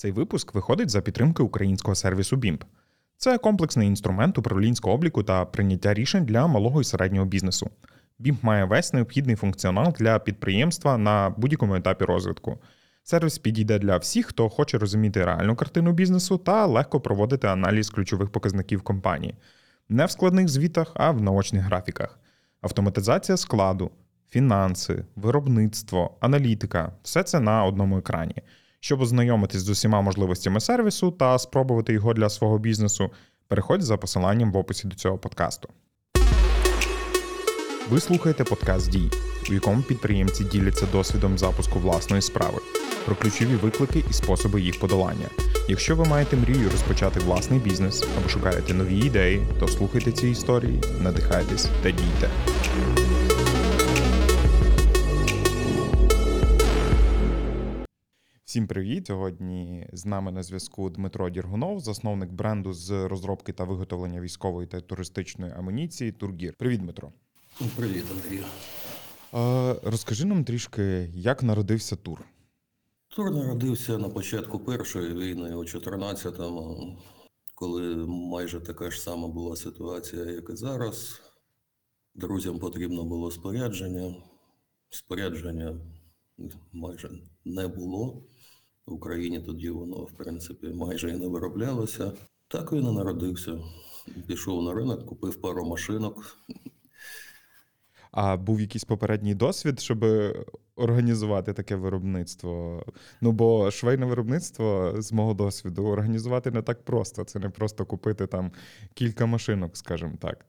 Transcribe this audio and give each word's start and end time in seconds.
Цей 0.00 0.12
випуск 0.12 0.54
виходить 0.54 0.90
за 0.90 1.00
підтримки 1.00 1.42
українського 1.42 1.94
сервісу 1.94 2.36
BIMP. 2.36 2.60
Це 3.16 3.38
комплексний 3.38 3.88
інструмент 3.88 4.38
управлінського 4.38 4.94
обліку 4.94 5.22
та 5.22 5.44
прийняття 5.44 5.94
рішень 5.94 6.24
для 6.24 6.46
малого 6.46 6.80
і 6.80 6.84
середнього 6.84 7.26
бізнесу. 7.26 7.70
BIMP 8.20 8.36
має 8.42 8.64
весь 8.64 8.92
необхідний 8.92 9.36
функціонал 9.36 9.94
для 9.98 10.18
підприємства 10.18 10.98
на 10.98 11.30
будь-якому 11.30 11.74
етапі 11.74 12.04
розвитку. 12.04 12.58
Сервіс 13.02 13.38
підійде 13.38 13.78
для 13.78 13.96
всіх, 13.96 14.26
хто 14.26 14.48
хоче 14.48 14.78
розуміти 14.78 15.24
реальну 15.24 15.56
картину 15.56 15.92
бізнесу 15.92 16.38
та 16.38 16.66
легко 16.66 17.00
проводити 17.00 17.46
аналіз 17.46 17.90
ключових 17.90 18.30
показників 18.30 18.82
компанії. 18.82 19.34
Не 19.88 20.06
в 20.06 20.10
складних 20.10 20.48
звітах, 20.48 20.92
а 20.94 21.10
в 21.10 21.22
наочних 21.22 21.62
графіках. 21.62 22.18
Автоматизація 22.60 23.36
складу, 23.36 23.90
фінанси, 24.30 25.04
виробництво, 25.16 26.16
аналітика 26.20 26.92
все 27.02 27.22
це 27.22 27.40
на 27.40 27.64
одному 27.64 27.98
екрані. 27.98 28.34
Щоб 28.80 29.00
ознайомитись 29.00 29.62
з 29.62 29.68
усіма 29.68 30.00
можливостями 30.00 30.60
сервісу 30.60 31.10
та 31.10 31.38
спробувати 31.38 31.92
його 31.92 32.14
для 32.14 32.28
свого 32.28 32.58
бізнесу, 32.58 33.10
переходь 33.48 33.82
за 33.82 33.96
посиланням 33.96 34.52
в 34.52 34.56
описі 34.56 34.88
до 34.88 34.96
цього 34.96 35.18
подкасту. 35.18 35.68
Ви 37.90 38.00
слухаєте 38.00 38.44
подкаст 38.44 38.90
Дій, 38.90 39.10
у 39.50 39.54
якому 39.54 39.82
підприємці 39.82 40.44
діляться 40.44 40.86
досвідом 40.92 41.38
запуску 41.38 41.78
власної 41.78 42.22
справи, 42.22 42.58
про 43.06 43.16
ключові 43.16 43.54
виклики 43.54 44.04
і 44.10 44.12
способи 44.12 44.60
їх 44.60 44.80
подолання. 44.80 45.28
Якщо 45.68 45.96
ви 45.96 46.04
маєте 46.04 46.36
мрію 46.36 46.70
розпочати 46.70 47.20
власний 47.20 47.60
бізнес 47.60 48.04
або 48.18 48.28
шукаєте 48.28 48.74
нові 48.74 48.98
ідеї, 48.98 49.46
то 49.60 49.68
слухайте 49.68 50.12
ці 50.12 50.28
історії, 50.28 50.80
надихайтесь 51.00 51.68
та 51.82 51.90
дійте. 51.90 52.28
Всім 58.48 58.66
привіт! 58.66 59.06
Сьогодні 59.06 59.88
з 59.92 60.06
нами 60.06 60.32
на 60.32 60.42
зв'язку 60.42 60.90
Дмитро 60.90 61.30
Діргунов, 61.30 61.80
засновник 61.80 62.30
бренду 62.30 62.72
з 62.72 63.08
розробки 63.08 63.52
та 63.52 63.64
виготовлення 63.64 64.20
військової 64.20 64.66
та 64.66 64.80
туристичної 64.80 65.52
амуніції 65.52 66.12
Тургір. 66.12 66.54
Привіт, 66.58 66.80
Дмитро. 66.80 67.12
Привіт, 67.76 68.04
Андрію. 68.10 68.44
Розкажи 69.82 70.24
нам 70.24 70.44
трішки, 70.44 71.10
як 71.14 71.42
народився 71.42 71.96
тур. 71.96 72.24
Тур 73.08 73.30
народився 73.30 73.98
на 73.98 74.08
початку 74.08 74.58
першої 74.58 75.14
війни 75.14 75.54
у 75.54 75.64
14-му, 75.64 76.96
коли 77.54 77.96
майже 78.06 78.60
така 78.60 78.90
ж 78.90 79.00
сама 79.00 79.28
була 79.28 79.56
ситуація, 79.56 80.24
як 80.24 80.50
і 80.50 80.56
зараз. 80.56 81.22
Друзям 82.14 82.58
потрібно 82.58 83.04
було 83.04 83.30
спорядження. 83.30 84.14
Спорядження 84.90 85.80
майже 86.72 87.10
не 87.44 87.68
було. 87.68 88.27
В 88.88 88.92
Україні 88.92 89.40
тоді 89.40 89.70
воно, 89.70 89.96
в 89.96 90.12
принципі, 90.12 90.66
майже 90.66 91.10
і 91.10 91.16
не 91.16 91.26
вироблялося. 91.26 92.12
Так 92.48 92.72
він 92.72 92.86
і 92.86 92.92
народився. 92.92 93.58
Пішов 94.26 94.62
на 94.62 94.74
ринок, 94.74 95.06
купив 95.06 95.40
пару 95.40 95.64
машинок. 95.64 96.38
А 98.10 98.36
був 98.36 98.60
якийсь 98.60 98.84
попередній 98.84 99.34
досвід, 99.34 99.80
щоб 99.80 100.04
організувати 100.76 101.52
таке 101.52 101.76
виробництво? 101.76 102.84
Ну 103.20 103.32
бо 103.32 103.70
швейне 103.70 104.06
виробництво 104.06 104.94
з 104.98 105.12
мого 105.12 105.34
досвіду 105.34 105.86
організувати 105.86 106.50
не 106.50 106.62
так 106.62 106.84
просто. 106.84 107.24
Це 107.24 107.38
не 107.38 107.50
просто 107.50 107.86
купити 107.86 108.26
там 108.26 108.52
кілька 108.94 109.26
машинок, 109.26 109.76
скажімо 109.76 110.14
так. 110.20 110.46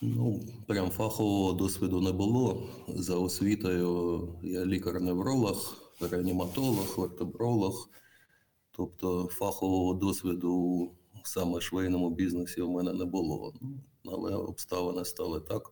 Ну, 0.00 0.40
прям 0.66 0.90
фахового 0.90 1.52
досвіду 1.52 2.00
не 2.00 2.12
було. 2.12 2.62
За 2.88 3.16
освітою 3.16 4.28
я 4.42 4.66
лікар-невролог, 4.66 5.81
реаніматолог, 6.00 7.00
ортобролог. 7.00 7.90
Тобто 8.70 9.28
фахового 9.32 9.94
досвіду 9.94 10.90
саме 11.24 11.60
швейному 11.60 12.10
бізнесі 12.10 12.62
в 12.62 12.70
мене 12.70 12.92
не 12.92 13.04
було. 13.04 13.54
Ну, 13.60 14.12
Але 14.12 14.34
обставини 14.34 15.04
стали 15.04 15.40
так, 15.40 15.62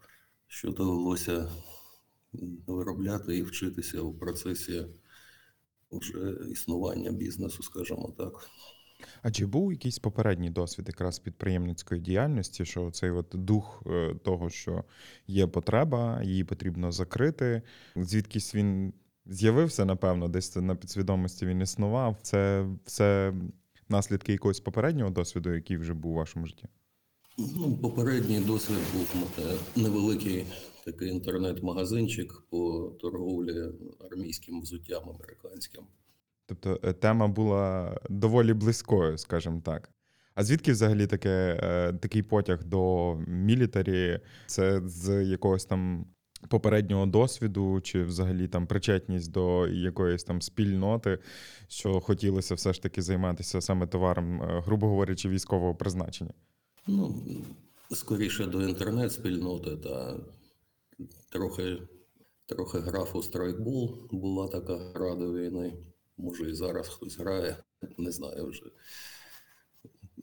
що 0.46 0.70
довелося 0.70 1.50
виробляти 2.66 3.36
і 3.36 3.42
вчитися 3.42 4.00
у 4.00 4.14
процесі 4.14 4.86
вже 5.92 6.36
існування 6.50 7.10
бізнесу, 7.10 7.62
скажімо 7.62 8.14
так. 8.18 8.50
А 9.22 9.30
чи 9.30 9.46
був 9.46 9.72
якийсь 9.72 9.98
попередній 9.98 10.50
досвід 10.50 10.88
якраз 10.88 11.18
підприємницької 11.18 12.00
діяльності, 12.00 12.64
що 12.64 12.90
цей 12.90 13.10
от 13.10 13.26
дух 13.32 13.82
е, 13.86 14.14
того, 14.24 14.50
що 14.50 14.84
є 15.26 15.46
потреба, 15.46 16.22
її 16.22 16.44
потрібно 16.44 16.92
закрити? 16.92 17.62
Звідкись 17.96 18.54
він 18.54 18.92
з'явився, 19.30 19.84
напевно, 19.84 20.28
десь 20.28 20.56
на 20.56 20.74
підсвідомості 20.74 21.46
він 21.46 21.60
існував. 21.60 22.16
Це 22.22 22.66
все 22.84 23.34
наслідки 23.88 24.32
якогось 24.32 24.60
попереднього 24.60 25.10
досвіду, 25.10 25.54
який 25.54 25.76
вже 25.76 25.94
був 25.94 26.12
у 26.12 26.14
вашому 26.14 26.46
житті? 26.46 26.64
Ну, 27.38 27.76
Попередній 27.76 28.40
досвід 28.40 28.78
був 28.94 29.06
невеликий 29.76 30.46
такий 30.84 31.08
інтернет-магазинчик 31.08 32.42
по 32.50 32.92
торговлі 33.00 33.64
армійським 34.10 34.60
взуттям 34.60 35.02
американським. 35.08 35.82
Тобто 36.46 36.80
е, 36.82 36.92
тема 36.92 37.28
була 37.28 37.96
доволі 38.08 38.54
близькою, 38.54 39.18
скажімо 39.18 39.62
так. 39.64 39.90
А 40.34 40.44
звідки 40.44 40.72
взагалі 40.72 41.06
таке, 41.06 41.60
е, 41.62 41.92
такий 41.92 42.22
потяг 42.22 42.64
до 42.64 43.14
мілітарі? 43.26 44.20
Це 44.46 44.82
з 44.88 45.24
якогось 45.24 45.64
там 45.64 46.06
попереднього 46.48 47.06
досвіду, 47.06 47.80
чи 47.80 48.02
взагалі 48.02 48.48
там 48.48 48.66
причетність 48.66 49.32
до 49.32 49.68
якоїсь 49.68 50.24
там 50.24 50.42
спільноти, 50.42 51.18
що 51.68 52.00
хотілося 52.00 52.54
все 52.54 52.72
ж 52.72 52.82
таки 52.82 53.02
займатися 53.02 53.60
саме 53.60 53.86
товаром, 53.86 54.42
е, 54.42 54.62
грубо 54.66 54.88
говорячи, 54.88 55.28
військового 55.28 55.74
призначення? 55.74 56.32
Ну, 56.86 57.22
скоріше 57.90 58.46
до 58.46 58.68
інтернет-спільноти 58.68 59.76
та 59.76 60.16
трохи 61.32 61.78
трохи 62.46 62.78
грав 62.78 63.10
у 63.14 63.22
страйкбол. 63.22 64.08
Була 64.10 64.48
така 64.48 64.76
гра 64.76 65.14
до 65.14 65.32
війни. 65.32 65.72
Може 66.16 66.50
і 66.50 66.54
зараз 66.54 66.88
хтось 66.88 67.18
грає, 67.18 67.56
не 67.98 68.10
знаю 68.10 68.46
вже. 68.46 68.62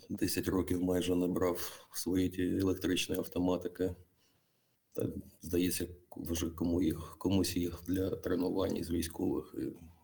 10 0.09 0.47
років 0.47 0.83
майже 0.83 1.15
не 1.15 1.27
брав 1.27 1.87
свої 1.93 2.29
ті 2.29 2.57
електричні 2.57 3.15
автоматики. 3.15 3.95
Та, 4.97 5.07
здається, 5.41 5.87
вже 6.17 6.49
кому 6.49 6.81
їх, 6.81 7.15
комусь 7.17 7.57
їх 7.57 7.83
для 7.87 8.09
тренувань 8.09 8.83
з 8.83 8.89
військових 8.89 9.55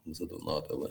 і 0.06 0.14
задонатили. 0.14 0.90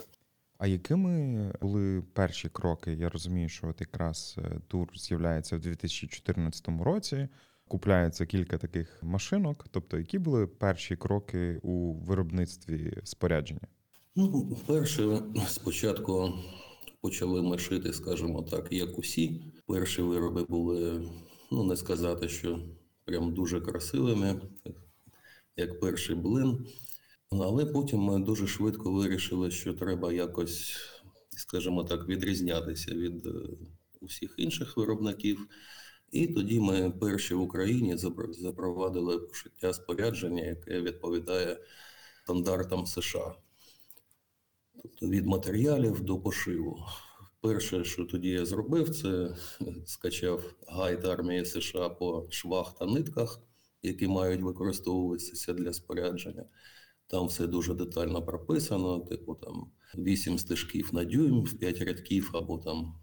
А 0.58 0.66
якими 0.66 1.52
були 1.60 2.02
перші 2.12 2.48
кроки? 2.48 2.92
Я 2.92 3.08
розумію, 3.08 3.48
що 3.48 3.68
от 3.68 3.80
якраз 3.80 4.36
е, 4.38 4.60
тур 4.68 4.88
з'являється 4.94 5.56
в 5.56 5.60
2014 5.60 6.68
році. 6.68 7.28
Купляється 7.68 8.26
кілька 8.26 8.58
таких 8.58 9.02
машинок. 9.02 9.66
Тобто, 9.70 9.98
які 9.98 10.18
були 10.18 10.46
перші 10.46 10.96
кроки 10.96 11.60
у 11.62 11.92
виробництві 11.92 12.98
спорядження? 13.04 13.68
Ну, 14.16 14.26
вперше 14.38 15.22
спочатку 15.48 16.32
почали 17.00 17.42
ми 17.42 17.58
шити, 17.58 17.92
скажімо 17.92 18.42
так, 18.42 18.72
як 18.72 18.98
усі. 18.98 19.42
Перші 19.66 20.02
вироби 20.02 20.44
були, 20.44 21.08
ну 21.50 21.64
не 21.64 21.76
сказати, 21.76 22.28
що 22.28 22.58
прям 23.04 23.34
дуже 23.34 23.60
красивими, 23.60 24.40
як 25.56 25.80
перший 25.80 26.16
блин. 26.16 26.66
Але 27.30 27.66
потім 27.66 28.00
ми 28.00 28.18
дуже 28.18 28.46
швидко 28.46 28.92
вирішили, 28.92 29.50
що 29.50 29.74
треба 29.74 30.12
якось, 30.12 30.76
скажімо 31.30 31.84
так, 31.84 32.08
відрізнятися 32.08 32.94
від 32.94 33.28
усіх 34.00 34.34
інших 34.36 34.76
виробників. 34.76 35.48
І 36.10 36.26
тоді 36.26 36.60
ми 36.60 36.90
перші 36.90 37.34
в 37.34 37.40
Україні 37.40 37.96
запровадили 38.30 39.18
пошиття 39.18 39.72
спорядження, 39.72 40.44
яке 40.44 40.80
відповідає 40.80 41.58
стандартам 42.24 42.86
США. 42.86 43.34
Тобто 44.82 45.06
від 45.06 45.26
матеріалів 45.26 46.00
до 46.00 46.18
пошиву. 46.18 46.78
Перше, 47.42 47.84
що 47.84 48.04
тоді 48.04 48.28
я 48.28 48.44
зробив, 48.44 48.90
це 48.90 49.36
скачав 49.86 50.54
гайд 50.68 51.04
армії 51.04 51.44
США 51.44 51.88
по 51.88 52.26
швах 52.30 52.74
та 52.78 52.86
нитках, 52.86 53.40
які 53.82 54.08
мають 54.08 54.42
використовуватися 54.42 55.52
для 55.52 55.72
спорядження. 55.72 56.44
Там 57.06 57.26
все 57.26 57.46
дуже 57.46 57.74
детально 57.74 58.22
прописано, 58.22 59.00
типу 59.00 59.34
там 59.34 59.70
8 59.94 60.38
стежків 60.38 60.90
на 60.92 61.04
дюйм, 61.04 61.44
5 61.44 61.78
рядків, 61.82 62.30
або 62.34 62.58
там 62.58 62.94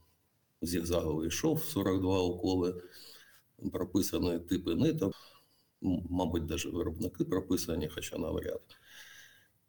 зігзаговий 0.61 1.31
шов, 1.31 1.63
42 1.63 2.21
уколи, 2.21 2.81
прописані 3.71 4.39
типи 4.39 4.75
ниток, 4.75 5.13
мабуть, 6.09 6.49
навіть 6.49 6.65
виробники 6.65 7.25
прописані, 7.25 7.89
хоча 7.95 8.17
навряд. 8.17 8.61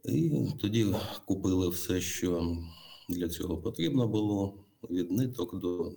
І 0.04 0.46
тоді 0.60 0.94
купили 1.24 1.68
все, 1.68 2.00
що 2.00 2.56
для 3.10 3.28
цього 3.28 3.56
потрібно 3.58 4.08
було: 4.08 4.64
від 4.90 5.10
ниток 5.10 5.60
до 5.60 5.92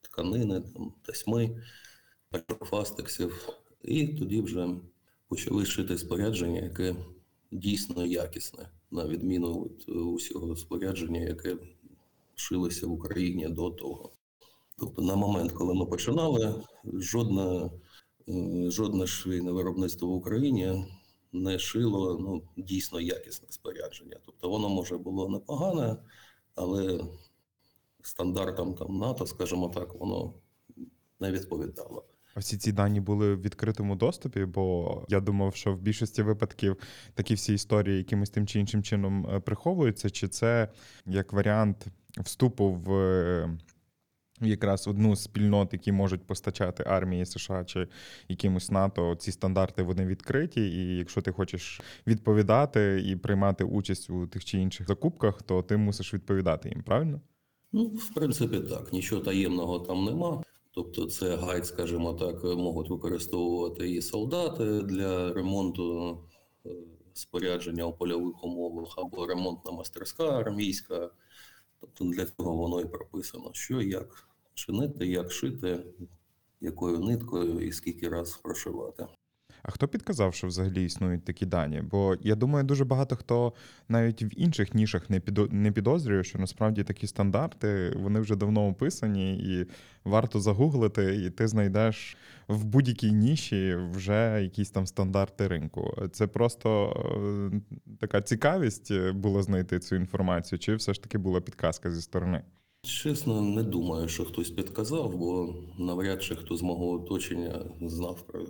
тканини, 0.00 0.60
там, 0.60 0.92
тасьми, 1.02 1.62
фастексів. 2.60 3.48
І 3.82 4.08
тоді 4.08 4.40
вже 4.40 4.68
почали 5.28 5.64
шити 5.64 5.98
спорядження, 5.98 6.60
яке 6.60 6.96
дійсно 7.50 8.06
якісне, 8.06 8.68
на 8.90 9.08
відміну 9.08 9.62
від 9.62 9.88
усього 9.88 10.56
спорядження, 10.56 11.20
яке 11.20 11.56
шилися 12.34 12.86
в 12.86 12.92
Україні 12.92 13.48
до 13.48 13.70
того. 13.70 14.12
Тобто, 14.78 15.02
на 15.02 15.16
момент, 15.16 15.52
коли 15.52 15.74
ми 15.74 15.86
починали, 15.86 16.62
жодне, 16.84 17.70
е, 18.28 18.70
жодне 18.70 19.06
швейне 19.06 19.52
виробництво 19.52 20.08
в 20.08 20.12
Україні 20.12 20.86
не 21.32 21.58
шило 21.58 22.18
ну, 22.20 22.42
дійсно 22.56 23.00
якісне 23.00 23.48
спорядження. 23.50 24.16
Тобто 24.26 24.48
воно 24.48 24.68
може 24.68 24.98
було 24.98 25.28
непогане, 25.28 25.96
але 26.56 27.00
стандартам 28.02 28.74
там 28.74 28.98
НАТО, 28.98 29.26
скажімо 29.26 29.68
так, 29.68 29.94
воно 29.94 30.34
не 31.20 31.32
відповідало. 31.32 32.04
А 32.34 32.40
всі 32.40 32.56
ці 32.56 32.72
дані 32.72 33.00
були 33.00 33.34
в 33.34 33.40
відкритому 33.40 33.96
доступі, 33.96 34.44
бо 34.44 35.04
я 35.08 35.20
думав, 35.20 35.54
що 35.54 35.72
в 35.72 35.78
більшості 35.78 36.22
випадків 36.22 36.76
такі 37.14 37.34
всі 37.34 37.54
історії 37.54 37.98
якимось 37.98 38.30
тим 38.30 38.46
чи 38.46 38.60
іншим 38.60 38.82
чином 38.82 39.26
е, 39.26 39.40
приховуються, 39.40 40.10
чи 40.10 40.28
це 40.28 40.68
як 41.06 41.32
варіант 41.32 41.86
вступу 42.18 42.72
в 42.72 42.92
е, 42.92 43.58
якраз 44.40 44.88
одну 44.88 45.16
з 45.16 45.22
спільнот, 45.22 45.72
які 45.72 45.92
можуть 45.92 46.26
постачати 46.26 46.84
армії 46.86 47.26
США 47.26 47.64
чи 47.64 47.88
якимось 48.28 48.70
НАТО, 48.70 49.14
ці 49.18 49.32
стандарти 49.32 49.82
вони 49.82 50.06
відкриті. 50.06 50.56
І 50.56 50.96
якщо 50.96 51.22
ти 51.22 51.32
хочеш 51.32 51.80
відповідати 52.06 53.02
і 53.06 53.16
приймати 53.16 53.64
участь 53.64 54.10
у 54.10 54.26
тих 54.26 54.44
чи 54.44 54.58
інших 54.58 54.86
закупках, 54.86 55.42
то 55.42 55.62
ти 55.62 55.76
мусиш 55.76 56.14
відповідати 56.14 56.68
їм, 56.68 56.82
правильно? 56.82 57.20
Ну, 57.72 57.84
в 57.84 58.14
принципі, 58.14 58.60
так, 58.60 58.92
нічого 58.92 59.22
таємного 59.22 59.78
там 59.78 60.04
нема. 60.04 60.42
Тобто, 60.70 61.06
це 61.06 61.36
гайд, 61.36 61.66
скажімо 61.66 62.12
так, 62.12 62.44
можуть 62.44 62.90
використовувати 62.90 63.90
і 63.90 64.02
солдати 64.02 64.82
для 64.82 65.32
ремонту 65.32 66.18
е, 66.66 66.70
спорядження 67.12 67.84
у 67.84 67.92
польових 67.92 68.44
умовах, 68.44 68.94
або 68.96 69.26
ремонтна 69.26 69.72
мастерська 69.72 70.24
армійська. 70.24 71.10
Тобто 71.80 72.04
для 72.04 72.26
цього 72.26 72.56
воно 72.56 72.80
і 72.80 72.84
прописано, 72.84 73.50
що 73.52 73.80
як 73.80 74.28
чинити, 74.54 75.06
як 75.06 75.32
шити, 75.32 75.84
якою 76.60 76.98
ниткою 76.98 77.60
і 77.60 77.72
скільки 77.72 78.08
раз 78.08 78.36
прошивати. 78.36 79.06
А 79.66 79.70
хто 79.70 79.88
підказав, 79.88 80.34
що 80.34 80.46
взагалі 80.46 80.84
існують 80.84 81.24
такі 81.24 81.46
дані? 81.46 81.82
Бо 81.90 82.16
я 82.20 82.34
думаю, 82.34 82.64
дуже 82.64 82.84
багато 82.84 83.16
хто 83.16 83.52
навіть 83.88 84.22
в 84.22 84.40
інших 84.40 84.74
нішах 84.74 85.10
не 85.10 85.20
не 85.50 85.72
підозрює, 85.72 86.24
що 86.24 86.38
насправді 86.38 86.84
такі 86.84 87.06
стандарти 87.06 87.96
вони 87.96 88.20
вже 88.20 88.36
давно 88.36 88.68
описані, 88.68 89.38
і 89.38 89.66
варто 90.04 90.40
загуглити, 90.40 91.16
і 91.16 91.30
ти 91.30 91.48
знайдеш 91.48 92.16
в 92.48 92.64
будь-якій 92.64 93.12
ніші 93.12 93.76
вже 93.92 94.38
якісь 94.42 94.70
там 94.70 94.86
стандарти 94.86 95.48
ринку. 95.48 95.94
Це 96.12 96.26
просто 96.26 96.92
е, 97.52 97.60
така 98.00 98.22
цікавість 98.22 98.92
було 99.10 99.42
знайти 99.42 99.78
цю 99.78 99.96
інформацію, 99.96 100.58
чи 100.58 100.74
все 100.74 100.94
ж 100.94 101.02
таки 101.02 101.18
була 101.18 101.40
підказка 101.40 101.90
зі 101.90 102.02
сторони? 102.02 102.42
Чесно, 102.82 103.42
не 103.42 103.62
думаю, 103.62 104.08
що 104.08 104.24
хтось 104.24 104.50
підказав, 104.50 105.16
бо 105.16 105.54
навряд 105.78 106.22
чи 106.22 106.36
хто 106.36 106.56
з 106.56 106.62
мого 106.62 106.90
оточення 106.90 107.64
знав 107.80 108.22
про 108.22 108.40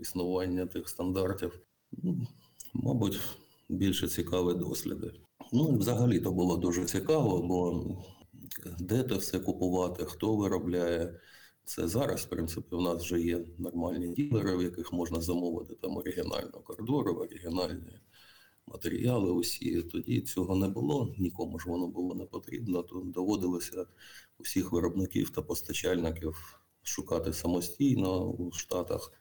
існування 0.00 0.66
тих 0.66 0.88
стандартів. 0.88 1.60
Ну, 1.92 2.26
Мабуть, 2.74 3.20
більше 3.68 4.08
цікаві 4.08 4.58
досліди. 4.58 5.12
Ну, 5.52 5.76
взагалі 5.76 6.20
то 6.20 6.32
було 6.32 6.56
дуже 6.56 6.84
цікаво, 6.84 7.42
бо 7.42 7.84
де 8.78 9.02
це 9.02 9.14
все 9.14 9.38
купувати, 9.38 10.04
хто 10.04 10.36
виробляє. 10.36 11.20
Це 11.64 11.88
зараз, 11.88 12.20
в 12.20 12.28
принципі, 12.28 12.74
у 12.74 12.80
нас 12.80 13.02
вже 13.02 13.20
є 13.20 13.44
нормальні 13.58 14.14
ділери, 14.14 14.56
в 14.56 14.62
яких 14.62 14.92
можна 14.92 15.20
замовити 15.20 15.74
там 15.74 15.96
оригінальну 15.96 16.60
кордору, 16.64 17.12
оригінальні 17.12 18.00
матеріали 18.66 19.30
усі. 19.30 19.82
Тоді 19.82 20.20
цього 20.20 20.56
не 20.56 20.68
було, 20.68 21.14
нікому 21.18 21.58
ж 21.58 21.70
воно 21.70 21.86
було 21.86 22.14
не 22.14 22.24
потрібно, 22.24 22.82
то 22.82 23.02
доводилося 23.04 23.86
усіх 24.38 24.72
виробників 24.72 25.30
та 25.30 25.42
постачальників 25.42 26.60
шукати 26.82 27.32
самостійно 27.32 28.24
у 28.24 28.52
Штатах 28.52 29.12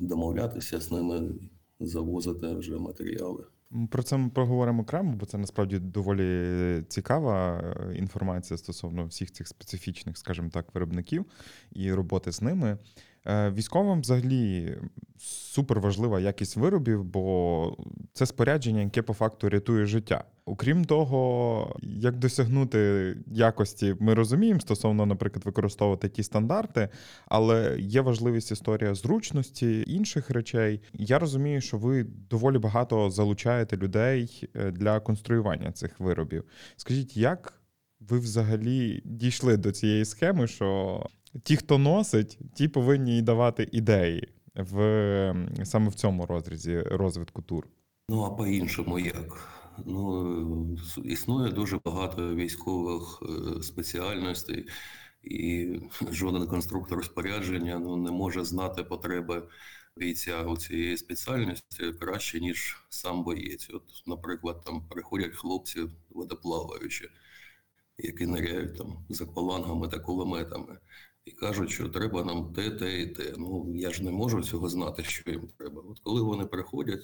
домовлятися 0.00 0.80
з 0.80 0.92
ними, 0.92 1.32
завозити 1.80 2.54
вже 2.54 2.78
матеріали. 2.78 3.44
Про 3.90 4.02
це 4.02 4.16
ми 4.16 4.30
проговоримо 4.30 4.82
окремо, 4.82 5.12
бо 5.12 5.26
це 5.26 5.38
насправді 5.38 5.78
доволі 5.78 6.82
цікава 6.88 7.60
е, 7.60 7.96
інформація 7.96 8.58
стосовно 8.58 9.06
всіх 9.06 9.32
цих 9.32 9.48
специфічних, 9.48 10.18
скажімо 10.18 10.48
так, 10.52 10.74
виробників 10.74 11.24
і 11.72 11.92
роботи 11.92 12.32
з 12.32 12.42
ними. 12.42 12.78
Е, 13.26 13.50
військовим 13.50 14.00
взагалі 14.00 14.76
супер 15.18 15.80
важлива 15.80 16.20
якість 16.20 16.56
виробів, 16.56 17.04
бо 17.04 17.76
це 18.12 18.26
спорядження, 18.26 18.82
яке 18.82 19.02
по 19.02 19.14
факту 19.14 19.48
рятує 19.48 19.86
життя. 19.86 20.24
Окрім 20.44 20.84
того, 20.84 21.76
як 21.82 22.16
досягнути 22.16 23.16
якості, 23.26 23.96
ми 24.00 24.14
розуміємо 24.14 24.60
стосовно, 24.60 25.06
наприклад, 25.06 25.44
використовувати 25.44 26.08
ті 26.08 26.22
стандарти, 26.22 26.88
але 27.26 27.76
є 27.80 28.00
важливість 28.00 28.52
історія 28.52 28.94
зручності 28.94 29.84
інших 29.86 30.30
речей. 30.30 30.82
Я 30.92 31.18
розумію, 31.18 31.60
що 31.60 31.78
ви 31.78 32.06
доволі 32.30 32.58
багато 32.58 33.10
залучаєте 33.10 33.76
людей 33.76 34.48
е, 34.54 34.70
для 34.70 35.00
конструювання 35.00 35.72
цих 35.72 36.00
виробів. 36.00 36.44
Скажіть, 36.76 37.16
як 37.16 37.60
ви 38.00 38.18
взагалі 38.18 39.02
дійшли 39.04 39.56
до 39.56 39.72
цієї 39.72 40.04
схеми, 40.04 40.46
що 40.46 41.00
ті, 41.42 41.56
хто 41.56 41.78
носить, 41.78 42.38
ті 42.54 42.68
повинні 42.68 43.18
й 43.18 43.22
давати 43.22 43.68
ідеї 43.72 44.28
в 44.54 45.34
саме 45.64 45.88
в 45.88 45.94
цьому 45.94 46.26
розрізі 46.26 46.80
розвитку 46.80 47.42
тур? 47.42 47.68
Ну 48.08 48.22
а 48.22 48.30
по-іншому 48.30 48.98
як? 48.98 49.48
Ну, 49.86 50.78
існує 51.04 51.52
дуже 51.52 51.80
багато 51.84 52.34
військових 52.34 53.22
е, 53.22 53.62
спеціальностей, 53.62 54.68
і 55.22 55.74
жоден 56.10 56.46
конструктор 56.46 57.04
спорядження 57.04 57.78
ну, 57.78 57.96
не 57.96 58.10
може 58.10 58.44
знати 58.44 58.84
потреби 58.84 59.48
бійця 59.96 60.42
у 60.42 60.56
цієї 60.56 60.96
спеціальності 60.96 61.92
краще, 62.00 62.40
ніж 62.40 62.76
сам 62.88 63.24
боєць. 63.24 63.70
От, 63.72 63.82
наприклад, 64.06 64.62
там 64.64 64.88
приходять 64.88 65.34
хлопці 65.34 65.80
водоплаваючі, 66.10 67.08
які 67.98 68.26
ниряють 68.26 68.78
там 68.78 69.06
за 69.08 69.26
колангами 69.26 69.88
та 69.88 69.98
кулеметами. 69.98 70.78
І 71.24 71.30
кажуть, 71.30 71.70
що 71.70 71.88
треба 71.88 72.24
нам 72.24 72.52
те, 72.52 72.70
те 72.70 73.00
і 73.02 73.06
те. 73.06 73.34
Ну 73.38 73.72
я 73.74 73.90
ж 73.90 74.04
не 74.04 74.10
можу 74.10 74.42
цього 74.42 74.68
знати, 74.68 75.02
що 75.04 75.30
їм 75.30 75.48
треба. 75.58 75.82
От 75.88 75.98
коли 75.98 76.22
вони 76.22 76.44
приходять 76.44 77.02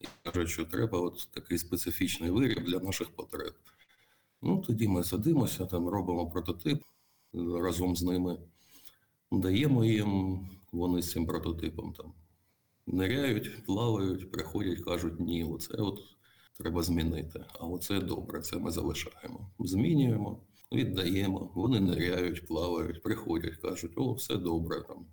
і 0.00 0.06
кажуть, 0.22 0.48
що 0.48 0.64
треба 0.64 1.00
от 1.00 1.28
такий 1.30 1.58
специфічний 1.58 2.30
виріб 2.30 2.64
для 2.64 2.78
наших 2.78 3.10
потреб. 3.10 3.54
Ну 4.42 4.58
тоді 4.66 4.88
ми 4.88 5.04
садимося, 5.04 5.66
там 5.66 5.88
робимо 5.88 6.30
прототип 6.30 6.82
разом 7.34 7.96
з 7.96 8.02
ними, 8.02 8.38
даємо 9.32 9.84
їм, 9.84 10.40
вони 10.72 11.02
з 11.02 11.10
цим 11.10 11.26
прототипом 11.26 11.92
там 11.92 12.12
ниряють, 12.86 13.64
плавають, 13.64 14.30
приходять, 14.32 14.84
кажуть, 14.84 15.20
ні, 15.20 15.44
оце 15.44 15.74
от 15.74 16.00
треба 16.58 16.82
змінити. 16.82 17.44
А 17.60 17.66
оце 17.66 18.00
добре, 18.00 18.40
це 18.40 18.56
ми 18.56 18.70
залишаємо. 18.70 19.50
Змінюємо 19.58 20.40
віддаємо, 20.72 21.50
вони 21.54 21.80
ниряють, 21.80 22.46
плавають, 22.46 23.02
приходять, 23.02 23.56
кажуть, 23.56 23.92
о, 23.96 24.12
все 24.12 24.36
добре, 24.36 24.82
там, 24.82 25.06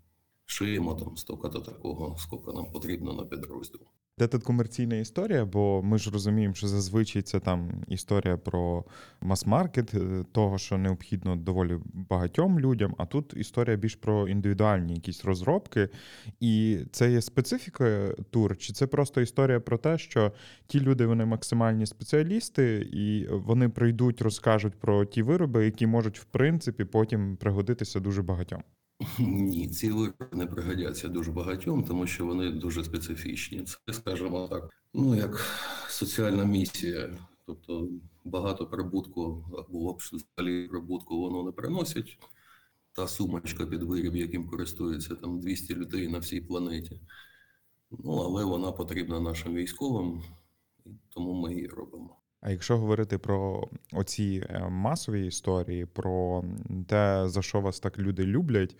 шиємо 0.46 0.96
там 0.96 1.18
стільки 1.18 1.50
такого, 1.50 2.18
скільки 2.20 2.52
нам 2.52 2.72
потрібно 2.72 3.14
на 3.14 3.26
підрозділ. 3.26 3.82
Де 4.18 4.28
тут 4.28 4.44
комерційна 4.44 4.96
історія, 4.96 5.46
бо 5.46 5.84
ми 5.84 5.98
ж 5.98 6.12
розуміємо, 6.12 6.54
що 6.54 6.68
зазвичай 6.68 7.22
це 7.22 7.40
там 7.40 7.84
історія 7.88 8.38
про 8.38 8.86
мас-маркет, 9.22 9.94
е, 9.94 10.26
того, 10.32 10.58
що 10.58 10.78
необхідно 10.78 11.36
доволі 11.36 11.78
багатьом 11.94 12.60
людям, 12.60 12.96
а 12.98 13.06
тут 13.06 13.34
історія 13.38 13.78
більш 13.78 13.96
про 13.96 14.28
індивідуальні 14.28 14.94
якісь 14.94 15.26
розробки. 15.26 15.90
І 16.40 16.80
це 16.92 17.12
є 17.12 17.22
специфіка 17.22 18.16
тур, 18.30 18.58
чи 18.58 18.74
це 18.74 18.88
просто 18.88 19.22
історія 19.22 19.60
про 19.60 19.78
те, 19.78 19.98
що 19.98 20.32
ті 20.68 20.80
люди 20.80 21.06
вони 21.06 21.26
максимальні 21.26 21.86
спеціалісти, 21.86 22.90
і 22.92 23.28
вони 23.28 23.70
прийдуть, 23.70 24.22
розкажуть 24.22 24.80
про 24.80 25.06
ті 25.06 25.24
вироби, 25.24 25.66
які 25.66 25.88
можуть 25.88 26.20
в 26.20 26.24
принципі 26.24 26.86
потім 26.86 27.38
пригодитися 27.38 28.00
дуже 28.00 28.22
багатьом. 28.22 28.64
Ні, 29.20 29.70
ці 29.70 29.92
вироби 29.92 30.28
не 30.32 30.46
пригодяться 30.46 31.08
дуже 31.08 31.32
багатьом, 31.32 31.84
тому 31.84 32.08
що 32.08 32.26
вони 32.26 32.52
дуже 32.52 32.84
специфічні. 32.84 33.64
Це, 33.64 33.94
скажімо 33.94 34.48
так, 34.48 34.70
ну 34.94 35.16
як 35.16 35.46
соціальна 35.90 36.46
місія. 36.46 37.18
Тобто 37.46 37.90
багато 38.26 38.66
прибутку 38.66 39.46
або 39.58 39.98
взагалі 40.00 40.68
прибутку 40.68 41.20
воно 41.20 41.44
не 41.44 41.52
приносить. 41.52 42.20
Та 42.94 43.08
сумочка 43.08 43.66
під 43.66 43.84
виріб, 43.84 44.16
яким 44.16 44.48
користується 44.48 45.16
там 45.16 45.40
200 45.40 45.76
людей 45.76 46.08
на 46.08 46.20
всій 46.20 46.42
планеті. 46.42 47.02
Ну, 47.92 48.12
але 48.14 48.46
вона 48.46 48.72
потрібна 48.72 49.20
нашим 49.20 49.56
військовим, 49.56 50.24
тому 51.10 51.34
ми 51.34 51.54
її 51.54 51.68
робимо. 51.68 52.21
А 52.42 52.52
якщо 52.52 52.78
говорити 52.78 53.18
про 53.18 53.68
оці 53.94 54.48
е, 54.50 54.70
масові 54.70 55.28
історії, 55.28 55.86
про 55.86 56.44
те, 56.88 57.24
за 57.28 57.42
що 57.42 57.62
вас 57.62 57.80
так 57.80 58.00
люди 58.00 58.24
люблять, 58.24 58.76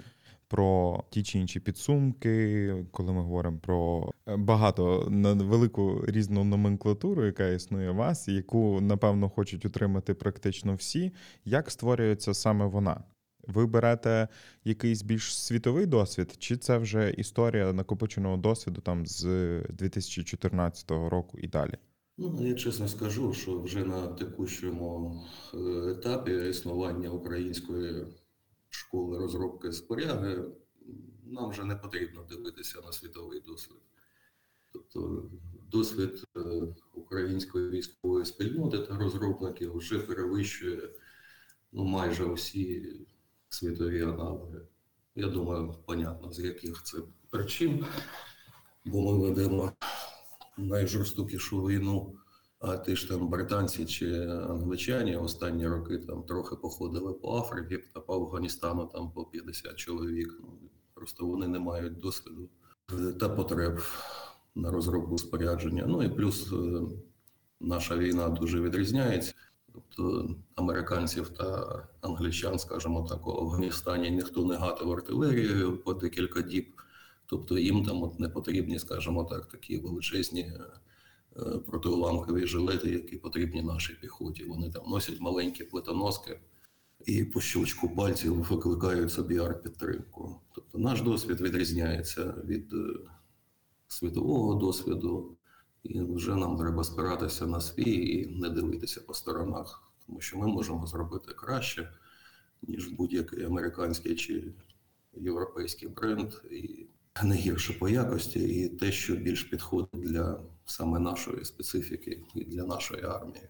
про 0.48 1.04
ті 1.10 1.24
чи 1.24 1.40
інші 1.40 1.60
підсумки, 1.60 2.86
коли 2.92 3.14
ми 3.14 3.22
говоримо 3.22 3.58
про 3.58 4.12
е, 4.28 4.38
багато 4.38 5.08
на 5.10 5.34
велику 5.34 6.06
різну 6.08 6.44
номенклатуру, 6.44 7.26
яка 7.26 7.48
існує 7.48 7.92
у 7.92 7.96
вас, 7.96 8.28
яку 8.28 8.82
напевно 8.82 9.30
хочуть 9.30 9.66
отримати 9.66 10.14
практично 10.14 10.76
всі. 10.76 11.14
Як 11.46 11.72
створюється 11.72 12.34
саме 12.34 12.66
вона? 12.66 13.04
Ви 13.48 13.66
берете 13.66 14.28
якийсь 14.64 15.02
більш 15.02 15.38
світовий 15.38 15.86
досвід, 15.86 16.36
чи 16.40 16.58
це 16.58 16.78
вже 16.78 17.12
історія 17.12 17.74
накопиченого 17.74 18.38
досвіду 18.38 18.82
там 18.82 19.06
з 19.06 19.26
2014 19.70 20.92
року 20.92 21.38
і 21.38 21.48
далі? 21.48 21.74
Ну, 22.18 22.48
я 22.48 22.56
чесно 22.56 22.88
скажу, 22.88 23.34
що 23.34 23.62
вже 23.62 23.86
на 23.86 24.08
текущому 24.08 25.22
е, 25.54 25.58
етапі 25.92 26.50
існування 26.50 27.10
української 27.10 28.08
школи 28.70 29.18
розробки 29.18 29.72
споряги 29.72 30.46
нам 31.32 31.50
вже 31.50 31.64
не 31.64 31.76
потрібно 31.76 32.24
дивитися 32.24 32.82
на 32.82 32.92
світовий 32.92 33.40
досвід. 33.40 33.78
Тобто 34.74 35.30
досвід 35.72 36.24
е, 36.38 36.42
української 36.94 37.70
військової 37.70 38.26
спільноти 38.26 38.78
та 38.78 38.98
розробників 38.98 39.78
вже 39.78 40.00
перевищує 40.00 40.90
ну, 41.72 41.84
майже 41.84 42.24
усі 42.24 42.96
світові 43.50 44.02
аналоги. 44.02 44.62
Я 45.16 45.28
думаю, 45.28 45.76
понятно, 45.86 46.34
з 46.34 46.40
яких 46.40 46.84
це 46.84 46.98
причин, 47.30 47.86
бо 48.86 49.02
ми 49.02 49.30
ведемо 49.30 49.72
найжорстокішу 50.58 51.66
війну. 51.66 52.16
А 52.60 52.78
ті 52.78 52.96
ж 52.96 53.08
там 53.08 53.28
британці 53.28 53.86
чи 53.86 54.26
англичані 54.26 55.16
останні 55.16 55.68
роки 55.68 55.98
там 55.98 56.24
трохи 56.24 56.56
походили 56.56 57.14
по 57.14 57.38
Африці 57.38 57.84
та 57.94 58.00
по 58.00 58.14
Афганістану 58.14 58.90
там 58.94 59.12
по 59.12 59.26
50 59.26 59.76
чоловік. 59.76 60.38
Ну, 60.42 60.48
Просто 60.94 61.26
вони 61.26 61.48
не 61.48 61.60
мають 61.60 62.00
досвіду 62.00 62.50
та 63.20 63.30
потреб 63.30 63.82
на 64.56 64.72
розробку 64.72 65.18
спорядження. 65.18 65.86
Ну 65.88 66.04
і 66.04 66.10
плюс 66.10 66.54
е, 66.54 66.82
наша 67.60 67.98
війна 67.98 68.30
дуже 68.30 68.62
відрізняється. 68.62 69.34
Тобто 69.74 70.36
американців 70.56 71.30
та 71.30 71.80
англічан, 72.02 72.60
скажімо 72.60 73.08
так, 73.10 73.28
у 73.28 73.32
Афганістані 73.32 74.12
ніхто 74.12 74.46
не 74.46 74.56
гатив 74.56 74.92
артилерією 74.92 75.78
по 75.78 75.94
декілька 75.94 76.42
діб. 76.42 76.81
Тобто 77.32 77.58
їм 77.58 77.86
там 77.86 78.04
от 78.04 78.20
не 78.20 78.30
потрібні, 78.30 78.80
скажімо 78.80 79.24
так, 79.24 79.46
такі 79.46 79.78
величезні 79.78 80.42
е, 80.42 80.60
протиуламкові 81.68 82.48
жилети, 82.48 82.90
які 82.90 83.18
потрібні 83.18 83.62
нашій 83.62 83.94
піхоті. 83.94 84.44
Вони 84.44 84.72
там 84.72 84.90
носять 84.90 85.20
маленькі 85.20 85.64
плитоноски 85.64 86.40
і 87.06 87.24
по 87.24 87.42
щелчку 87.42 87.96
пальців 87.96 88.36
викликають 88.36 89.12
собі 89.12 89.40
арт-підтримку. 89.40 90.42
Тобто 90.56 90.78
наш 90.80 91.02
досвід 91.02 91.42
відрізняється 91.42 92.34
від 92.46 92.74
е, 92.74 92.94
світового 93.88 94.56
досвіду, 94.56 95.38
і 95.84 96.02
вже 96.02 96.36
нам 96.36 96.58
треба 96.58 96.84
спиратися 96.84 97.48
на 97.48 97.62
свій 97.62 98.20
і 98.20 98.40
не 98.40 98.50
дивитися 98.50 99.02
по 99.02 99.14
сторонах, 99.14 99.92
тому 100.06 100.22
що 100.22 100.38
ми 100.38 100.48
можемо 100.48 100.88
зробити 100.88 101.34
краще, 101.34 101.94
ніж 102.62 102.88
будь-який 102.88 103.44
американський 103.44 104.16
чи 104.16 104.54
європейський 105.14 105.90
бренд. 105.90 106.34
І 106.52 106.88
не 107.24 107.36
гірше 107.36 107.74
по 107.74 107.90
якості, 107.90 108.40
і 108.40 108.70
те, 108.70 108.92
що 108.92 109.16
більш 109.16 109.44
підходить 109.44 110.04
для 110.04 110.40
саме 110.66 111.00
нашої 111.00 111.46
специфіки 111.46 112.24
і 112.36 112.46
для 112.46 112.66
нашої 112.66 113.04
армії, 113.04 113.50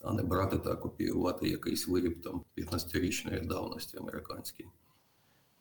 а 0.00 0.12
не 0.12 0.22
брати 0.22 0.58
та 0.58 0.76
копіювати 0.76 1.48
якийсь 1.48 1.88
виріб 1.88 2.22
там 2.22 2.44
15-річної 2.56 3.46
давності 3.46 3.96
американський. 3.96 4.66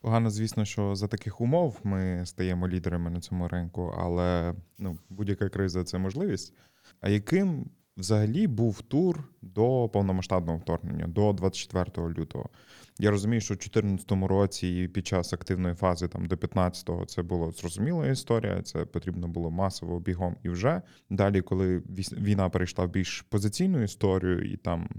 Погано, 0.01 0.29
звісно, 0.29 0.65
що 0.65 0.95
за 0.95 1.07
таких 1.07 1.41
умов 1.41 1.79
ми 1.83 2.25
стаємо 2.25 2.67
лідерами 2.67 3.09
на 3.09 3.21
цьому 3.21 3.47
ринку, 3.47 3.95
але 3.97 4.55
ну, 4.77 4.97
будь-яка 5.09 5.49
криза 5.49 5.83
це 5.83 5.97
можливість. 5.97 6.53
А 7.01 7.09
яким 7.09 7.69
взагалі 7.97 8.47
був 8.47 8.81
тур 8.81 9.23
до 9.41 9.89
повномасштабного 9.93 10.57
вторгнення, 10.57 11.07
до 11.07 11.33
24 11.33 12.09
лютого? 12.09 12.49
Я 12.99 13.11
розумію, 13.11 13.41
що 13.41 13.53
в 13.53 13.57
2014 13.57 14.11
році 14.29 14.67
і 14.67 14.87
під 14.87 15.07
час 15.07 15.33
активної 15.33 15.75
фази 15.75 16.07
там 16.07 16.25
до 16.25 16.35
15-го 16.35 17.05
це 17.05 17.23
була 17.23 17.51
зрозуміла 17.51 18.07
історія. 18.07 18.61
Це 18.61 18.85
потрібно 18.85 19.27
було 19.27 19.51
масово 19.51 19.99
бігом 19.99 20.35
і 20.43 20.49
вже 20.49 20.81
далі, 21.09 21.41
коли 21.41 21.83
війна 22.11 22.49
перейшла 22.49 22.85
в 22.85 22.89
більш 22.89 23.21
позиційну 23.21 23.83
історію, 23.83 24.53
і 24.53 24.57
там, 24.57 24.89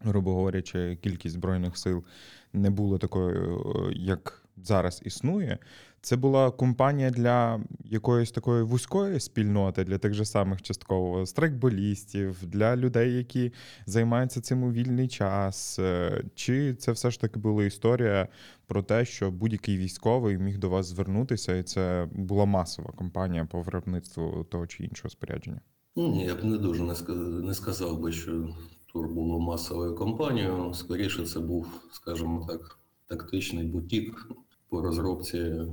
грубо 0.00 0.34
говорячи, 0.34 0.96
кількість 0.96 1.34
збройних 1.34 1.78
сил 1.78 2.04
не 2.52 2.70
було 2.70 2.98
такою, 2.98 3.92
як 3.96 4.47
зараз 4.64 5.02
існує. 5.04 5.58
Це 6.00 6.16
була 6.16 6.50
компанія 6.50 7.10
для 7.10 7.60
якоїсь 7.84 8.30
такої 8.30 8.62
вузької 8.62 9.20
спільноти, 9.20 9.84
для 9.84 9.98
тих 9.98 10.14
же 10.14 10.24
самих 10.24 10.62
частково 10.62 11.26
страйкболістів, 11.26 12.46
для 12.46 12.76
людей, 12.76 13.14
які 13.14 13.52
займаються 13.86 14.40
цим 14.40 14.62
у 14.62 14.72
вільний 14.72 15.08
час. 15.08 15.78
Е, 15.78 16.24
чи 16.34 16.74
це 16.74 16.92
все 16.92 17.10
ж 17.10 17.20
таки 17.20 17.40
була 17.40 17.64
історія 17.64 18.28
про 18.66 18.82
те, 18.82 19.04
що 19.04 19.30
будь-який 19.30 19.76
військовий 19.76 20.38
міг 20.38 20.58
до 20.58 20.70
вас 20.70 20.86
звернутися, 20.86 21.56
і 21.56 21.62
це 21.62 22.08
була 22.12 22.44
масова 22.44 22.92
компанія 22.92 23.44
по 23.44 23.62
виробництву 23.62 24.46
того 24.50 24.66
чи 24.66 24.84
іншого 24.84 25.10
спорядження? 25.10 25.60
Ні, 25.96 26.24
я 26.24 26.34
б 26.34 26.44
не 26.44 26.58
дуже 26.58 26.82
не 27.18 27.54
сказав 27.54 28.00
би, 28.00 28.12
що 28.12 28.48
тур 28.92 29.08
було 29.08 29.40
масовою 29.40 29.94
компанією. 29.94 30.74
Скоріше, 30.74 31.26
це 31.26 31.40
був, 31.40 31.66
скажімо 31.92 32.46
так, 32.48 32.78
тактичний 33.06 33.64
бутік 33.64 34.28
по 34.68 34.82
розробці 34.82 35.66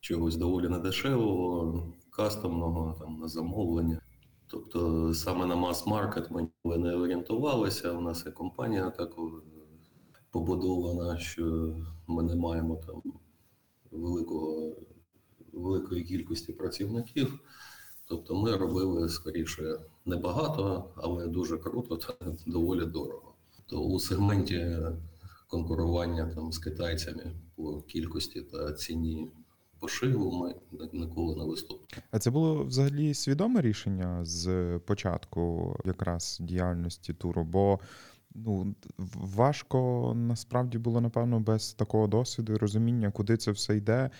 чогось 0.00 0.36
доволі 0.36 0.68
недешевого, 0.68 1.92
кастомного, 2.10 2.96
там, 3.00 3.18
на 3.20 3.28
замовлення. 3.28 4.00
Тобто 4.46 5.14
саме 5.14 5.46
на 5.46 5.56
мас-маркет 5.56 6.30
ми 6.30 6.78
не 6.78 6.94
орієнтувалися. 6.94 7.92
У 7.92 8.00
нас 8.00 8.26
і 8.26 8.30
компанія 8.30 8.90
так 8.90 9.16
побудована, 10.30 11.18
що 11.18 11.76
ми 12.06 12.22
не 12.22 12.36
маємо 12.36 12.76
там 12.86 13.02
великого, 13.90 14.76
великої 15.52 16.04
кількості 16.04 16.52
працівників. 16.52 17.40
Тобто 18.08 18.34
ми 18.34 18.56
робили 18.56 19.08
скоріше 19.08 19.80
небагато, 20.04 20.90
але 20.96 21.26
дуже 21.26 21.58
круто 21.58 21.96
та 21.96 22.14
доволі 22.46 22.86
дорого. 22.86 23.34
То 23.66 23.80
у 23.80 23.98
сегменті 23.98 24.76
конкурування 25.48 26.32
там 26.34 26.52
з 26.52 26.58
китайцями 26.58 27.32
по 27.56 27.80
кількості 27.80 28.40
та 28.40 28.72
ціні 28.72 29.28
пошиву 29.80 30.32
ми 30.32 30.54
ніколи 30.92 31.36
не 31.36 31.44
виступили. 31.44 32.02
А 32.10 32.18
це 32.18 32.30
було 32.30 32.64
взагалі 32.64 33.14
свідоме 33.14 33.60
рішення 33.60 34.24
з 34.24 34.78
початку 34.78 35.76
якраз 35.84 36.38
діяльності 36.40 37.12
туру? 37.12 37.44
Бо 37.44 37.80
ну 38.34 38.74
важко 39.14 40.12
насправді 40.16 40.78
було 40.78 41.00
напевно 41.00 41.40
без 41.40 41.72
такого 41.72 42.06
досвіду 42.06 42.52
і 42.52 42.56
розуміння, 42.56 43.10
куди 43.10 43.36
це 43.36 43.50
все 43.50 43.76
йде. 43.76 44.10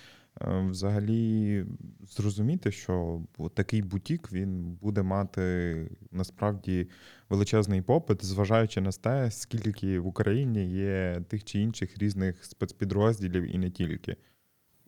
Е, 0.41 0.67
взагалі 0.71 1.65
зрозуміти, 2.09 2.73
що 2.73 3.23
такий 3.55 3.83
бутік 3.83 4.33
він 4.33 4.79
буде 4.83 5.03
мати 5.03 5.77
насправді 6.13 6.89
величезний 7.29 7.83
попит, 7.83 8.25
зважаючи 8.25 8.81
на 8.81 8.93
те, 8.93 9.31
скільки 9.31 9.99
в 9.99 10.07
Україні 10.07 10.71
є 10.71 11.25
тих 11.29 11.45
чи 11.45 11.61
інших 11.61 11.99
різних 11.99 12.45
спецпідрозділів 12.45 13.55
і 13.55 13.59
не 13.59 13.71
тільки. 13.71 14.17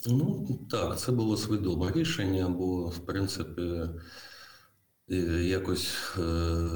Ну 0.07 0.59
так, 0.71 0.99
це 0.99 1.13
було 1.13 1.37
свідоме 1.37 1.93
рішення, 1.93 2.49
бо 2.49 2.87
в 2.87 2.99
принципі 2.99 3.63
е, 5.11 5.15
якось 5.45 5.95
е, 6.19 6.23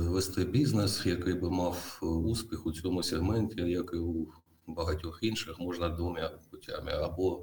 вести 0.09 0.45
бізнес, 0.45 1.07
який 1.07 1.35
би 1.35 1.51
мав 1.51 1.99
успіх 2.03 2.67
у 2.67 2.73
цьому 2.73 3.03
сегменті, 3.03 3.61
як 3.61 3.91
і 3.95 3.97
у 3.97 4.27
багатьох 4.67 5.19
інших, 5.23 5.59
можна 5.59 5.89
двома 5.89 6.31
путями 6.51 6.93
або 6.93 7.43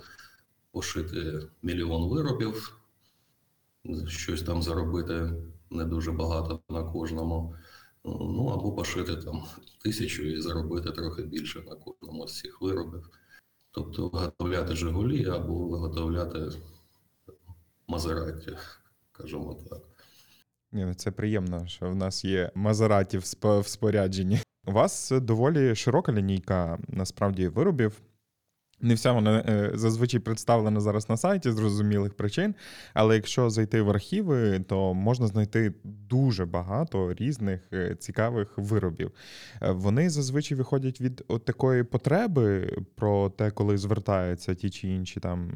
пошити 0.71 1.47
мільйон 1.61 2.09
виробів, 2.09 2.79
щось 4.07 4.43
там 4.43 4.61
заробити 4.61 5.31
не 5.69 5.85
дуже 5.85 6.11
багато 6.11 6.61
на 6.69 6.83
кожному. 6.83 7.55
Ну 8.06 8.48
або 8.48 8.72
пошити 8.72 9.15
там 9.15 9.44
тисячу 9.84 10.24
і 10.24 10.41
заробити 10.41 10.91
трохи 10.91 11.24
більше 11.24 11.60
на 11.60 11.75
кожному 11.75 12.27
з 12.27 12.39
цих 12.39 12.62
виробів. 12.62 13.10
Тобто 13.72 14.10
виготовляти 14.10 14.75
Жигулі 14.75 15.25
або 15.25 15.68
виготовляти 15.68 16.39
Мазераті, 17.88 18.58
скажімо 19.13 19.65
так. 19.70 19.79
Ні, 20.72 20.86
ну 20.86 20.94
Це 20.94 21.12
приємно, 21.12 21.68
що 21.68 21.89
в 21.89 21.96
нас 21.96 22.25
є 22.25 22.51
Мазераті 22.56 23.18
в 23.18 23.25
спорядженні. 23.68 24.39
У 24.68 24.72
вас 24.72 25.12
доволі 25.12 25.75
широка 25.75 26.12
лінійка 26.12 26.79
насправді 26.88 27.48
виробів. 27.48 28.01
Не 28.81 28.93
вся 28.93 29.12
вона 29.12 29.39
е, 29.39 29.71
зазвичай 29.74 30.19
представлена 30.19 30.79
зараз 30.79 31.09
на 31.09 31.17
сайті 31.17 31.51
з 31.51 31.55
зрозумілих 31.55 32.13
причин, 32.13 32.55
але 32.93 33.15
якщо 33.15 33.50
зайти 33.50 33.81
в 33.81 33.89
архіви, 33.89 34.59
то 34.59 34.93
можна 34.93 35.27
знайти 35.27 35.74
дуже 35.83 36.45
багато 36.45 37.13
різних 37.13 37.62
е, 37.74 37.95
цікавих 37.95 38.57
виробів. 38.57 39.12
Е, 39.62 39.71
вони 39.71 40.09
зазвичай 40.09 40.57
виходять 40.57 41.01
від 41.01 41.24
от 41.27 41.45
такої 41.45 41.83
потреби 41.83 42.77
про 42.95 43.29
те, 43.29 43.51
коли 43.51 43.77
звертаються 43.77 44.55
ті 44.55 44.69
чи 44.69 44.88
інші 44.88 45.19
там 45.19 45.51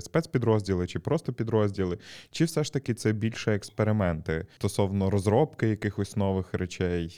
спецпідрозділи 0.00 0.86
чи 0.86 0.98
просто 0.98 1.32
підрозділи, 1.32 1.98
чи 2.30 2.44
все 2.44 2.64
ж 2.64 2.72
таки 2.72 2.94
це 2.94 3.12
більше 3.12 3.54
експерименти 3.54 4.46
стосовно 4.58 5.10
розробки 5.10 5.68
якихось 5.68 6.16
нових 6.16 6.54
речей. 6.54 7.16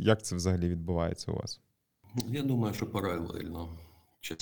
Як 0.00 0.22
це 0.22 0.36
взагалі 0.36 0.68
відбувається 0.68 1.32
у 1.32 1.36
вас? 1.36 1.60
Я 2.28 2.42
думаю, 2.42 2.74
що 2.74 2.86
паралельно. 2.86 3.68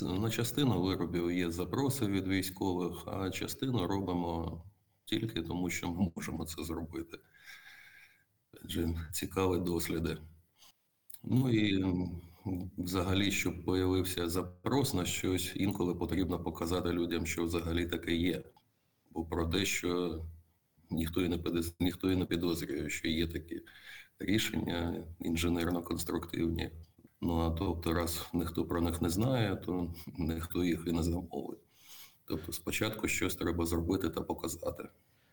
На 0.03 0.31
частину 0.31 0.83
виробів 0.83 1.33
є 1.33 1.51
запроси 1.51 2.07
від 2.07 2.29
військових, 2.29 3.05
а 3.07 3.31
частину 3.31 3.87
робимо 3.87 4.63
тільки 5.05 5.43
тому, 5.43 5.71
що 5.71 5.91
ми 5.91 6.13
можемо 6.17 6.45
це 6.45 6.65
зробити. 6.65 7.19
Адже 8.65 8.89
цікаві 9.13 9.61
досліди. 9.61 10.19
Ну 11.23 11.51
і 11.51 11.85
взагалі, 12.79 13.31
щоб 13.31 13.65
появився 13.65 14.29
запрос 14.29 14.95
на 14.95 15.05
щось, 15.05 15.53
інколи 15.57 15.95
потрібно 15.95 16.43
показати 16.43 16.93
людям, 16.93 17.27
що 17.27 17.45
взагалі 17.45 17.87
таке 17.87 18.15
є. 18.15 18.45
Бо 19.11 19.25
про 19.25 19.47
те, 19.47 19.65
що 19.65 20.21
ніхто 20.91 21.23
і 21.25 21.29
не 21.29 21.39
ніхто 21.81 22.13
і 22.13 22.17
не 22.17 22.25
підозрює, 22.25 22.91
що 22.91 23.09
є 23.09 23.27
такі 23.27 23.61
рішення 24.19 25.07
інженерно-конструктивні. 25.21 26.71
Ну 27.21 27.41
а 27.41 27.51
тобто, 27.51 27.95
раз 27.95 28.27
ніхто 28.33 28.65
про 28.65 28.81
них 28.81 29.03
не 29.03 29.11
знає, 29.11 29.57
то 29.57 29.95
ніхто 30.19 30.65
їх 30.65 30.85
і 30.87 30.93
не 30.93 31.03
замовить. 31.03 31.59
Тобто, 32.25 32.53
спочатку 32.53 33.09
щось 33.09 33.35
треба 33.35 33.67
зробити 33.67 34.11
та 34.11 34.21
показати. 34.21 34.89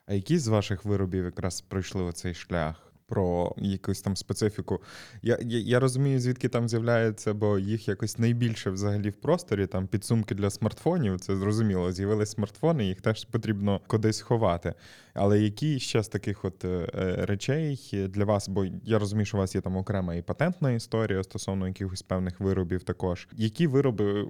А 0.05 0.13
які 0.13 0.37
з 0.37 0.47
ваших 0.47 0.85
виробів 0.85 1.25
якраз 1.25 1.61
пройшли 1.61 2.03
оцей 2.03 2.33
шлях? 2.33 2.93
Про 3.07 3.55
якусь 3.57 4.01
там 4.01 4.15
специфіку. 4.15 4.81
Я 5.21 5.37
я, 5.41 5.59
я 5.59 5.79
розумію, 5.79 6.19
звідки 6.19 6.49
там 6.49 6.69
з'являється, 6.69 7.33
бо 7.33 7.59
їх 7.59 7.87
якось 7.87 8.17
найбільше 8.17 8.69
взагалі 8.69 9.09
в 9.09 9.15
просторі. 9.15 9.67
Там 9.67 9.87
підсумки 9.87 10.35
для 10.35 10.49
смартфонів, 10.49 11.19
це 11.19 11.35
зрозуміло. 11.35 11.91
З'явились 11.91 12.31
смартфони, 12.31 12.85
їх 12.85 13.01
теж 13.01 13.25
потрібно 13.25 13.81
кудись 13.87 14.21
ховати. 14.21 14.73
Але 15.13 15.39
які 15.39 15.79
ще 15.79 16.03
з 16.03 16.07
таких 16.07 16.45
от 16.45 16.65
е, 16.65 16.87
речей 17.19 18.07
для 18.09 18.25
вас? 18.25 18.49
Бо 18.49 18.65
я 18.83 18.99
розумію, 18.99 19.25
що 19.25 19.37
у 19.37 19.39
вас 19.39 19.55
є 19.55 19.61
там 19.61 19.77
окрема 19.77 20.15
і 20.15 20.21
патентна 20.21 20.71
історія 20.71 21.23
стосовно 21.23 21.67
якихось 21.67 22.01
певних 22.01 22.39
виробів, 22.39 22.83
також 22.83 23.27
які 23.33 23.67
вироби 23.67 24.29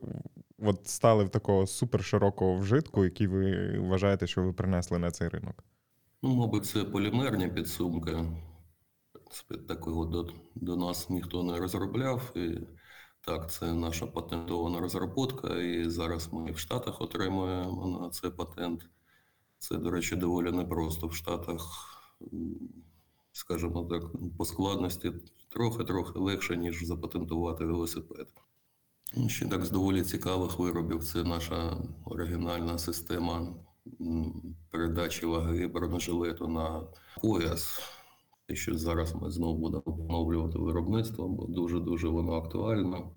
от 0.60 0.88
стали 0.88 1.24
в 1.24 1.30
такого 1.30 1.68
суперширокого 1.68 2.58
вжитку, 2.58 3.04
які 3.04 3.28
ви 3.28 3.74
вважаєте, 3.80 4.28
що 4.28 4.44
ви 4.44 4.54
принесли 4.54 5.00
на 5.00 5.12
цей 5.12 5.28
ринок? 5.28 5.64
Ну, 6.24 6.36
мабуть, 6.36 6.66
це 6.66 6.84
полімерні 6.84 7.48
підсумки 7.48 8.18
такого 9.68 10.06
до, 10.06 10.30
до 10.56 10.76
нас 10.76 11.10
ніхто 11.10 11.44
не 11.44 11.58
розробляв. 11.58 12.32
І 12.36 12.60
так, 13.22 13.52
це 13.52 13.74
наша 13.74 14.08
патентована 14.08 14.80
розробка, 14.80 15.56
і 15.56 15.90
зараз 15.90 16.34
ми 16.34 16.52
в 16.52 16.58
Штатах 16.58 17.02
отримуємо 17.02 18.00
на 18.02 18.10
це 18.10 18.30
патент. 18.30 18.90
Це, 19.58 19.78
до 19.78 19.92
речі, 19.92 20.16
доволі 20.16 20.52
непросто 20.52 21.08
в 21.08 21.16
Штатах, 21.16 21.62
скажімо 23.32 23.84
так, 23.84 24.04
по 24.38 24.46
складності 24.46 25.12
трохи-трохи 25.50 26.20
легше, 26.20 26.58
ніж 26.58 26.86
запатентувати 26.86 27.66
велосипед. 27.66 28.28
Ще 29.28 29.46
так 29.46 29.66
з 29.66 29.72
доволі 29.72 30.04
цікавих 30.04 30.60
виробів 30.60 31.04
це 31.04 31.24
наша 31.24 31.78
оригінальна 32.06 32.78
система 32.78 33.56
передачі 34.72 35.26
ваги 35.26 35.68
бронежилету 35.68 36.48
на 36.48 36.84
пояс. 37.22 37.82
Що 38.54 38.78
зараз 38.78 39.16
ми 39.16 39.32
знову 39.32 39.58
будемо 39.58 39.82
поновлювати 39.82 40.60
виробництво, 40.60 41.28
бо 41.28 41.46
дуже-дуже 41.46 42.08
воно 42.08 42.34
актуально. 42.34 43.12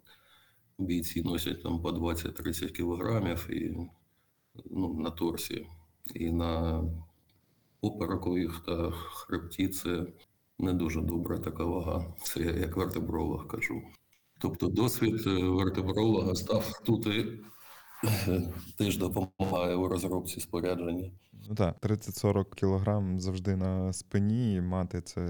Бійці 0.79 1.23
носять 1.23 1.63
там 1.63 1.83
по 1.83 1.91
20-30 1.91 2.71
кілограмів 2.71 3.51
і 3.51 3.77
ну, 4.71 4.95
на 4.95 5.11
торсі. 5.11 5.67
І 6.15 6.33
на 6.33 6.83
поперекових 7.81 8.63
та 8.67 8.91
хребті 8.91 9.69
це 9.69 10.07
не 10.59 10.73
дуже 10.73 11.01
добра 11.01 11.39
така 11.39 11.65
вага. 11.65 12.15
Це 12.23 12.41
я 12.41 12.53
як 12.53 12.77
вертебролог 12.77 13.47
кажу. 13.47 13.83
Тобто 14.39 14.69
досвід 14.69 15.23
е, 15.27 15.31
вертебролога 15.31 16.35
став 16.35 16.81
тут 16.85 17.07
і 17.07 17.27
теж 18.79 18.99
допомагає 18.99 19.77
у 19.77 19.89
розробці 19.89 20.41
спорядження. 20.41 21.11
Ну 21.49 21.55
так, 21.55 21.77
30-40 21.81 22.55
кілограм 22.55 23.21
завжди 23.21 23.57
на 23.57 23.93
спині 23.93 24.61
мати 24.61 25.01
це 25.01 25.21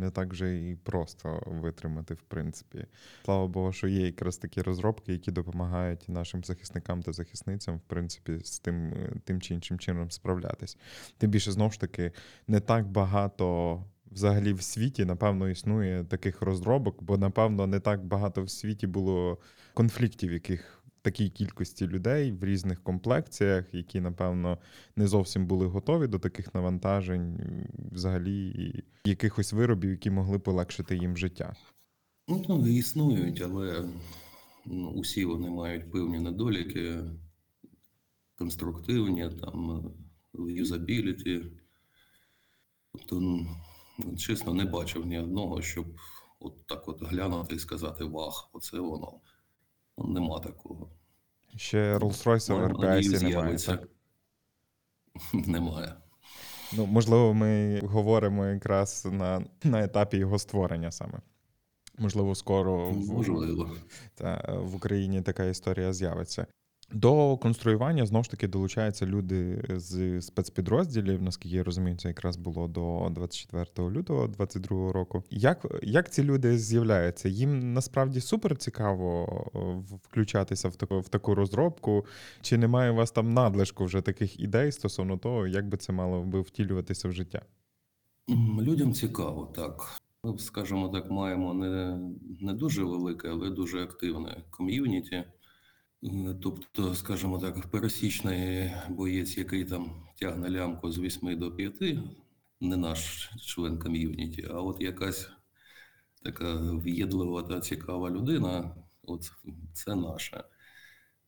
не 0.00 0.10
так 0.10 0.32
вже 0.32 0.70
і 0.70 0.76
просто 0.76 1.42
витримати, 1.46 2.14
в 2.14 2.22
принципі. 2.22 2.86
Слава 3.24 3.46
Богу, 3.46 3.72
що 3.72 3.88
є 3.88 4.06
якраз 4.06 4.36
такі 4.36 4.62
розробки, 4.62 5.12
які 5.12 5.30
допомагають 5.30 6.08
нашим 6.08 6.44
захисникам 6.44 7.02
та 7.02 7.12
захисницям, 7.12 7.76
в 7.76 7.80
принципі, 7.80 8.38
з 8.44 8.58
тим 8.58 8.92
тим 9.24 9.40
чи 9.40 9.54
іншим 9.54 9.78
чином 9.78 10.10
справлятись. 10.10 10.78
Тим 11.18 11.30
більше, 11.30 11.52
знову 11.52 11.70
ж 11.70 11.80
таки, 11.80 12.12
не 12.48 12.60
так 12.60 12.86
багато. 12.86 13.78
Взагалі 14.10 14.52
в 14.52 14.62
світі, 14.62 15.04
напевно, 15.04 15.48
існує 15.48 16.04
таких 16.04 16.42
розробок, 16.42 17.02
бо, 17.02 17.18
напевно, 17.18 17.66
не 17.66 17.80
так 17.80 18.04
багато 18.04 18.42
в 18.42 18.50
світі 18.50 18.86
було 18.86 19.38
конфліктів, 19.74 20.32
яких 20.32 20.81
такій 21.02 21.30
кількості 21.30 21.86
людей 21.86 22.32
в 22.32 22.44
різних 22.44 22.82
комплекціях, 22.82 23.74
які, 23.74 24.00
напевно, 24.00 24.58
не 24.96 25.06
зовсім 25.08 25.46
були 25.46 25.66
готові 25.66 26.06
до 26.06 26.18
таких 26.18 26.54
навантажень, 26.54 27.40
взагалі 27.92 28.74
якихось 29.04 29.52
виробів, 29.52 29.90
які 29.90 30.10
могли 30.10 30.38
полегшити 30.38 30.96
їм 30.96 31.16
життя. 31.16 31.56
Ну, 32.28 32.40
там 32.40 32.66
існують, 32.66 33.40
але 33.40 33.88
ну, 34.66 34.88
усі 34.90 35.24
вони 35.24 35.50
мають 35.50 35.90
певні 35.90 36.18
недоліки, 36.18 37.04
конструктивні, 38.36 39.30
там, 39.40 39.90
юзабіліті. 40.34 41.42
Тобто, 42.92 43.20
ну, 43.20 43.46
чесно, 44.16 44.54
не 44.54 44.64
бачив 44.64 45.06
ні 45.06 45.18
одного, 45.18 45.62
щоб 45.62 45.86
от 46.40 46.66
так 46.66 46.88
от 46.88 47.02
глянути 47.02 47.54
і 47.54 47.58
сказати 47.58 48.04
Вах, 48.04 48.50
оце 48.52 48.78
воно. 48.78 49.20
Нема 49.98 50.40
такого. 50.40 50.88
Ще 51.56 51.96
Rolls-Royce 51.96 52.54
в 52.54 52.66
РПСі 52.66 53.24
немає. 53.24 53.58
так? 53.58 53.88
Немає. 55.48 55.94
Ну, 56.72 56.86
можливо, 56.86 57.34
ми 57.34 57.80
говоримо 57.80 58.46
якраз 58.46 59.08
на 59.12 59.44
на 59.64 59.84
етапі 59.84 60.16
його 60.16 60.38
створення 60.38 60.90
саме. 60.90 61.20
Можливо, 61.98 62.34
скоро 62.34 62.90
Можливо. 62.90 63.64
В, 63.64 63.78
та, 64.14 64.58
в 64.62 64.74
Україні 64.74 65.22
така 65.22 65.44
історія 65.44 65.92
з'явиться. 65.92 66.46
До 66.94 67.36
конструювання 67.36 68.06
знову 68.06 68.24
ж 68.24 68.30
таки 68.30 68.48
долучаються 68.48 69.06
люди 69.06 69.64
з 69.68 70.20
спецпідрозділів. 70.20 71.22
Наскільки 71.22 71.56
я 71.56 71.64
розумію, 71.64 71.96
це 71.96 72.08
якраз 72.08 72.36
було 72.36 72.68
до 72.68 73.08
24 73.10 73.90
лютого 73.90 74.26
2022 74.26 74.92
року. 74.92 75.22
Як 75.30 75.66
як 75.82 76.10
ці 76.10 76.22
люди 76.22 76.58
з'являються? 76.58 77.28
Їм 77.28 77.72
насправді 77.72 78.20
супер 78.20 78.56
цікаво 78.56 79.26
е, 79.54 79.58
включатися 80.02 80.68
в 80.68 80.76
таку 80.76 81.00
в 81.00 81.08
таку 81.08 81.34
розробку, 81.34 82.06
чи 82.42 82.58
немає 82.58 82.90
у 82.90 82.94
вас 82.94 83.10
там 83.10 83.34
надлишку 83.34 83.84
вже 83.84 84.00
таких 84.00 84.40
ідей 84.40 84.72
стосовно 84.72 85.16
того, 85.18 85.46
як 85.46 85.68
би 85.68 85.76
це 85.76 85.92
мало 85.92 86.22
би 86.22 86.40
втілюватися 86.40 87.08
в 87.08 87.12
життя? 87.12 87.42
Людям 88.60 88.92
цікаво, 88.92 89.52
так. 89.54 90.00
Ми, 90.24 90.38
скажімо 90.38 90.88
так, 90.88 91.10
маємо 91.10 91.54
не, 91.54 91.98
не 92.40 92.52
дуже 92.52 92.84
велике, 92.84 93.28
але 93.28 93.50
дуже 93.50 93.82
активне 93.82 94.44
ком'юніті. 94.50 95.24
Тобто, 96.42 96.94
скажімо 96.94 97.38
так, 97.38 97.66
пересічний 97.66 98.72
боєць, 98.88 99.38
який 99.38 99.64
там 99.64 99.90
тягне 100.18 100.50
лямку 100.50 100.92
з 100.92 100.98
8 100.98 101.38
до 101.38 101.52
5, 101.52 101.98
не 102.60 102.76
наш 102.76 103.30
член 103.42 103.78
ком'юніті, 103.78 104.48
а 104.50 104.60
от 104.60 104.80
якась 104.80 105.30
така 106.24 106.54
в'єдлива 106.54 107.42
та 107.42 107.60
цікава 107.60 108.10
людина, 108.10 108.76
от 109.02 109.32
це 109.72 109.94
наша. 109.94 110.44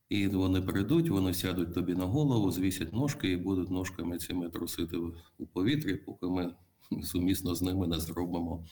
І 0.08 0.28
вони 0.28 0.62
прийдуть, 0.62 1.08
вони 1.08 1.34
сядуть 1.34 1.74
тобі 1.74 1.94
на 1.94 2.04
голову, 2.04 2.50
звісять 2.50 2.92
ножки 2.92 3.30
і 3.30 3.36
будуть 3.36 3.70
ножками 3.70 4.18
цими 4.18 4.50
трусити 4.50 4.96
у 5.38 5.46
повітрі, 5.46 5.96
поки 5.96 6.26
ми 6.26 6.54
сумісно 7.02 7.54
з 7.54 7.62
ними 7.62 7.86
не 7.86 8.00
зробимо 8.00 8.66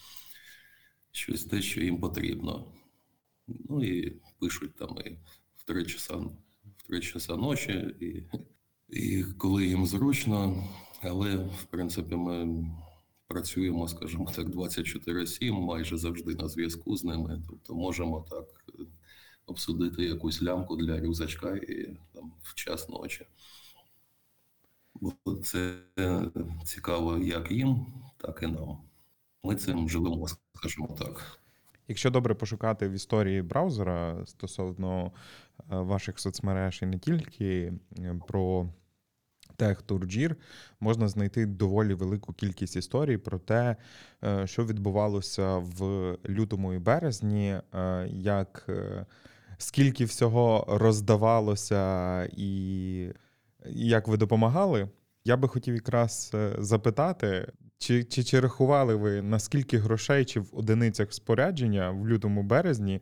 щось 1.12 1.44
те, 1.44 1.62
що 1.62 1.80
їм 1.80 2.00
потрібно. 2.00 2.72
Ну 3.48 3.84
і 3.84 4.20
пишуть 4.38 4.76
там 4.76 4.98
і 5.06 5.18
в 5.62 5.64
3 5.64 5.86
часа 5.86 6.14
в 6.14 6.82
3 6.86 7.00
часа 7.00 7.36
ночі, 7.36 7.94
і, 8.00 8.24
і 8.88 9.24
коли 9.24 9.66
їм 9.66 9.86
зручно, 9.86 10.68
але 11.02 11.36
в 11.36 11.64
принципі 11.70 12.14
ми 12.14 12.66
працюємо, 13.26 13.88
скажімо 13.88 14.32
так, 14.36 14.46
24-7, 14.46 15.52
майже 15.52 15.98
завжди 15.98 16.34
на 16.34 16.48
зв'язку 16.48 16.96
з 16.96 17.04
ними. 17.04 17.42
Тобто 17.48 17.74
можемо 17.74 18.26
так 18.30 18.44
обсудити 19.46 20.04
якусь 20.04 20.42
лямку 20.42 20.76
для 20.76 21.00
рюкзачка 21.00 21.56
і 21.56 21.96
там 22.12 22.32
в 22.42 22.54
час 22.54 22.88
ночі. 22.88 23.26
Бо 24.94 25.34
це 25.34 25.74
цікаво 26.64 27.18
як 27.18 27.50
їм, 27.50 27.86
так 28.16 28.40
і 28.42 28.46
нам. 28.46 28.78
Ми 29.42 29.56
цим 29.56 29.88
живемо, 29.88 30.26
скажімо 30.54 30.96
так. 30.98 31.41
Якщо 31.88 32.10
добре 32.10 32.34
пошукати 32.34 32.88
в 32.88 32.92
історії 32.92 33.42
браузера 33.42 34.26
стосовно 34.26 35.06
е, 35.06 35.10
ваших 35.68 36.18
соцмереж 36.20 36.82
і 36.82 36.86
не 36.86 36.98
тільки 36.98 37.72
е, 37.98 38.20
про 38.28 38.68
TechTourGir, 39.58 40.34
можна 40.80 41.08
знайти 41.08 41.46
доволі 41.46 41.94
велику 41.94 42.32
кількість 42.32 42.76
історій 42.76 43.16
про 43.16 43.38
те, 43.38 43.76
е, 44.24 44.46
що 44.46 44.66
відбувалося 44.66 45.56
в 45.56 45.82
лютому 46.28 46.72
і 46.72 46.78
березні, 46.78 47.60
як 48.08 48.70
скільки 49.58 50.04
всього 50.04 50.66
роздавалося 50.68 52.24
і 52.32 53.08
як 53.66 54.08
ви 54.08 54.16
допомагали. 54.16 54.88
Я 55.24 55.36
би 55.36 55.48
хотів 55.48 55.74
якраз 55.74 56.34
запитати, 56.58 57.52
чи 57.82 58.04
чи, 58.04 58.24
чи 58.24 58.40
рахували 58.40 58.94
ви, 58.94 59.22
наскільки 59.22 59.78
грошей 59.78 60.24
чи 60.24 60.40
в 60.40 60.48
одиницях 60.52 61.12
спорядження 61.12 61.90
в 61.90 62.08
лютому 62.08 62.42
березні 62.42 63.00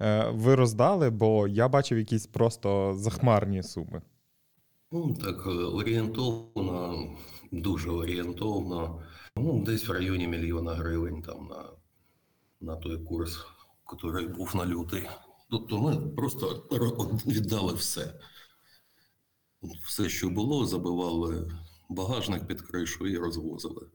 е, 0.00 0.30
ви 0.30 0.54
роздали? 0.54 1.10
Бо 1.10 1.48
я 1.48 1.68
бачив 1.68 1.98
якісь 1.98 2.26
просто 2.26 2.94
захмарні 2.96 3.62
суми? 3.62 4.02
Ну, 4.92 5.14
так, 5.14 5.46
е, 5.46 5.50
орієнтовно, 5.50 7.04
дуже 7.52 7.90
орієнтовно. 7.90 9.02
Ну, 9.36 9.64
десь 9.64 9.88
в 9.88 9.92
районі 9.92 10.28
мільйона 10.28 10.74
гривень 10.74 11.22
там 11.22 11.48
на 11.48 11.64
на 12.60 12.76
той 12.76 12.98
курс, 12.98 13.38
який 14.04 14.28
був 14.28 14.56
на 14.56 14.66
лютий. 14.66 15.02
Тобто 15.50 15.78
ми 15.78 15.96
просто 15.96 16.66
віддали 17.26 17.74
все. 17.74 18.14
Все, 19.86 20.08
що 20.08 20.30
було, 20.30 20.66
забивали 20.66 21.50
багажник 21.88 22.46
під 22.46 22.62
кришу 22.62 23.06
і 23.06 23.16
розвозили. 23.16 23.86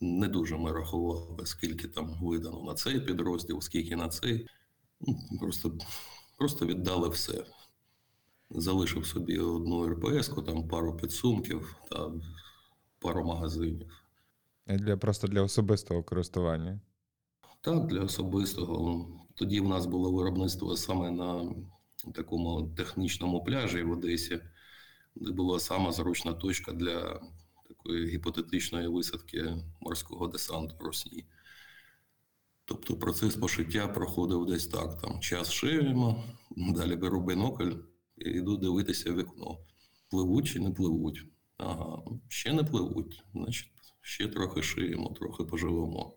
Не 0.00 0.28
дуже 0.28 0.56
ми 0.56 0.72
рахували, 0.72 1.46
скільки 1.46 1.88
там 1.88 2.18
видано 2.20 2.62
на 2.62 2.74
цей 2.74 3.00
підрозділ, 3.00 3.60
скільки 3.60 3.96
на 3.96 4.08
цей. 4.08 4.48
Ну, 5.00 5.38
просто 5.40 5.78
просто 6.36 6.66
віддали 6.66 7.08
все. 7.08 7.44
Залишив 8.50 9.06
собі 9.06 9.38
одну 9.38 9.88
РПС-ку, 9.88 10.42
там 10.42 10.68
пару 10.68 10.96
підсумків 10.96 11.76
та 11.90 12.10
пару 12.98 13.24
магазинів. 13.24 14.04
Для, 14.66 14.96
Просто 14.96 15.28
для 15.28 15.42
особистого 15.42 16.02
користування? 16.02 16.80
Так, 17.60 17.86
для 17.86 18.00
особистого. 18.00 19.06
Тоді 19.34 19.60
в 19.60 19.68
нас 19.68 19.86
було 19.86 20.12
виробництво 20.12 20.76
саме 20.76 21.10
на 21.10 21.54
такому 22.14 22.74
технічному 22.76 23.44
пляжі 23.44 23.82
в 23.82 23.90
Одесі, 23.90 24.40
де 25.14 25.32
була 25.32 25.60
сама 25.60 25.92
зручна 25.92 26.32
точка 26.32 26.72
для 26.72 27.20
такої 27.68 28.06
гіпотетичної 28.06 28.88
висадки 28.88 29.56
морського 29.80 30.28
десанту 30.28 30.76
Росії. 30.80 31.26
Тобто 32.64 32.96
процес 32.96 33.36
пошиття 33.36 33.88
проходив 33.88 34.46
десь 34.46 34.66
так: 34.66 35.00
там 35.00 35.20
час 35.20 35.50
шиємо, 35.50 36.24
далі 36.50 36.96
беру 36.96 37.20
бинокль 37.20 37.72
і 38.16 38.30
йду 38.30 38.56
дивитися 38.56 39.12
в 39.12 39.16
вікно. 39.16 39.58
Пливуть 40.10 40.46
чи 40.46 40.60
не 40.60 40.70
пливуть? 40.70 41.24
Ага, 41.56 42.02
ще 42.28 42.52
не 42.52 42.64
пливуть, 42.64 43.22
значить, 43.32 43.72
ще 44.00 44.28
трохи 44.28 44.62
шиємо, 44.62 45.14
трохи 45.18 45.44
поживемо. 45.44 46.14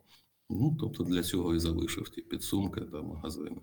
Ну, 0.49 0.77
тобто 0.79 1.03
для 1.03 1.23
цього 1.23 1.55
і 1.55 1.59
залишив 1.59 2.09
ті 2.09 2.21
підсумки 2.21 2.81
та 2.81 3.01
магазини. 3.01 3.61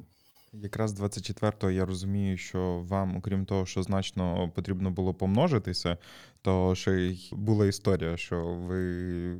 Якраз 0.52 1.00
24-го 1.00 1.70
я 1.70 1.86
розумію, 1.86 2.36
що 2.36 2.84
вам, 2.88 3.16
окрім 3.16 3.44
того, 3.44 3.66
що 3.66 3.82
значно 3.82 4.50
потрібно 4.54 4.90
було 4.90 5.14
помножитися, 5.14 5.98
то 6.42 6.74
ще 6.74 6.92
й 6.92 7.30
була 7.32 7.66
історія, 7.66 8.16
що 8.16 8.44
ви 8.44 9.36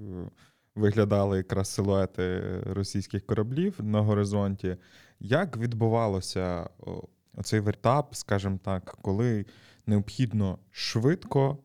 виглядали 0.74 1.36
якраз 1.36 1.68
силуети 1.68 2.42
російських 2.66 3.26
кораблів 3.26 3.74
на 3.78 4.00
горизонті. 4.00 4.76
Як 5.20 5.56
відбувалося 5.56 6.70
оцей 7.34 7.60
вертап, 7.60 8.14
скажімо 8.14 8.58
так, 8.64 8.98
коли 9.02 9.46
необхідно 9.86 10.58
швидко 10.70 11.58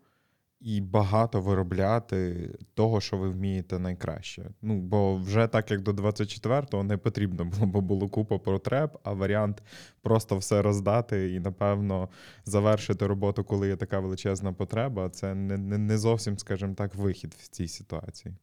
і 0.63 0.81
багато 0.81 1.41
виробляти 1.41 2.49
того, 2.73 3.01
що 3.01 3.17
ви 3.17 3.29
вмієте 3.29 3.79
найкраще. 3.79 4.49
Ну, 4.61 4.81
бо 4.81 5.15
вже 5.15 5.47
так 5.47 5.71
як 5.71 5.81
до 5.81 5.91
24-го 5.91 6.83
не 6.83 6.97
потрібно 6.97 7.45
було, 7.45 7.65
бо 7.65 7.81
було 7.81 8.09
купа 8.09 8.37
потреб, 8.37 8.99
а 9.03 9.13
варіант 9.13 9.63
просто 10.01 10.37
все 10.37 10.61
роздати 10.61 11.33
і, 11.33 11.39
напевно, 11.39 12.09
завершити 12.45 13.07
роботу, 13.07 13.43
коли 13.43 13.67
є 13.67 13.75
така 13.75 13.99
величезна 13.99 14.53
потреба, 14.53 15.09
це 15.09 15.35
не, 15.35 15.57
не, 15.57 15.77
не 15.77 15.97
зовсім, 15.97 16.37
скажімо 16.37 16.73
так, 16.73 16.95
вихід 16.95 17.33
в 17.39 17.47
цій 17.47 17.67
ситуації. 17.67 18.35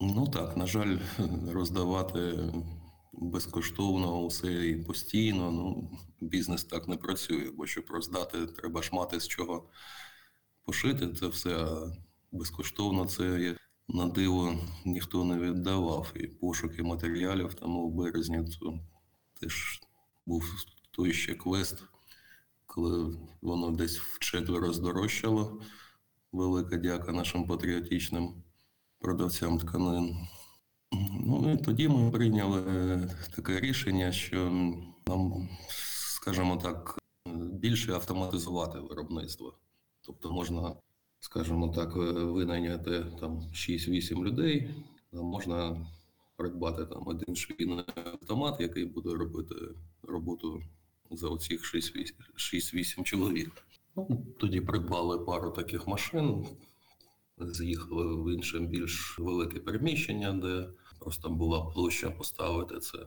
Ну 0.00 0.26
так, 0.26 0.56
на 0.56 0.66
жаль, 0.66 0.98
роздавати. 1.52 2.38
Безкоштовно 3.16 4.18
усе 4.18 4.66
і 4.66 4.76
постійно, 4.76 5.50
ну 5.50 5.90
бізнес 6.20 6.64
так 6.64 6.88
не 6.88 6.96
працює, 6.96 7.50
бо 7.56 7.66
щоб 7.66 7.84
роздати, 7.90 8.46
треба 8.46 8.82
ж 8.82 8.90
мати 8.92 9.20
з 9.20 9.28
чого 9.28 9.68
пошити 10.64 11.12
це 11.12 11.26
все, 11.26 11.56
а 11.56 11.92
безкоштовно 12.32 13.06
це 13.06 13.56
на 13.88 14.08
диво 14.08 14.58
ніхто 14.84 15.24
не 15.24 15.38
віддавав. 15.38 16.12
І 16.14 16.26
пошуки 16.26 16.82
матеріалів 16.82 17.54
там 17.54 17.76
у 17.76 17.90
березні 17.90 18.44
то 18.60 18.78
теж 19.40 19.80
був 20.26 20.54
той 20.90 21.12
ще 21.12 21.34
квест, 21.34 21.84
коли 22.66 23.16
воно 23.42 23.70
десь 23.70 23.98
вчетверо 23.98 24.72
здорожчало. 24.72 25.60
Велика 26.32 26.76
дяка 26.76 27.12
нашим 27.12 27.46
патріотичним 27.46 28.42
продавцям 28.98 29.58
тканин. 29.58 30.16
Ну 31.20 31.52
і 31.52 31.64
тоді 31.64 31.88
ми 31.88 32.10
прийняли 32.10 33.10
таке 33.36 33.60
рішення, 33.60 34.12
що 34.12 34.50
нам, 35.06 35.48
скажімо 36.08 36.56
так, 36.56 36.98
більше 37.52 37.92
автоматизувати 37.92 38.78
виробництво. 38.78 39.54
Тобто 40.06 40.32
можна, 40.32 40.76
скажімо 41.20 41.68
так, 41.68 41.96
винайняти 41.96 43.06
там 43.20 43.40
6-8 43.52 44.24
людей, 44.24 44.70
можна 45.12 45.86
придбати 46.36 46.84
там 46.86 47.02
один 47.06 47.36
швійний 47.36 47.84
автомат, 47.94 48.60
який 48.60 48.84
буде 48.84 49.14
робити 49.14 49.54
роботу 50.02 50.62
за 51.10 51.28
оцих 51.28 51.74
6-8 51.74 53.02
чоловік. 53.02 53.52
Ну, 53.96 54.26
Тоді 54.38 54.60
придбали 54.60 55.18
пару 55.18 55.50
таких 55.50 55.86
машин, 55.86 56.46
з'їхали 57.38 58.22
в 58.22 58.34
інше 58.34 58.60
більш 58.60 59.18
велике 59.18 59.60
приміщення, 59.60 60.32
де 60.32 60.68
просто 60.98 61.30
була 61.30 61.64
площа 61.64 62.10
поставити 62.10 62.78
це. 62.78 62.98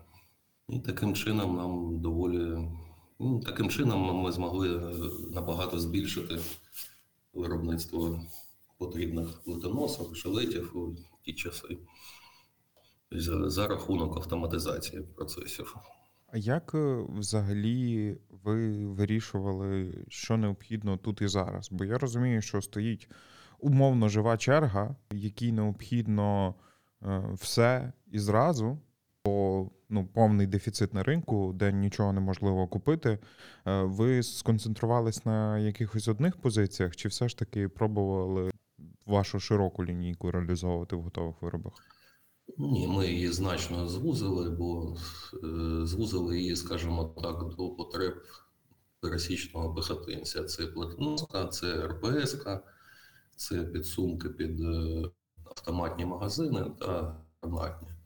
І 0.70 0.80
таким 0.80 1.16
чином 1.16 1.56
нам 1.56 2.00
доволі 2.00 2.58
Ну, 3.20 3.40
Таким 3.40 3.70
чином 3.70 4.22
ми 4.22 4.32
змогли 4.32 4.78
е, 4.78 4.94
набагато 5.32 5.80
збільшити 5.80 6.40
виробництво 7.34 8.22
потрібних 8.78 9.42
литоносок, 9.46 10.16
жилетів 10.16 10.78
у 10.78 10.96
ті 11.26 11.34
часи 11.34 11.78
за, 13.12 13.50
за 13.50 13.68
рахунок 13.68 14.18
автоматизації 14.18 15.02
процесів. 15.02 15.76
А 16.28 16.38
як 16.38 16.72
е, 16.76 17.06
взагалі 17.18 18.18
ви 18.44 18.86
вирішували, 18.86 20.06
що 20.10 20.38
необхідно 20.38 20.98
тут 20.98 21.22
і 21.22 21.28
зараз? 21.28 21.70
Бо 21.72 21.86
я 21.86 21.98
розумію, 21.98 22.42
що 22.42 22.62
стоїть 22.62 23.10
умовно 23.60 24.10
жива 24.10 24.38
черга, 24.38 24.96
якій 25.12 25.52
необхідно 25.52 26.56
е, 27.04 27.30
все 27.34 27.94
і 28.12 28.20
зразу, 28.20 28.78
бо 29.28 29.70
ну, 29.90 30.08
повний 30.14 30.48
дефіцит 30.48 30.94
на 30.94 31.04
ринку, 31.04 31.54
де 31.56 31.72
нічого 31.72 32.14
неможливо 32.14 32.68
купити. 32.68 33.20
Е, 33.66 33.84
ви 33.84 34.24
сконцентрувались 34.24 35.26
на 35.26 35.60
якихось 35.60 36.08
одних 36.08 36.38
позиціях, 36.38 36.96
чи 36.96 37.08
все 37.10 37.30
ж 37.30 37.38
таки 37.38 37.70
пробували 37.70 38.52
вашу 39.06 39.40
широку 39.40 39.86
лінійку 39.86 40.32
реалізовувати 40.32 40.96
в 40.96 41.02
готових 41.02 41.42
виробах? 41.42 41.74
Ні, 42.58 42.88
ми 42.88 43.08
її 43.08 43.28
значно 43.28 43.88
звузили, 43.88 44.50
бо 44.50 44.96
е, 45.34 45.86
звузили 45.86 46.40
її, 46.40 46.56
скажімо 46.56 47.16
так, 47.24 47.56
до 47.58 47.70
потреб 47.70 48.14
пересічного 49.00 49.74
пехотинця. 49.74 50.44
Це 50.44 50.68
платноска, 50.68 51.46
це 51.46 51.88
РПС, 51.88 52.38
це 53.36 53.64
підсумки 53.64 54.30
під 54.30 54.62
е, 54.62 55.04
автоматні 55.46 56.06
магазини 56.06 56.72
та 56.80 57.18
гранатні. 57.42 57.97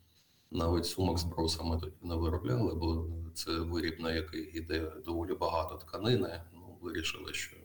Навіть 0.52 0.86
сумок 0.86 1.20
з 1.20 1.24
брусами 1.24 1.80
тоді 1.80 1.96
не 2.02 2.16
виробляли, 2.16 2.76
бо 2.76 3.08
це 3.34 3.52
виріб, 3.52 4.00
на 4.00 4.12
який 4.12 4.58
йде 4.58 4.92
доволі 5.06 5.34
багато 5.34 5.76
тканини. 5.76 6.42
Ну, 6.54 6.78
Вирішили, 6.82 7.34
що 7.34 7.58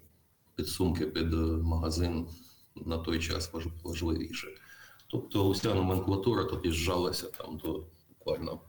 підсумки 0.55 1.07
під 1.07 1.33
магазин 1.63 2.27
на 2.75 2.99
той 2.99 3.21
час 3.21 3.51
важливіше. 3.85 4.49
Тобто 5.07 5.49
уся 5.49 5.75
номенклатура 5.75 6.45
тоді 6.45 6.71
зжалася 6.71 7.27
там 7.27 7.57
до 7.57 7.85
буквально 8.09 8.61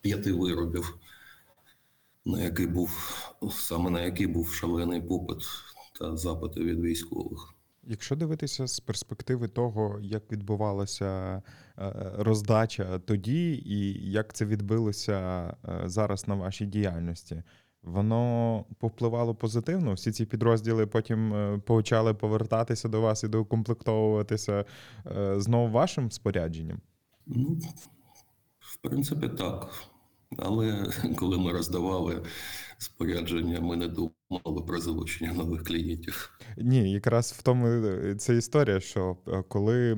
п'яти 0.00 0.32
виробів, 0.32 0.98
на 2.24 2.42
який 2.42 2.66
був 2.66 2.90
саме 3.50 3.90
на 3.90 4.00
який 4.00 4.26
був 4.26 4.52
шалений 4.52 5.02
попит 5.02 5.38
та 5.98 6.16
запити 6.16 6.60
від 6.60 6.80
військових. 6.80 7.54
Якщо 7.90 8.16
дивитися 8.16 8.66
з 8.66 8.80
перспективи 8.80 9.48
того, 9.48 9.98
як 10.02 10.32
відбувалася 10.32 11.42
е, 11.78 11.92
роздача 12.18 12.98
тоді, 12.98 13.62
і 13.66 14.10
як 14.10 14.32
це 14.32 14.44
відбилося 14.44 15.46
е, 15.68 15.82
зараз 15.84 16.28
на 16.28 16.34
вашій 16.34 16.66
діяльності, 16.66 17.42
воно 17.82 18.64
повпливало 18.78 19.34
позитивно. 19.34 19.92
Всі 19.92 20.12
ці 20.12 20.26
підрозділи 20.26 20.86
потім 20.86 21.34
е, 21.34 21.58
почали 21.58 22.14
повертатися 22.14 22.88
до 22.88 23.00
вас 23.00 23.24
і 23.24 23.28
доукомплектовуватися 23.28 24.64
знову 25.36 25.72
вашим 25.72 26.10
спорядженням. 26.10 26.80
Ну, 27.26 27.58
в 28.58 28.76
принципі, 28.76 29.28
так. 29.28 29.70
Але 30.38 30.92
коли 31.16 31.38
ми 31.38 31.52
роздавали 31.52 32.22
спорядження, 32.78 33.60
ми 33.60 33.76
не 33.76 33.88
думали 33.88 34.12
про 34.66 34.80
залучення 34.80 35.32
нових 35.32 35.64
клієнтів. 35.64 36.38
Ні, 36.56 36.92
якраз 36.92 37.34
в 37.38 37.42
тому 37.42 37.66
е, 37.66 38.14
ця 38.18 38.32
історія, 38.32 38.80
що 38.80 39.16
е, 39.28 39.42
коли 39.48 39.94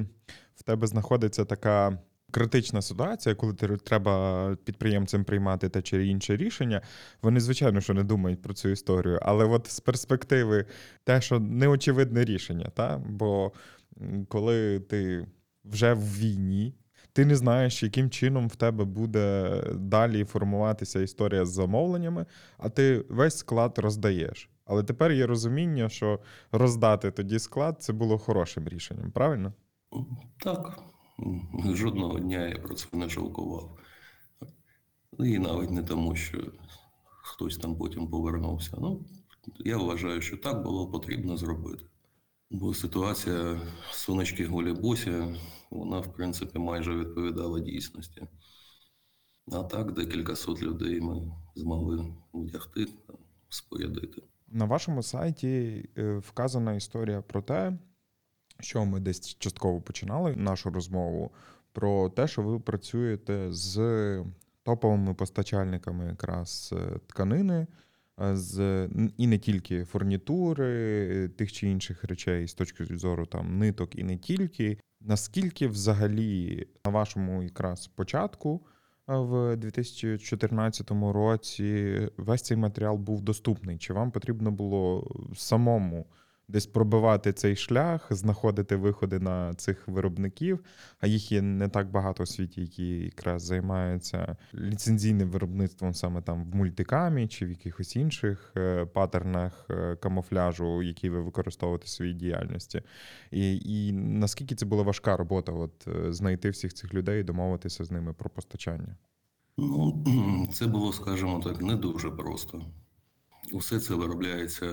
в 0.54 0.62
тебе 0.64 0.86
знаходиться 0.86 1.44
така. 1.44 1.98
Критична 2.32 2.82
ситуація, 2.82 3.34
коли 3.34 3.54
треба 3.54 4.56
підприємцям 4.64 5.24
приймати 5.24 5.68
те 5.68 5.82
чи 5.82 6.06
інше 6.06 6.36
рішення, 6.36 6.82
вони, 7.22 7.40
звичайно, 7.40 7.80
що 7.80 7.94
не 7.94 8.04
думають 8.04 8.42
про 8.42 8.54
цю 8.54 8.68
історію. 8.68 9.18
Але 9.22 9.44
от 9.44 9.66
з 9.66 9.80
перспективи 9.80 10.66
те, 11.04 11.20
що 11.20 11.40
неочевидне 11.40 12.24
рішення, 12.24 12.70
та? 12.74 12.98
бо 12.98 13.52
коли 14.28 14.80
ти 14.80 15.26
вже 15.64 15.92
в 15.92 16.18
війні, 16.18 16.74
ти 17.12 17.24
не 17.24 17.36
знаєш, 17.36 17.82
яким 17.82 18.10
чином 18.10 18.48
в 18.48 18.56
тебе 18.56 18.84
буде 18.84 19.62
далі 19.74 20.24
формуватися 20.24 21.00
історія 21.00 21.44
з 21.44 21.52
замовленнями, 21.52 22.26
а 22.58 22.68
ти 22.68 23.04
весь 23.08 23.38
склад 23.38 23.78
роздаєш. 23.78 24.50
Але 24.64 24.82
тепер 24.82 25.12
є 25.12 25.26
розуміння, 25.26 25.88
що 25.88 26.20
роздати 26.52 27.10
тоді 27.10 27.38
склад 27.38 27.82
це 27.82 27.92
було 27.92 28.18
хорошим 28.18 28.68
рішенням, 28.68 29.10
правильно? 29.10 29.52
Так. 30.38 30.82
Жодного 31.74 32.18
дня 32.18 32.48
я 32.48 32.58
про 32.58 32.74
це 32.74 32.86
не 32.92 33.08
жалкував. 33.08 33.78
І 35.18 35.38
навіть 35.38 35.70
не 35.70 35.82
тому, 35.82 36.16
що 36.16 36.38
хтось 37.22 37.56
там 37.56 37.76
потім 37.76 38.08
повернувся. 38.08 38.76
Ну, 38.80 39.04
я 39.58 39.76
вважаю, 39.76 40.20
що 40.20 40.36
так 40.36 40.62
було 40.62 40.90
потрібно 40.90 41.36
зробити. 41.36 41.84
Бо 42.50 42.74
ситуація 42.74 43.60
сонечки 43.92 44.46
Голібосі, 44.46 45.12
вона, 45.70 46.00
в 46.00 46.12
принципі, 46.12 46.58
майже 46.58 46.94
відповідала 46.94 47.60
дійсності. 47.60 48.22
А 49.52 49.62
так, 49.62 49.92
декілька 49.92 50.36
сот 50.36 50.62
людей 50.62 51.00
ми 51.00 51.32
змогли 51.54 52.14
вдягти, 52.34 52.86
спорядити. 53.48 54.22
На 54.48 54.64
вашому 54.64 55.02
сайті 55.02 55.84
е, 55.98 56.12
вказана 56.18 56.74
історія 56.74 57.22
про 57.22 57.42
те, 57.42 57.78
що 58.60 58.84
ми 58.84 59.00
десь 59.00 59.38
частково 59.38 59.80
починали 59.80 60.36
нашу 60.36 60.70
розмову, 60.70 61.30
про 61.72 62.10
те, 62.10 62.28
що 62.28 62.42
ви 62.42 62.60
працюєте 62.60 63.52
з 63.52 64.24
топовими 64.62 65.14
постачальниками 65.14 66.06
якраз 66.06 66.74
е, 66.76 66.98
тканини 67.06 67.66
з 68.20 68.88
і 69.16 69.26
не 69.26 69.38
тільки 69.38 69.84
фурнітури, 69.84 71.28
тих 71.28 71.52
чи 71.52 71.68
інших 71.68 72.04
речей 72.04 72.48
з 72.48 72.54
точки 72.54 72.84
зору 72.84 73.26
там 73.26 73.58
ниток 73.58 73.96
і 73.96 74.04
не 74.04 74.16
тільки. 74.16 74.78
Наскільки 75.00 75.66
взагалі 75.68 76.66
на 76.84 76.90
вашому 76.90 77.42
якраз 77.42 77.86
початку 77.86 78.66
в 79.06 79.56
2014 79.56 80.90
році 80.90 81.98
весь 82.16 82.42
цей 82.42 82.56
матеріал 82.56 82.96
був 82.96 83.22
доступний? 83.22 83.78
Чи 83.78 83.92
вам 83.92 84.10
потрібно 84.10 84.50
було 84.50 85.10
самому 85.36 86.06
десь 86.50 86.66
пробивати 86.66 87.32
цей 87.32 87.56
шлях, 87.56 88.06
знаходити 88.10 88.76
виходи 88.76 89.18
на 89.18 89.54
цих 89.54 89.88
виробників, 89.88 90.64
а 91.00 91.06
їх 91.06 91.32
є 91.32 91.42
не 91.42 91.68
так 91.68 91.90
багато 91.90 92.22
у 92.22 92.26
світі, 92.26 92.60
які 92.60 92.88
якраз 92.98 93.42
займаються 93.42 94.36
ліцензійним 94.54 95.30
виробництвом 95.30 95.94
саме 95.94 96.22
там 96.22 96.44
в 96.44 96.56
мультикамі 96.56 97.28
чи 97.28 97.46
в 97.46 97.50
якихось 97.50 97.96
інших 97.96 98.52
е, 98.56 98.86
паттернах 98.86 99.66
е, 99.70 99.96
камуфляжу, 99.96 100.82
які 100.82 101.10
ви 101.10 101.20
використовуєте 101.20 101.84
в 101.84 101.88
своїй 101.88 102.14
діяльності. 102.14 102.82
І 103.30 103.56
і 103.56 103.92
наскільки 103.92 104.54
це 104.54 104.66
була 104.66 104.82
важка 104.82 105.16
робота, 105.16 105.52
от 105.52 105.88
е, 105.88 106.12
знайти 106.12 106.50
всіх 106.50 106.74
цих 106.74 106.94
людей 106.94 107.20
і 107.20 107.24
домовитися 107.24 107.84
з 107.84 107.90
ними 107.90 108.12
про 108.12 108.30
постачання? 108.30 108.96
Ну, 109.58 110.04
це 110.52 110.66
було, 110.66 110.92
скажімо 110.92 111.40
так, 111.44 111.62
не 111.62 111.76
дуже 111.76 112.10
просто. 112.10 112.62
Усе 113.52 113.80
це 113.80 113.94
виробляється, 113.94 114.66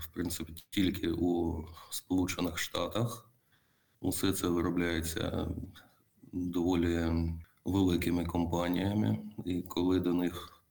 в 0.00 0.08
принципі, 0.12 0.52
тільки 0.70 1.08
у 1.08 1.64
Сполучених 1.90 2.58
Штатах. 2.58 3.30
Усе 4.00 4.32
це 4.32 4.48
виробляється 4.48 5.48
доволі 6.32 7.12
великими 7.64 8.24
компаніями, 8.24 9.18
і 9.44 9.62
коли 9.62 10.00
до 10.00 10.14
них 10.14 10.62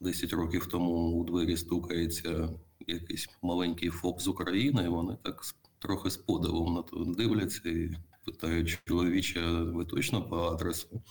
10 0.00 0.32
років 0.32 0.66
тому 0.66 1.12
у 1.12 1.24
двері 1.24 1.56
стукається 1.56 2.48
якийсь 2.86 3.28
маленький 3.42 3.90
ФОП 3.90 4.20
з 4.20 4.28
України, 4.28 4.88
вони 4.88 5.16
так 5.22 5.42
трохи 5.78 6.10
з 6.10 6.16
подивом 6.16 6.74
на 6.74 6.82
то 6.82 7.04
дивляться 7.04 7.68
і 7.68 7.96
питають, 8.24 8.80
чоловіче, 8.84 9.50
ви 9.50 9.84
точно 9.84 10.28
по 10.28 10.36
адресу? 10.36 11.02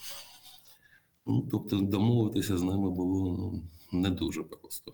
Ну, 1.26 1.48
Тобто 1.52 1.80
домовитися 1.80 2.58
з 2.58 2.64
ними 2.64 2.90
було 2.90 3.38
ну, 3.38 3.64
не 4.02 4.10
дуже 4.10 4.44
просто. 4.44 4.94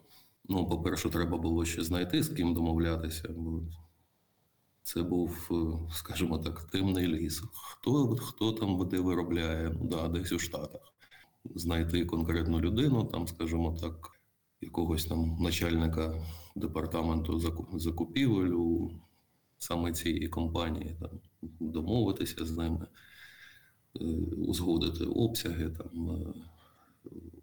Ну, 0.52 0.68
по-перше, 0.68 1.10
треба 1.10 1.38
було 1.38 1.66
ще 1.66 1.84
знайти, 1.84 2.24
з 2.24 2.30
ким 2.30 2.54
домовлятися. 2.54 3.30
бо 3.38 3.62
Це 4.84 5.04
був, 5.04 5.50
е, 5.52 5.94
скажімо 5.94 6.38
так, 6.38 6.64
темний 6.64 7.08
ліс. 7.08 7.44
Хто 7.54 8.16
хто 8.16 8.52
там 8.52 8.88
де 8.88 9.00
виробляє, 9.00 9.72
ну 9.80 9.88
да, 9.88 10.08
десь 10.08 10.32
у 10.32 10.40
Штатах. 10.40 10.82
Знайти 11.56 12.06
конкретну 12.06 12.60
людину, 12.60 13.04
там, 13.04 13.28
скажімо 13.28 13.78
так, 13.82 14.12
якогось 14.62 15.06
там 15.06 15.38
начальника 15.40 16.26
департаменту 16.56 17.40
закупівель 17.74 18.52
у 18.52 18.92
саме 19.58 19.94
цієї 19.94 20.28
компанії, 20.28 20.98
там, 21.00 21.10
домовитися 21.60 22.46
з 22.46 22.58
ними, 22.58 22.88
е, 24.02 24.06
узгодити 24.38 25.06
обсяги, 25.06 25.70
там, 25.70 26.10
е, 26.10 26.34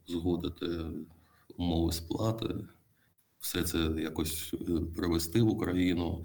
узгодити 0.08 0.66
умови 1.56 1.92
сплати 1.92 2.54
все 3.46 3.62
це 3.62 3.78
якось 3.78 4.54
е, 4.54 4.80
привезти 4.96 5.42
в 5.42 5.48
Україну, 5.48 6.24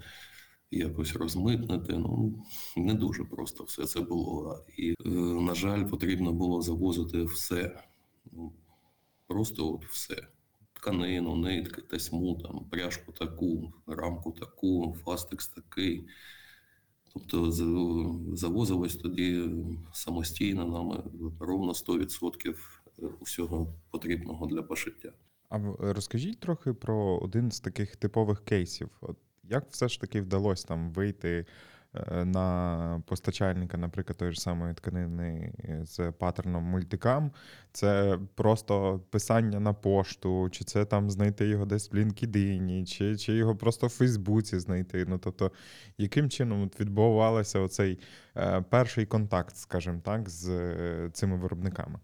якось 0.70 1.16
розмитнити. 1.16 1.92
Ну 1.92 2.44
не 2.76 2.94
дуже 2.94 3.24
просто 3.24 3.64
все 3.64 3.86
це 3.86 4.00
було. 4.00 4.64
І, 4.76 4.90
е, 4.90 5.08
на 5.42 5.54
жаль, 5.54 5.84
потрібно 5.84 6.32
було 6.32 6.62
завозити 6.62 7.22
все. 7.22 7.84
Ну, 8.32 8.52
Просто 9.26 9.74
от 9.74 9.84
все. 9.84 10.28
Тканину, 10.72 11.36
нитки, 11.36 11.82
тесьму, 11.82 12.34
там, 12.42 12.64
пряжку 12.70 13.12
таку, 13.12 13.72
рамку 13.86 14.32
таку, 14.32 14.96
фастекс 15.04 15.48
такий. 15.48 16.06
Тобто 17.14 17.50
завозилось 18.36 18.96
тоді 18.96 19.50
самостійно 19.92 20.64
нами 20.64 21.04
ровно 21.40 21.72
100% 21.72 22.54
усього 23.20 23.74
потрібного 23.90 24.46
для 24.46 24.62
пошиття. 24.62 25.12
А 25.52 25.92
розкажіть 25.92 26.40
трохи 26.40 26.72
про 26.72 27.18
один 27.18 27.50
з 27.50 27.60
таких 27.60 27.96
типових 27.96 28.44
кейсів. 28.44 28.90
От 29.00 29.16
Як 29.42 29.70
все 29.70 29.88
ж 29.88 30.00
таки 30.00 30.20
вдалося 30.20 30.68
там 30.68 30.90
вийти 30.92 31.46
е, 31.94 32.24
на 32.24 33.02
постачальника, 33.06 33.76
наприклад, 33.76 34.16
тої 34.16 34.32
ж 34.32 34.40
самої 34.40 34.74
тканини 34.74 35.52
з 35.82 36.12
паттерном 36.12 36.64
мультикам? 36.64 37.32
Це 37.72 38.18
просто 38.34 39.00
писання 39.10 39.60
на 39.60 39.72
пошту, 39.72 40.48
чи 40.50 40.64
це 40.64 40.84
там 40.84 41.10
знайти 41.10 41.46
його 41.46 41.64
десь 41.64 41.92
в 41.92 41.94
LinkedIn, 41.94 42.86
чи 42.86 43.16
чи 43.16 43.32
його 43.32 43.56
просто 43.56 43.86
в 43.86 43.90
Фейсбуці 43.90 44.58
знайти. 44.58 45.04
Ну 45.08 45.18
тобто, 45.18 45.52
яким 45.98 46.30
чином 46.30 46.70
відбувався 46.80 47.60
оцей 47.60 47.98
е, 48.36 48.64
перший 48.70 49.06
контакт, 49.06 49.56
скажімо 49.56 50.00
так, 50.04 50.28
з 50.28 50.48
е, 50.48 51.10
цими 51.12 51.36
виробниками? 51.36 51.98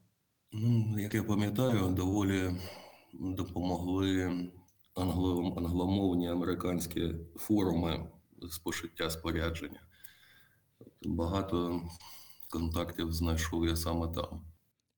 Ну, 0.52 0.98
як 0.98 1.14
я 1.14 1.22
пам'ятаю, 1.22 1.88
доволі 1.88 2.50
допомогли 3.18 4.40
англо, 4.94 5.54
англомовні 5.57 6.28
американські 6.28 7.14
форуми 7.37 8.09
з 8.42 8.59
пошиття 8.59 9.11
спорядження. 9.11 9.81
Багато 11.04 11.81
контактів 12.50 13.12
знайшов 13.12 13.66
я 13.66 13.76
саме 13.76 14.09
там. 14.09 14.40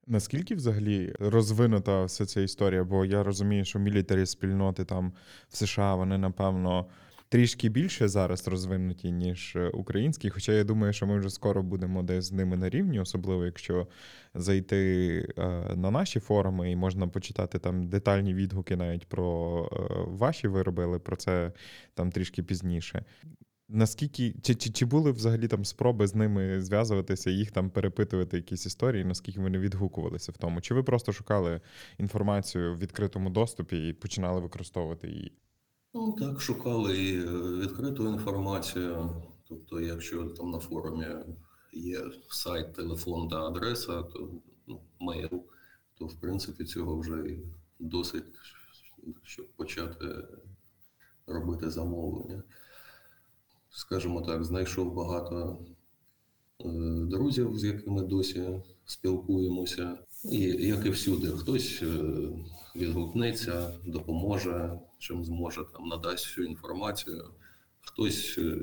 Наскільки 0.07 0.55
взагалі 0.55 1.15
розвинута 1.19 2.05
вся 2.05 2.27
ця 2.27 2.41
історія? 2.41 2.85
Бо 2.85 3.05
я 3.05 3.23
розумію, 3.23 3.65
що 3.65 3.79
мілітарі 3.79 4.27
спільноти 4.27 4.85
там 4.85 5.13
в 5.49 5.57
США 5.57 5.95
вони 5.95 6.19
напевно 6.19 6.87
трішки 7.31 7.69
більше 7.69 8.09
зараз 8.09 8.49
розвинуті, 8.49 9.13
ніж 9.13 9.59
українські. 9.73 10.31
Хоча 10.31 10.53
я 10.53 10.65
думаю, 10.65 10.93
що 10.93 11.07
ми 11.07 11.19
вже 11.19 11.31
скоро 11.31 11.63
будемо 11.63 12.03
десь 12.03 12.25
з 12.25 12.33
ними 12.33 12.57
на 12.57 12.69
рівні, 12.69 13.01
особливо 13.01 13.45
якщо 13.45 13.89
зайти 14.35 15.35
е, 15.39 15.43
на 15.77 15.91
наші 15.91 16.21
форуми 16.21 16.71
і 16.71 16.77
можна 16.77 17.09
почитати 17.09 17.59
там 17.59 17.89
детальні 17.89 18.35
відгуки 18.35 18.77
навіть 18.77 19.07
про 19.07 19.65
е, 19.73 19.77
ваші 20.07 20.49
вироби, 20.49 20.85
але 20.85 20.99
про 20.99 21.17
це 21.17 21.53
там 21.95 22.11
трішки 22.13 22.43
пізніше. 22.43 23.05
Наскільки 23.69 24.35
чи, 24.43 24.55
чи 24.55 24.71
чи, 24.71 24.85
були 24.87 25.13
взагалі 25.13 25.49
там 25.49 25.65
спроби 25.65 26.07
з 26.07 26.15
ними 26.15 26.63
зв'язуватися, 26.63 27.31
їх 27.31 27.51
там 27.51 27.71
перепитувати 27.71 28.37
якісь 28.37 28.67
історії, 28.67 29.05
наскільки 29.05 29.41
вони 29.41 29.59
відгукувалися 29.59 30.33
в 30.33 30.37
тому? 30.37 30.61
Чи 30.61 30.75
ви 30.75 30.83
просто 30.83 31.13
шукали 31.13 31.61
інформацію 31.99 32.75
в 32.75 32.79
відкритому 32.79 33.31
доступі 33.31 33.89
і 33.89 33.93
починали 33.93 34.41
використовувати 34.41 35.09
її? 35.09 35.33
Ну 35.95 36.13
так, 36.13 36.41
шукали 36.41 36.99
і 36.99 37.19
е, 37.19 37.27
відкриту 37.61 38.09
інформацію. 38.09 39.23
Тобто, 39.49 39.81
якщо 39.81 40.25
там 40.25 40.51
на 40.51 40.59
форумі 40.59 41.07
є 41.73 42.01
сайт, 42.29 42.75
телефон 42.75 43.29
та 43.29 43.47
адреса, 43.47 44.03
то 44.03 44.31
ну, 44.67 44.81
мейл, 45.01 45.45
то 45.99 46.07
в 46.07 46.21
принципі 46.21 46.65
цього 46.65 46.99
вже 46.99 47.39
досить, 47.79 48.25
щоб 49.23 49.49
почати 49.49 50.07
робити 51.27 51.71
замовлення 51.71 52.43
скажімо 53.71 54.21
так, 54.21 54.45
знайшов 54.45 54.95
багато 54.95 55.59
е, 56.61 56.69
друзів, 57.01 57.59
з 57.59 57.65
якими 57.65 58.03
досі 58.03 58.45
спілкуємося. 58.87 59.99
І 60.25 60.41
як 60.67 60.87
і 60.87 60.91
всюди, 60.91 61.27
хтось 61.27 61.83
е, 61.83 61.87
відгукнеться, 62.77 63.73
допоможе, 63.87 64.79
чим 65.01 65.25
зможе 65.25 65.65
там 65.73 65.89
надасть 65.89 66.27
всю 66.27 66.47
інформацію, 66.47 67.31
хтось 67.81 68.39
е, 68.39 68.59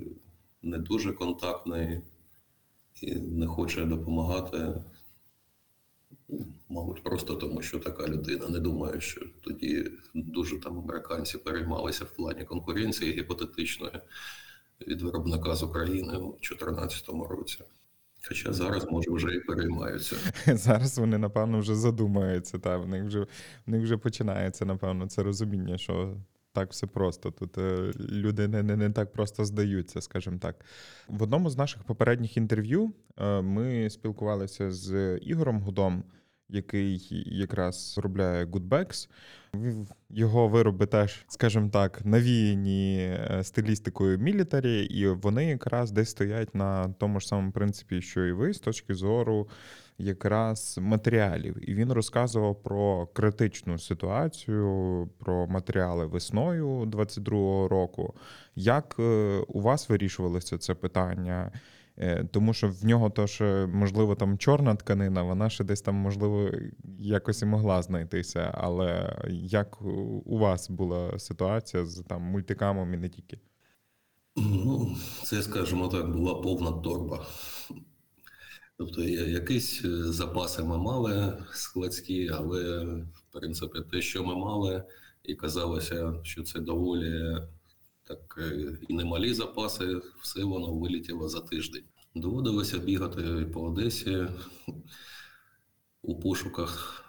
не 0.61 0.77
дуже 0.77 1.13
контактний 1.13 2.01
і 3.01 3.15
не 3.15 3.47
хоче 3.47 3.85
допомагати. 3.85 4.83
Мабуть, 6.69 7.03
просто 7.03 7.35
тому, 7.35 7.61
що 7.61 7.79
така 7.79 8.07
людина. 8.07 8.47
Не 8.47 8.59
думаю, 8.59 9.01
що 9.01 9.25
тоді 9.41 9.91
дуже 10.13 10.59
там 10.59 10.77
американці 10.79 11.37
переймалися 11.37 12.05
в 12.05 12.15
плані 12.15 12.45
конкуренції 12.45 13.13
гіпотетичної 13.13 14.01
від 14.87 15.01
виробника 15.01 15.55
з 15.55 15.63
України 15.63 16.17
у 16.17 16.31
2014 16.31 17.09
році. 17.09 17.63
Хоча 18.27 18.53
зараз, 18.53 18.87
може, 18.91 19.11
вже 19.11 19.35
і 19.35 19.39
переймаються. 19.39 20.15
Зараз 20.55 20.97
вони, 20.97 21.17
напевно, 21.17 21.59
вже 21.59 21.75
задумаються. 21.75 22.59
Та, 22.59 22.77
в 22.77 22.87
них 22.87 23.03
вже 23.03 23.19
в 23.65 23.71
них 23.71 23.83
вже 23.83 23.97
починається, 23.97 24.65
напевно, 24.65 25.07
це 25.07 25.23
розуміння, 25.23 25.77
що 25.77 26.17
так 26.53 26.71
все 26.71 26.87
просто. 26.87 27.31
Тут 27.31 27.57
е, 27.57 27.91
люди 27.99 28.47
не, 28.47 28.63
не, 28.63 28.75
не 28.75 28.89
так 28.89 29.11
просто 29.11 29.45
здаються, 29.45 30.01
скажімо 30.01 30.37
так. 30.41 30.65
В 31.07 31.23
одному 31.23 31.49
з 31.49 31.57
наших 31.57 31.83
попередніх 31.83 32.37
інтерв'ю 32.37 32.93
е, 33.17 33.41
ми 33.41 33.89
спілкувалися 33.89 34.71
з 34.71 35.17
Ігорем 35.17 35.59
Гудом 35.61 36.03
який 36.49 37.07
якраз 37.25 37.93
виробляє 37.97 38.45
Goodbags. 38.45 39.09
Його 40.09 40.47
вироби 40.47 40.85
теж, 40.85 41.25
скажімо 41.27 41.69
так, 41.69 42.05
навіяні 42.05 42.97
е, 42.99 43.43
стилістикою 43.43 44.17
мілітарі, 44.17 44.83
і 44.83 45.07
вони 45.07 45.45
якраз 45.45 45.91
десь 45.91 46.09
стоять 46.09 46.55
на 46.55 46.89
тому 46.99 47.19
ж 47.19 47.27
самому 47.27 47.51
принципі, 47.51 48.01
що 48.01 48.25
і 48.25 48.31
ви, 48.31 48.53
з 48.53 48.59
точки 48.59 48.93
зору 48.93 49.47
якраз 49.97 50.77
матеріалів. 50.81 51.69
І 51.69 51.73
він 51.73 51.91
розказував 51.91 52.63
про 52.63 53.07
критичну 53.07 53.79
ситуацію, 53.79 55.09
про 55.19 55.47
матеріали 55.47 56.05
весною 56.05 56.67
22-го 56.81 57.67
року. 57.67 58.13
Як 58.55 58.95
е, 58.99 59.03
у 59.47 59.61
вас 59.61 59.89
вирішувалося 59.89 60.57
це 60.57 60.73
питання? 60.73 61.51
Е, 61.99 62.23
тому 62.31 62.53
що 62.53 62.69
в 62.69 62.85
нього 62.85 63.09
то 63.09 63.27
ж, 63.27 63.67
можливо, 63.73 64.15
там 64.15 64.37
чорна 64.37 64.75
тканина, 64.75 65.23
вона 65.23 65.49
ще 65.49 65.63
десь 65.63 65.81
там, 65.81 65.95
можливо, 65.95 66.51
якось 66.99 67.41
і 67.41 67.45
могла 67.45 67.81
знайтися. 67.81 68.51
Але 68.53 69.17
як 69.29 69.81
у 70.25 70.37
вас 70.37 70.69
була 70.69 71.19
ситуація 71.19 71.85
з 71.85 72.03
там 72.03 72.21
мультикамом 72.21 72.93
і 72.93 72.97
не 72.97 73.09
тільки? 73.09 73.39
Ну, 74.35 74.95
це, 75.23 75.43
скажімо 75.43 75.87
так, 75.87 76.11
була 76.11 76.35
повна 76.35 76.71
торба. 76.71 77.25
Тобто, 78.77 79.03
якісь 79.03 79.85
е, 79.85 80.03
запаси 80.03 80.63
ми 80.63 80.77
мали 80.77 81.37
складські, 81.53 82.29
але 82.29 82.85
в 83.13 83.21
принципі 83.31 83.79
те, 83.91 84.01
що 84.01 84.23
ми 84.23 84.35
мали, 84.35 84.83
і 85.23 85.35
казалося, 85.35 86.13
що 86.23 86.43
це 86.43 86.59
доволі 86.59 87.37
так 88.07 88.37
е, 88.37 88.77
і 88.87 88.93
немалі 88.93 89.33
запаси, 89.33 90.01
все 90.21 90.43
воно 90.43 90.73
вилітіло 90.73 91.29
за 91.29 91.39
тиждень. 91.39 91.83
Доводилося 92.15 92.77
бігати 92.77 93.21
по 93.53 93.61
Одесі 93.61 94.27
у 96.01 96.19
пошуках 96.19 97.03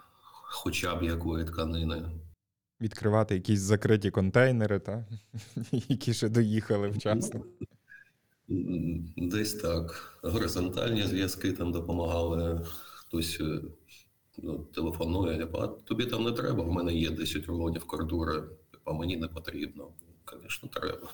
хоча 0.49 0.95
б 0.95 1.03
якої 1.03 1.45
тканини. 1.45 2.03
Відкривати 2.81 3.35
якісь 3.35 3.61
закриті 3.61 4.11
контейнери, 4.11 4.79
та? 4.79 5.07
які 5.73 6.15
ще 6.15 6.29
доїхали 6.29 6.89
вчасно. 6.89 7.45
Десь 9.17 9.55
так. 9.55 10.19
Горизонтальні 10.23 11.03
зв'язки 11.03 11.53
там 11.53 11.73
допомагали, 11.73 12.67
хтось 12.67 13.41
е, 13.41 13.61
ну, 14.39 14.59
телефонує, 14.59 15.49
а 15.55 15.67
тобі 15.67 16.07
там 16.07 16.25
не 16.25 16.33
треба, 16.33 16.65
в 16.65 16.73
мене 16.73 16.95
є 16.95 17.11
10 17.11 17.47
рулонів 17.47 17.85
кордури, 17.85 18.43
а 18.85 18.93
мені 18.93 19.17
не 19.17 19.29
потрібно. 19.29 19.89
Звісно, 20.33 20.69
треба. 20.73 21.13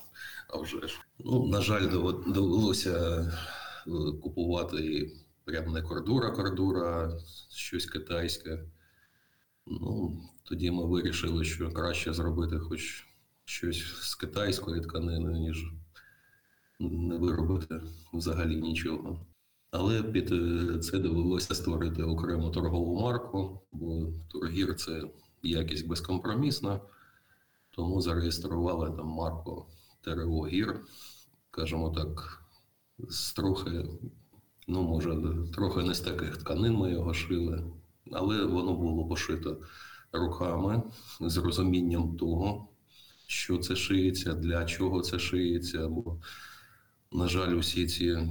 А 0.49 0.59
вже 0.59 0.89
ж. 0.89 1.01
Ну, 1.19 1.47
на 1.47 1.61
жаль, 1.61 1.91
довелося 2.27 3.21
е, 3.87 3.91
купувати 4.23 5.13
прям 5.45 5.73
не 5.73 5.83
кордура, 5.83 6.31
кордура, 6.31 7.19
щось 7.51 7.87
китайське. 7.87 8.65
Ну, 9.67 10.21
Тоді 10.45 10.71
ми 10.71 10.87
вирішили, 10.87 11.45
що 11.45 11.73
краще 11.73 12.13
зробити 12.13 12.59
хоч 12.59 13.07
щось 13.45 13.85
з 14.01 14.15
китайської 14.15 14.81
тканини, 14.81 15.33
ніж 15.33 15.73
не 16.81 17.19
виробити 17.19 17.81
взагалі 18.13 18.57
нічого. 18.57 19.27
Але 19.71 20.03
під 20.03 20.33
е, 20.33 20.79
це 20.79 20.99
довелося 20.99 21.55
створити 21.55 22.03
окрему 22.03 22.51
торгову 22.51 23.01
марку, 23.01 23.61
бо 23.73 24.13
тургір 24.29 24.75
це 24.75 25.03
якість 25.43 25.87
безкомпромісна. 25.87 26.81
Тому 27.77 28.01
зареєстрували 28.01 28.91
там 28.91 29.07
марку 29.07 29.67
ТРО 30.01 30.47
Гір, 30.47 30.81
скажімо 31.51 31.91
так, 31.91 32.43
з 32.99 33.33
трохи, 33.33 33.85
ну, 34.69 34.83
може, 34.83 35.17
трохи 35.55 35.83
не 35.83 35.95
з 35.95 36.01
таких 36.01 36.37
тканин 36.37 36.75
ми 36.75 36.93
його 36.93 37.15
шили, 37.15 37.65
але 38.13 38.45
воно 38.45 38.75
було 38.75 39.09
пошито 39.09 39.57
руками 40.13 40.83
з 41.21 41.37
розумінням 41.37 42.17
того, 42.17 42.69
що 43.27 43.59
це 43.59 43.77
шиється, 43.77 44.35
для 44.35 44.65
чого 44.65 45.01
це 45.01 45.19
шиється. 45.19 45.89
Бо, 45.89 46.19
на 47.13 47.29
жаль, 47.29 47.55
усі 47.55 47.87
ці 47.87 48.29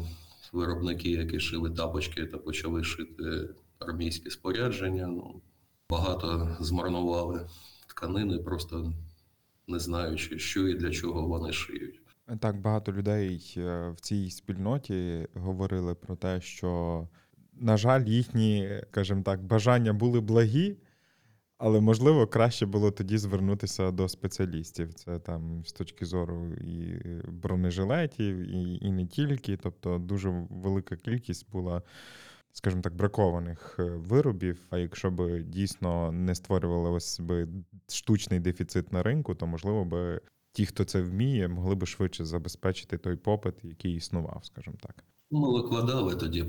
виробники, 0.54 1.10
які 1.10 1.40
шили 1.40 1.72
тапочки 1.72 2.26
та 2.26 2.38
почали 2.38 2.84
шити 2.84 3.50
армійське 3.80 4.30
спорядження, 4.30 5.08
ну, 5.08 5.42
багато 5.90 6.58
змарнували 6.60 7.50
тканини, 7.88 8.38
просто 8.38 8.94
не 9.68 9.80
знаючи, 9.80 10.40
що 10.40 10.68
і 10.68 10.74
для 10.74 10.92
чого 10.92 11.28
вони 11.28 11.54
шиють. 11.54 12.00
Так, 12.40 12.62
багато 12.62 12.94
людей 12.94 13.54
е, 13.58 13.90
в 13.90 14.00
цій 14.00 14.30
спільноті 14.30 15.28
говорили 15.34 15.96
про 15.96 16.16
те, 16.16 16.42
що, 16.42 17.08
на 17.54 17.78
жаль, 17.78 18.06
їхні, 18.06 18.82
скажімо 18.92 19.22
так, 19.24 19.44
бажання 19.44 19.94
були 19.94 20.22
благі, 20.22 20.78
але 21.58 21.80
можливо 21.80 22.28
краще 22.28 22.66
було 22.66 22.92
тоді 22.92 23.18
звернутися 23.18 23.92
до 23.92 24.10
спеціалістів. 24.10 24.94
Це 24.94 25.20
там 25.20 25.66
з 25.66 25.72
точки 25.72 26.06
зору 26.06 26.54
і 26.54 27.02
бронежилетів, 27.28 28.36
і, 28.36 28.80
і 28.82 28.92
не 28.92 29.06
тільки. 29.06 29.58
Тобто, 29.58 29.98
дуже 29.98 30.48
велика 30.50 30.96
кількість 30.96 31.52
була 31.52 31.82
скажімо 32.54 32.82
так, 32.82 32.96
бракованих 32.96 33.76
е, 33.80 33.84
виробів. 33.84 34.66
А 34.70 34.78
якщо 34.78 35.12
б 35.12 35.44
дійсно 35.44 36.12
не 36.12 36.36
створювали 36.36 36.90
ось 36.90 37.20
би 37.20 37.48
штучний 37.88 38.40
дефіцит 38.40 38.94
на 38.94 39.04
ринку, 39.04 39.36
то 39.36 39.48
можливо 39.48 39.86
би 39.86 40.22
ті, 40.52 40.66
хто 40.66 40.84
це 40.84 41.02
вміє, 41.02 41.48
могли 41.48 41.76
б 41.76 41.86
швидше 41.86 42.26
забезпечити 42.26 42.98
той 42.98 43.16
попит, 43.16 43.56
який 43.64 43.96
існував, 43.96 44.42
скажімо 44.44 44.76
так. 44.82 45.04
Ми 45.32 45.52
викладали 45.52 46.16
тоді 46.16 46.46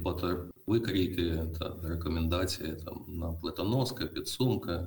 викрійки 0.66 1.46
та 1.58 1.76
рекомендації 1.82 2.76
там 2.84 3.04
на 3.08 3.32
плитоноски, 3.32 4.06
підсумки. 4.06 4.86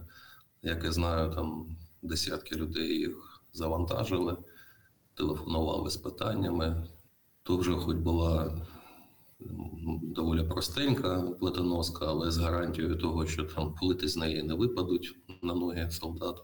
Як 0.61 0.83
я 0.83 0.91
знаю, 0.91 1.33
там 1.33 1.77
десятки 2.01 2.55
людей 2.55 2.97
їх 2.97 3.43
завантажили, 3.53 4.37
телефонували 5.13 5.89
з 5.89 5.97
питаннями. 5.97 6.87
То 7.43 7.57
вже 7.57 7.71
хоч 7.73 7.97
була 7.97 8.61
доволі 10.01 10.43
простенька 10.43 11.21
плитоноска, 11.21 12.05
але 12.05 12.31
з 12.31 12.37
гарантією 12.37 12.97
того, 12.97 13.25
що 13.25 13.43
там 13.43 13.75
плити 13.75 14.07
з 14.07 14.17
неї 14.17 14.43
не 14.43 14.53
випадуть 14.53 15.15
на 15.41 15.53
ноги 15.53 15.91
солдату 15.91 16.43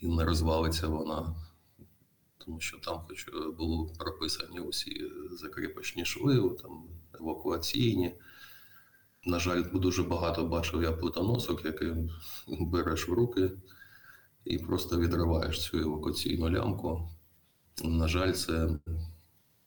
і 0.00 0.08
не 0.08 0.24
розвалиться 0.24 0.88
вона. 0.88 1.34
тому 2.38 2.60
що 2.60 2.78
там, 2.78 3.00
хоч 3.08 3.26
були 3.58 3.92
прописані 3.98 4.60
усі 4.60 5.10
закріпочні 5.32 6.04
шви, 6.04 6.56
там 6.62 6.84
евакуаційні. 7.20 8.14
На 9.26 9.38
жаль, 9.38 9.64
дуже 9.74 10.02
багато 10.02 10.44
бачив 10.44 10.82
я 10.82 10.92
плитоносок, 10.92 11.64
який 11.64 11.92
береш 12.48 13.08
в 13.08 13.12
руки 13.12 13.50
і 14.44 14.58
просто 14.58 14.98
відриваєш 14.98 15.62
цю 15.62 15.78
евакуаційну 15.78 16.50
лямку. 16.50 17.08
На 17.84 18.08
жаль, 18.08 18.32
це 18.32 18.78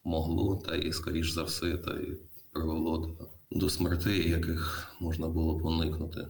могло, 0.04 0.56
та 0.56 0.76
і, 0.76 0.94
скоріш 0.94 1.32
за 1.32 1.44
все, 1.44 1.78
та 1.78 1.92
і 1.92 2.18
привело 2.58 3.18
до, 3.52 3.70
смертей, 3.70 4.30
яких 4.30 4.92
можна 5.00 5.28
було 5.28 5.60
б 5.60 5.66
уникнути. 5.66 6.28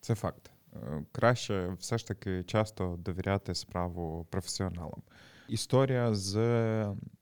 Це 0.00 0.14
факт. 0.14 0.50
Е, 0.72 1.04
Краще 1.12 1.76
все 1.80 1.98
ж 1.98 2.06
таки 2.06 2.44
часто 2.44 2.96
довіряти 2.98 3.54
справу 3.54 4.26
професіоналам. 4.30 5.02
Історія 5.48 6.14
з 6.14 6.34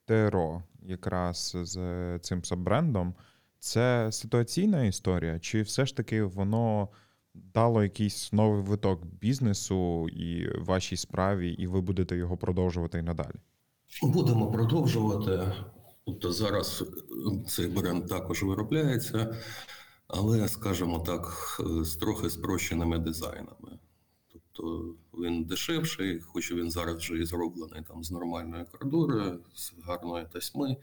ТРО, 0.04 0.62
якраз 0.82 1.56
з 1.62 1.78
цим 2.18 2.44
саббрендом, 2.44 3.14
це 3.58 4.12
ситуаційна 4.12 4.84
історія, 4.84 5.38
чи 5.38 5.62
все 5.62 5.86
ж 5.86 5.96
таки 5.96 6.22
воно 6.22 6.88
дало 7.34 7.82
якийсь 7.82 8.32
новий 8.32 8.62
виток 8.62 9.06
бізнесу 9.06 10.08
і 10.08 10.58
вашій 10.58 10.96
справі, 10.96 11.50
і 11.50 11.66
ви 11.66 11.80
будете 11.80 12.16
його 12.16 12.36
продовжувати 12.36 12.98
і 12.98 13.02
надалі? 13.02 13.36
Будемо 14.02 14.52
продовжувати. 14.52 15.52
Тобто 16.06 16.32
зараз 16.32 16.82
е, 16.82 17.44
цей 17.48 17.66
бренд 17.66 18.06
також 18.06 18.42
виробляється, 18.42 19.36
але, 20.06 20.48
скажімо 20.48 20.98
так, 20.98 21.56
е, 21.60 21.84
з 21.84 21.96
трохи 21.96 22.30
спрощеними 22.30 22.98
дизайнами. 22.98 23.78
Тобто 24.32 24.94
він 25.14 25.44
дешевший, 25.44 26.20
хоч 26.20 26.52
він 26.52 26.70
зараз 26.70 26.96
вже 26.96 27.18
і 27.18 27.24
зроблений 27.24 27.82
там 27.88 28.04
з 28.04 28.10
нормальної 28.10 28.64
кордури, 28.64 29.38
з 29.54 29.72
гарної 29.84 30.26
тасьми, 30.32 30.76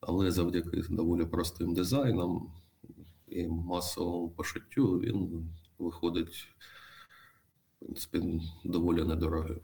але 0.00 0.30
завдяки 0.30 0.82
доволі 0.90 1.26
простим 1.26 1.74
дизайнам 1.74 2.52
і 3.26 3.46
масовому 3.46 4.30
пошиттю 4.30 4.98
він 4.98 5.48
виходить, 5.78 6.48
в 7.76 7.84
принципі, 7.84 8.42
доволі 8.64 9.04
недорогим. 9.04 9.60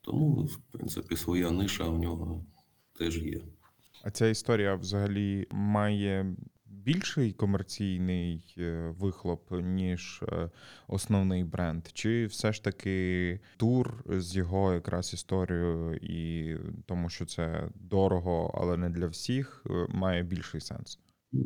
Тому, 0.00 0.44
в 0.44 0.58
принципі, 0.72 1.16
своя 1.16 1.50
ниша 1.50 1.84
у 1.84 1.98
нього 1.98 2.44
теж 2.98 3.18
є. 3.18 3.42
А 4.06 4.10
ця 4.10 4.26
історія 4.26 4.74
взагалі 4.74 5.46
має 5.50 6.36
більший 6.66 7.32
комерційний 7.32 8.54
е, 8.58 8.94
вихлоп, 8.98 9.50
ніж 9.50 10.22
е, 10.22 10.50
основний 10.88 11.44
бренд? 11.44 11.86
Чи 11.92 12.26
все 12.26 12.52
ж 12.52 12.64
таки 12.64 13.40
тур 13.56 14.04
з 14.06 14.36
його 14.36 14.74
якраз 14.74 15.14
історією 15.14 15.94
і 15.96 16.54
тому, 16.86 17.08
що 17.08 17.26
це 17.26 17.68
дорого, 17.74 18.50
але 18.54 18.76
не 18.76 18.90
для 18.90 19.06
всіх, 19.06 19.62
е, 19.70 19.86
має 19.88 20.22
більший 20.22 20.60
сенс? 20.60 20.98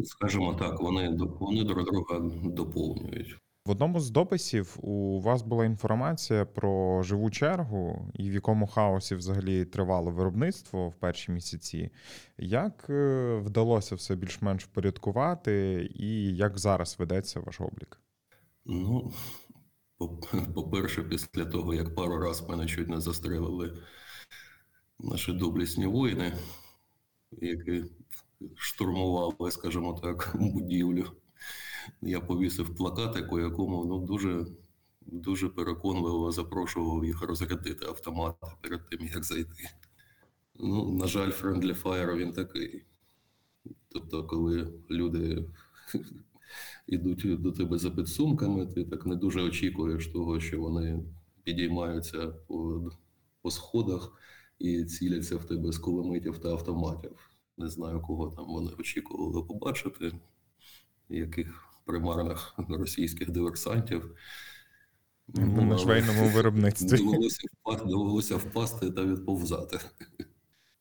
Скажімо 0.05 0.55
так, 0.55 0.81
вони, 0.81 1.17
вони 1.41 1.65
друг 1.65 1.85
друга 1.85 2.21
доповнюють. 2.45 3.37
В 3.67 3.71
одному 3.71 4.01
з 4.01 4.11
дописів 4.11 4.77
у 4.83 5.21
вас 5.21 5.43
була 5.43 5.65
інформація 5.65 6.45
про 6.45 7.03
живу 7.03 7.31
чергу 7.31 8.13
і 8.15 8.31
в 8.31 8.35
якому 8.35 8.67
хаосі 8.67 9.15
взагалі 9.15 9.65
тривало 9.65 10.11
виробництво 10.11 10.89
в 10.89 10.95
перші 10.95 11.33
місяці. 11.33 11.91
Як 12.39 12.87
е, 12.91 13.35
вдалося 13.45 13.95
все 13.95 14.17
більш-менш 14.17 14.65
впорядкувати, 14.65 15.89
і 15.95 16.37
як 16.37 16.59
зараз 16.59 16.97
ведеться 16.99 17.41
ваш 17.41 17.61
облік? 17.61 18.01
Ну, 18.67 19.13
по- 19.99 20.09
по-перше, 20.55 21.03
після 21.03 21.45
того, 21.45 21.75
як 21.75 21.95
пару 21.95 22.19
раз 22.19 22.49
мене 22.49 22.67
чуть 22.67 22.89
не 22.89 23.01
застрелили 23.01 23.79
наші 24.99 25.33
доблісні 25.33 25.87
воїни, 25.87 26.33
які 27.33 27.85
штурмували, 28.57 29.51
скажімо 29.51 30.01
так, 30.03 30.37
будівлю. 30.41 31.05
Я 32.03 32.21
повісив 32.21 32.77
плакатик, 32.77 33.33
у 33.33 33.39
якому 33.39 33.85
ну, 33.85 33.99
дуже, 33.99 34.47
дуже 35.01 35.49
переконливо 35.49 36.33
запрошував 36.33 37.05
їх 37.05 37.23
розрядити 37.23 37.87
автомат 37.87 38.35
перед 38.61 38.89
тим, 38.89 39.07
як 39.15 39.25
зайти. 39.25 39.69
Ну, 40.55 40.93
на 40.93 41.07
жаль, 41.07 41.31
Friendly 41.31 41.83
Fire 41.83 42.17
він 42.17 42.33
такий. 42.33 42.85
Тобто, 43.89 44.25
коли 44.25 44.73
люди 44.91 45.45
ідуть 46.87 47.43
до 47.43 47.53
тебе 47.53 47.79
за 47.79 47.91
підсумками, 47.91 48.67
ти 48.67 48.85
так 48.85 49.07
не 49.07 49.17
дуже 49.17 49.43
очікуєш 49.43 50.07
того, 50.07 50.41
що 50.41 50.61
вони 50.61 51.05
підіймаються 51.45 52.27
по, 52.27 52.91
по 53.43 53.51
сходах 53.51 54.13
і 54.59 54.85
ціляться 54.85 55.37
в 55.37 55.45
тебе 55.45 55.73
з 55.73 55.79
кулеметів 55.79 56.39
та 56.39 56.49
автоматів. 56.49 57.31
Не 57.57 57.69
знаю, 57.69 58.01
кого 58.01 58.31
там 58.31 58.47
вони 58.47 58.71
очікували 58.79 59.43
побачити, 59.43 60.13
яких 61.09 61.70
примарних 61.85 62.55
російських 62.69 63.31
диверсантів. 63.31 64.17
Ну, 65.35 65.63
на 65.65 65.79
швейному 65.79 66.29
виробництві. 66.29 66.97
Довелося 66.97 67.49
впасти, 67.53 67.85
довелося 67.85 68.37
впасти 68.37 68.91
та 68.91 69.05
відповзати. 69.05 69.79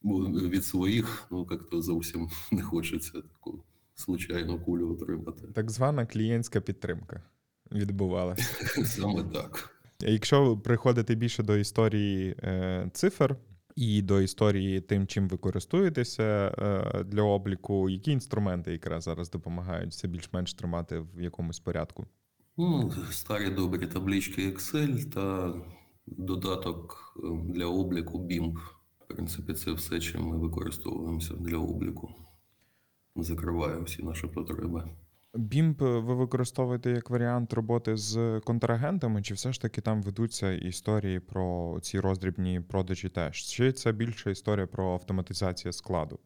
Бо 0.02 0.20
від 0.30 0.66
своїх, 0.66 1.28
ну, 1.32 1.48
як-то 1.52 1.82
зовсім 1.82 2.30
не 2.52 2.62
хочеться 2.62 3.12
таку 3.12 3.64
случайну 3.96 4.60
кулю 4.60 4.94
отримати. 4.94 5.48
Так 5.48 5.72
звана 5.72 6.06
клієнтська 6.06 6.62
підтримка 6.62 7.24
відбувалася. 7.72 8.66
Саме 8.86 9.24
так. 9.24 9.70
Якщо 10.02 10.58
приходити 10.58 11.16
більше 11.16 11.44
до 11.44 11.58
історії 11.58 12.36
е, 12.44 12.90
цифр 12.94 13.36
і 13.80 14.02
до 14.02 14.22
історії 14.22 14.82
тим, 14.82 15.08
чим 15.08 15.28
ви 15.28 15.38
користуєтеся 15.38 16.24
е, 16.24 17.04
для 17.04 17.22
обліку, 17.22 17.90
які 17.90 18.12
інструменти 18.12 18.72
якраз 18.72 19.04
зараз 19.04 19.30
допомагають 19.30 19.94
це 19.94 20.08
більш-менш 20.08 20.54
тримати 20.54 21.00
в 21.00 21.22
якомусь 21.22 21.60
порядку? 21.60 22.06
Ну, 22.58 22.94
старі 23.12 23.50
добрі 23.50 23.88
таблички 23.88 24.50
Excel 24.50 25.10
та 25.10 25.54
додаток 26.08 27.14
е, 27.18 27.22
для 27.54 27.66
обліку 27.66 28.20
BIM. 28.20 28.54
В 29.00 29.08
принципі, 29.08 29.54
це 29.54 29.72
все, 29.72 30.00
чим 30.00 30.22
ми 30.22 30.38
використовуємося 30.38 31.34
для 31.34 31.58
обліку. 31.58 32.10
Закриває 33.16 33.82
всі 33.82 34.04
наші 34.04 34.28
потреби. 34.28 34.84
BIMP 35.34 36.02
ви 36.02 36.16
використовуєте 36.16 36.92
як 36.92 37.10
варіант 37.10 37.54
роботи 37.54 37.98
з 37.98 38.42
контрагентами, 38.46 39.22
чи 39.22 39.34
все 39.34 39.54
ж 39.54 39.62
таки 39.62 39.82
там 39.82 40.04
ведуться 40.04 40.52
історії 40.52 41.20
про 41.20 41.78
ці 41.82 42.00
роздрібні 42.00 42.60
продажі 42.60 43.10
теж? 43.10 43.38
Чи 43.38 43.72
це 43.72 43.92
більше 43.92 44.32
історія 44.32 44.68
про 44.68 44.94
автоматизацію 44.94 45.74
складу? 45.74 46.20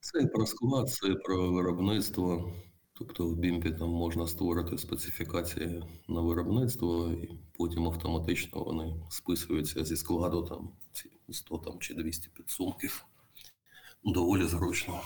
Це 0.00 0.26
про 0.26 0.46
склад, 0.46 0.90
це 0.90 1.14
про 1.14 1.52
виробництво. 1.52 2.52
Тобто 2.98 3.26
в 3.26 3.38
BIMP 3.38 3.78
там 3.78 3.88
можна 3.88 4.26
створити 4.26 4.78
специфікації 4.78 5.84
на 6.08 6.20
виробництво, 6.20 7.08
і 7.08 7.38
потім 7.58 7.86
автоматично 7.86 8.64
вони 8.64 8.94
списуються 9.10 9.84
зі 9.84 9.96
складу 9.96 10.42
там 10.42 10.70
ці 10.92 11.10
100 11.30 11.58
там, 11.58 11.78
чи 11.78 11.94
200 11.94 12.30
підсумків. 12.34 13.06
Доволі 14.04 14.44
зручно. 14.44 15.00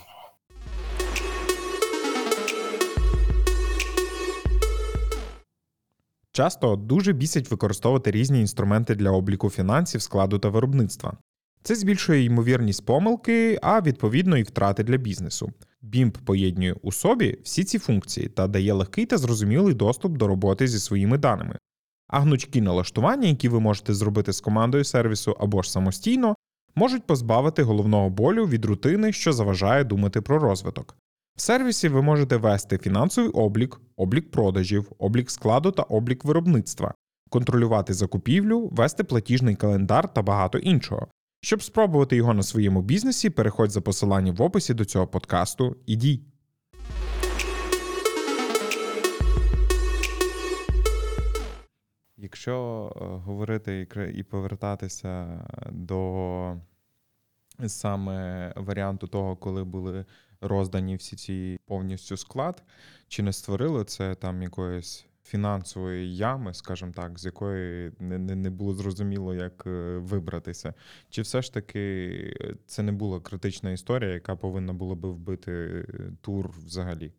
Часто 6.33 6.77
дуже 6.77 7.13
бісить 7.13 7.51
використовувати 7.51 8.11
різні 8.11 8.41
інструменти 8.41 8.95
для 8.95 9.11
обліку 9.11 9.51
фінансів, 9.51 10.03
складу 10.03 10.39
та 10.39 10.49
виробництва. 10.49 11.17
Це 11.63 11.75
збільшує 11.75 12.25
ймовірність 12.25 12.87
помилки, 12.87 13.59
а 13.63 13.81
відповідно 13.81 14.37
і 14.37 14.43
втрати 14.43 14.85
для 14.85 14.97
бізнесу. 14.97 15.53
BIMP 15.83 16.19
поєднує 16.25 16.73
у 16.83 16.93
собі 16.93 17.39
всі 17.43 17.65
ці 17.65 17.79
функції 17.79 18.29
та 18.29 18.47
дає 18.47 18.73
легкий 18.73 19.07
та 19.07 19.19
зрозумілий 19.19 19.75
доступ 19.75 20.17
до 20.17 20.27
роботи 20.27 20.69
зі 20.69 20.79
своїми 20.79 21.19
даними. 21.19 21.59
А 22.09 22.21
гнучкі 22.21 22.61
налаштування, 22.61 23.29
які 23.29 23.49
ви 23.49 23.61
можете 23.61 23.95
зробити 23.95 24.33
з 24.33 24.41
командою 24.41 24.85
сервісу 24.85 25.37
або 25.41 25.63
ж 25.63 25.73
самостійно, 25.73 26.35
можуть 26.75 27.07
позбавити 27.07 27.63
головного 27.63 28.11
болю 28.11 28.47
від 28.47 28.65
рутини, 28.65 29.13
що 29.13 29.33
заважає 29.33 29.85
думати 29.85 30.21
про 30.21 30.39
розвиток. 30.39 30.97
В 31.41 31.43
сервісі 31.43 31.89
ви 31.89 32.03
можете 32.03 32.37
вести 32.37 32.79
фінансовий 32.79 33.31
облік, 33.31 33.81
облік 33.97 34.31
продажів, 34.31 34.93
облік 34.99 35.31
складу 35.31 35.71
та 35.71 35.83
облік 35.83 36.25
виробництва, 36.25 36.95
контролювати 37.31 37.95
закупівлю, 37.95 38.69
вести 38.73 39.05
платіжний 39.05 39.57
календар 39.57 40.15
та 40.15 40.23
багато 40.23 40.59
іншого. 40.59 41.09
Щоб 41.41 41.63
спробувати 41.63 42.17
його 42.17 42.35
на 42.35 42.43
своєму 42.43 42.83
бізнесі, 42.83 43.31
переходь 43.31 43.71
за 43.71 43.81
посиланням 43.81 44.37
в 44.37 44.43
описі 44.43 44.75
до 44.75 44.85
цього 44.85 45.07
подкасту 45.07 45.77
і 45.87 45.97
дій. 45.97 46.21
Якщо 52.17 52.93
е, 52.97 53.05
говорити 53.05 53.89
і 54.15 54.23
повертатися 54.23 55.45
до 55.71 56.57
саме 57.67 58.53
варіанту 58.57 59.07
того, 59.07 59.37
коли 59.37 59.65
були 59.65 60.05
роздані 60.41 60.97
всі 60.97 61.17
ці 61.17 61.61
повністю 61.67 62.17
склад, 62.17 62.63
чи 63.09 63.23
не 63.23 63.33
створило 63.33 63.85
це 63.85 64.15
там 64.15 64.43
якоїсь 64.43 65.07
фінансової 65.25 66.17
ями, 66.17 66.55
скажімо 66.55 66.93
так, 66.97 67.19
з 67.19 67.25
якої 67.25 67.93
не, 68.01 68.19
не, 68.19 68.35
не 68.35 68.51
було 68.51 68.75
зрозуміло, 68.75 69.35
як 69.35 69.67
е, 69.67 69.99
вибратися. 69.99 70.75
Чи 71.11 71.23
все 71.23 71.43
ж 71.43 71.55
таки 71.55 72.57
це 72.67 72.83
не 72.83 72.93
була 72.93 73.21
критична 73.21 73.71
історія, 73.71 74.11
яка 74.11 74.37
повинна 74.37 74.73
була 74.73 74.95
би 74.95 75.11
вбити 75.11 75.53
е, 75.53 76.13
тур 76.21 76.51
взагалі? 76.67 77.13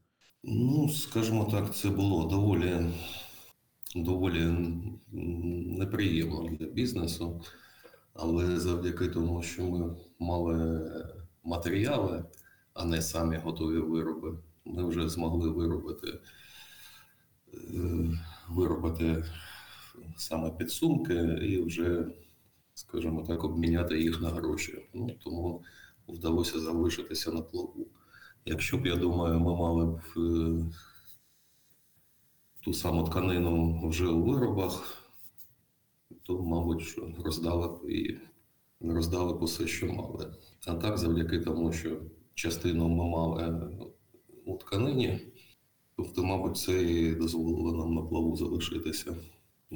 Ну, 0.43 0.89
скажімо 0.89 1.47
так, 1.51 1.76
це 1.76 1.89
було 1.89 2.26
доволі, 2.26 2.89
доволі 3.95 4.45
неприємно 5.78 6.49
для 6.59 6.65
бізнесу, 6.65 7.41
але 8.13 8.59
завдяки 8.59 9.07
тому, 9.07 9.43
що 9.43 9.63
ми 9.63 9.95
мали 10.19 10.82
матеріали, 11.43 12.24
а 12.74 12.86
не 12.86 13.01
самі 13.01 13.38
готові 13.38 13.80
вироби, 13.80 14.38
ми 14.65 14.86
вже 14.86 15.09
змогли 15.09 15.49
виробити, 15.49 16.19
е, 17.53 18.09
виробити 18.49 19.26
саме 20.17 20.51
підсумки 20.51 21.13
і 21.41 21.61
вже, 21.61 22.05
скажімо 22.74 23.26
так, 23.28 23.43
обміняти 23.43 24.01
їх 24.01 24.22
на 24.22 24.30
гроші. 24.30 24.89
Ну, 24.93 25.09
тому 25.24 25.63
вдалося 26.07 26.59
залишитися 26.59 27.32
на 27.32 27.41
плаву. 27.41 27.88
Якщо 28.45 28.78
б, 28.78 28.88
я 28.88 28.95
думаю, 28.95 29.39
ми 29.39 29.55
мали 29.55 29.86
б 29.86 29.99
е, 30.17 30.72
ту 32.63 32.74
саму 32.74 33.03
тканину 33.03 33.89
вже 33.89 34.07
у 34.07 34.24
виробах, 34.24 35.03
то, 36.24 36.41
мабуть, 36.43 36.82
що 36.82 37.13
роздали 37.24 37.67
б 37.67 37.89
і 37.89 38.19
роздали 38.80 39.34
б 39.34 39.41
усе, 39.41 39.67
що 39.67 39.93
мали. 39.93 40.34
А 40.67 40.74
так, 40.74 40.97
завдяки 40.97 41.39
тому, 41.39 41.72
що 41.72 42.01
частину 42.41 42.89
ми 42.89 43.09
мали 43.09 43.69
у 44.45 44.57
тканині, 44.57 45.19
тобто, 45.95 46.23
мабуть, 46.23 46.57
це 46.57 46.83
і 46.83 47.15
дозволило 47.15 47.77
нам 47.77 47.95
на 47.95 48.01
плаву 48.01 48.35
залишитися. 48.35 49.15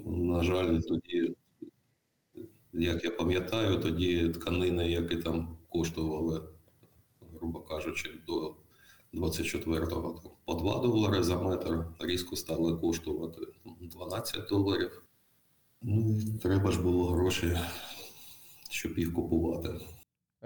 На 0.05 0.43
жаль, 0.43 0.79
тоді, 0.79 1.35
як 2.73 3.03
я 3.03 3.11
пам'ятаю, 3.11 3.79
тоді 3.79 4.29
тканини, 4.29 4.91
які 4.91 5.15
там 5.15 5.57
коштували 5.69 6.41
грубо 7.45 7.59
кажучи, 7.59 8.09
до 8.27 8.55
24-го 9.13 10.21
по 10.45 10.53
2 10.53 10.79
долари 10.79 11.23
за 11.23 11.37
метр 11.37 11.85
різко 11.99 12.35
стали 12.35 12.77
коштувати 12.77 13.41
12 13.81 14.49
доларів. 14.49 15.03
Ну, 15.81 16.21
треба 16.41 16.71
ж 16.71 16.81
було 16.81 17.11
гроші, 17.11 17.57
щоб 18.69 18.99
їх 18.99 19.13
купувати. 19.13 19.79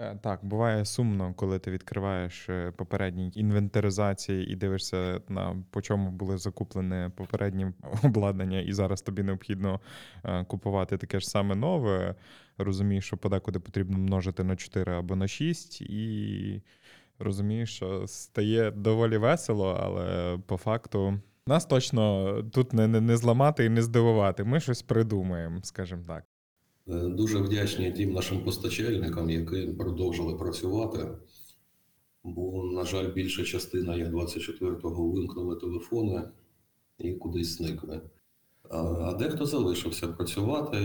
Е, 0.00 0.18
так, 0.22 0.44
буває 0.44 0.84
сумно, 0.84 1.34
коли 1.36 1.58
ти 1.58 1.70
відкриваєш 1.70 2.48
е, 2.48 2.72
попередні 2.76 3.32
інвентаризації 3.34 4.52
і 4.52 4.56
дивишся 4.56 5.20
на 5.28 5.56
по 5.70 5.82
чому 5.82 6.10
були 6.10 6.38
закуплені 6.38 7.10
попередні 7.16 7.66
обладнання, 8.04 8.60
і 8.60 8.72
зараз 8.72 9.02
тобі 9.02 9.22
необхідно 9.22 9.80
е, 10.24 10.44
купувати 10.44 10.96
таке 10.96 11.20
ж 11.20 11.28
саме 11.28 11.54
нове. 11.54 12.14
Розумієш, 12.58 13.04
що 13.04 13.16
подекуди 13.16 13.58
потрібно 13.58 13.98
множити 13.98 14.44
на 14.44 14.56
4 14.56 14.92
або 14.92 15.16
на 15.16 15.28
6, 15.28 15.80
і 15.80 16.62
розумієш, 17.18 17.76
що 17.76 18.06
стає 18.06 18.70
доволі 18.70 19.16
весело, 19.16 19.78
але 19.82 20.38
по 20.46 20.56
факту 20.56 21.20
нас 21.46 21.66
точно 21.66 22.34
тут 22.42 22.72
не, 22.72 22.88
не, 22.88 23.00
не 23.00 23.16
зламати 23.16 23.64
і 23.64 23.68
не 23.68 23.82
здивувати. 23.82 24.44
Ми 24.44 24.60
щось 24.60 24.82
придумаємо, 24.82 25.60
скажімо 25.62 26.02
так. 26.06 26.29
Е, 26.88 27.08
дуже 27.08 27.38
вдячні 27.38 27.92
тим 27.92 28.12
нашим 28.12 28.44
постачальникам, 28.44 29.30
які 29.30 29.66
продовжили 29.66 30.34
працювати. 30.34 31.08
Бо, 32.24 32.64
на 32.64 32.84
жаль, 32.84 33.12
більша 33.12 33.44
частина, 33.44 33.96
як 33.96 34.12
24-го, 34.12 35.10
вимкнули 35.10 35.56
телефони 35.56 36.22
і 36.98 37.12
кудись 37.12 37.56
зникли. 37.56 38.00
А 38.70 39.12
дехто 39.18 39.46
залишився 39.46 40.08
працювати 40.08 40.76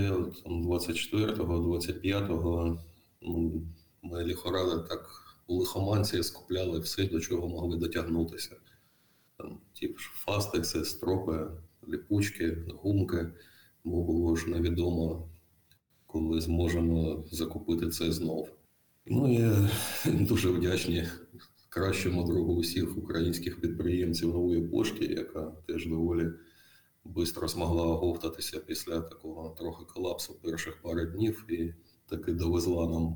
24-го, 0.45 1.77
25-го. 1.77 2.79
Ну, 3.21 3.63
ми 4.03 4.23
ліхорали 4.23 4.87
так 4.89 5.09
у 5.47 5.55
лихоманці, 5.55 6.23
скупляли 6.23 6.79
все, 6.79 7.07
до 7.07 7.19
чого 7.19 7.47
могли 7.47 7.77
дотягнутися. 7.77 8.55
Там 9.37 9.59
ті 9.73 9.87
ж 9.87 10.11
фастекси, 10.13 10.85
стропи, 10.85 11.47
ліпучки, 11.87 12.57
гумки, 12.81 13.31
бо 13.83 14.03
було 14.03 14.35
ж 14.35 14.49
невідомо 14.49 15.29
коли 16.15 16.41
зможемо 16.41 17.23
закупити 17.31 17.89
це 17.89 18.11
знов. 18.11 18.49
Ну 19.05 19.33
і 19.33 19.51
дуже 20.25 20.49
вдячні 20.49 21.07
кращому 21.69 22.23
другу 22.23 22.53
усіх 22.53 22.97
українських 22.97 23.61
підприємців 23.61 24.29
нової 24.29 24.61
пошти, 24.61 25.05
яка 25.05 25.51
теж 25.67 25.87
доволі 25.87 26.29
швидко 27.13 27.47
змогла 27.47 27.83
оговтатися 27.83 28.59
після 28.59 29.01
такого 29.01 29.55
трохи 29.59 29.85
колапсу 29.93 30.33
перших 30.33 30.81
пари 30.81 31.05
днів 31.05 31.45
і 31.49 31.73
таки 32.09 32.31
довезла 32.31 32.87
нам 32.89 33.15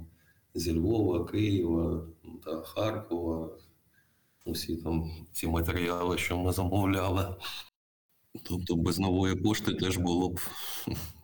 зі 0.53 0.73
Львова, 0.73 1.25
Києва 1.25 2.07
та 2.45 2.61
Харкова. 2.61 3.57
Усі 4.45 4.77
там 4.77 5.11
ці 5.31 5.47
матеріали, 5.47 6.17
що 6.17 6.37
ми 6.37 6.51
замовляли. 6.51 7.35
Тобто 8.43 8.75
без 8.75 8.99
нової 8.99 9.35
пошти 9.35 9.73
теж 9.73 9.97
було 9.97 10.29
б 10.29 10.39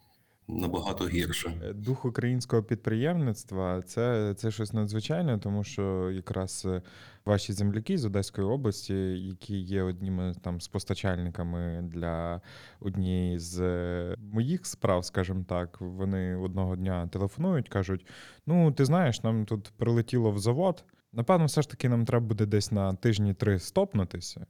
набагато 0.48 1.08
гірше. 1.08 1.54
Е, 1.64 1.74
дух 1.74 2.06
українського 2.06 2.64
підприємництва 2.64 3.82
це 3.82 4.34
це 4.38 4.52
щось 4.52 4.74
надзвичайне, 4.74 5.38
тому 5.38 5.64
що 5.64 6.12
якраз 6.12 6.64
е, 6.66 6.82
ваші 7.26 7.54
земляки 7.54 7.98
з 7.98 8.06
Одеської 8.06 8.48
області, 8.48 8.94
які 9.28 9.58
є 9.58 9.84
одніми 9.84 10.34
там 10.42 10.62
з 10.62 10.68
постачальниками 10.68 11.90
для 11.94 12.42
однієї 12.80 13.40
з 13.40 13.60
е, 13.62 14.16
моїх 14.34 14.66
справ, 14.66 15.06
скажімо 15.06 15.46
так, 15.50 15.82
вони 15.82 16.36
одного 16.36 16.76
дня 16.76 17.08
телефонують, 17.08 17.70
кажуть: 17.70 18.08
ну, 18.46 18.72
ти 18.72 18.86
знаєш, 18.86 19.24
нам 19.24 19.46
тут 19.46 19.74
прилетіло 19.78 20.32
в 20.32 20.40
завод. 20.40 20.84
Напевно, 21.14 21.46
все 21.46 21.62
ж 21.62 21.70
таки 21.70 21.90
нам 21.90 22.06
треба 22.06 22.26
буде 22.26 22.46
десь 22.46 22.72
на 22.72 22.94
тижні 22.94 23.34
три 23.34 23.60
стопнутися. 23.60 24.46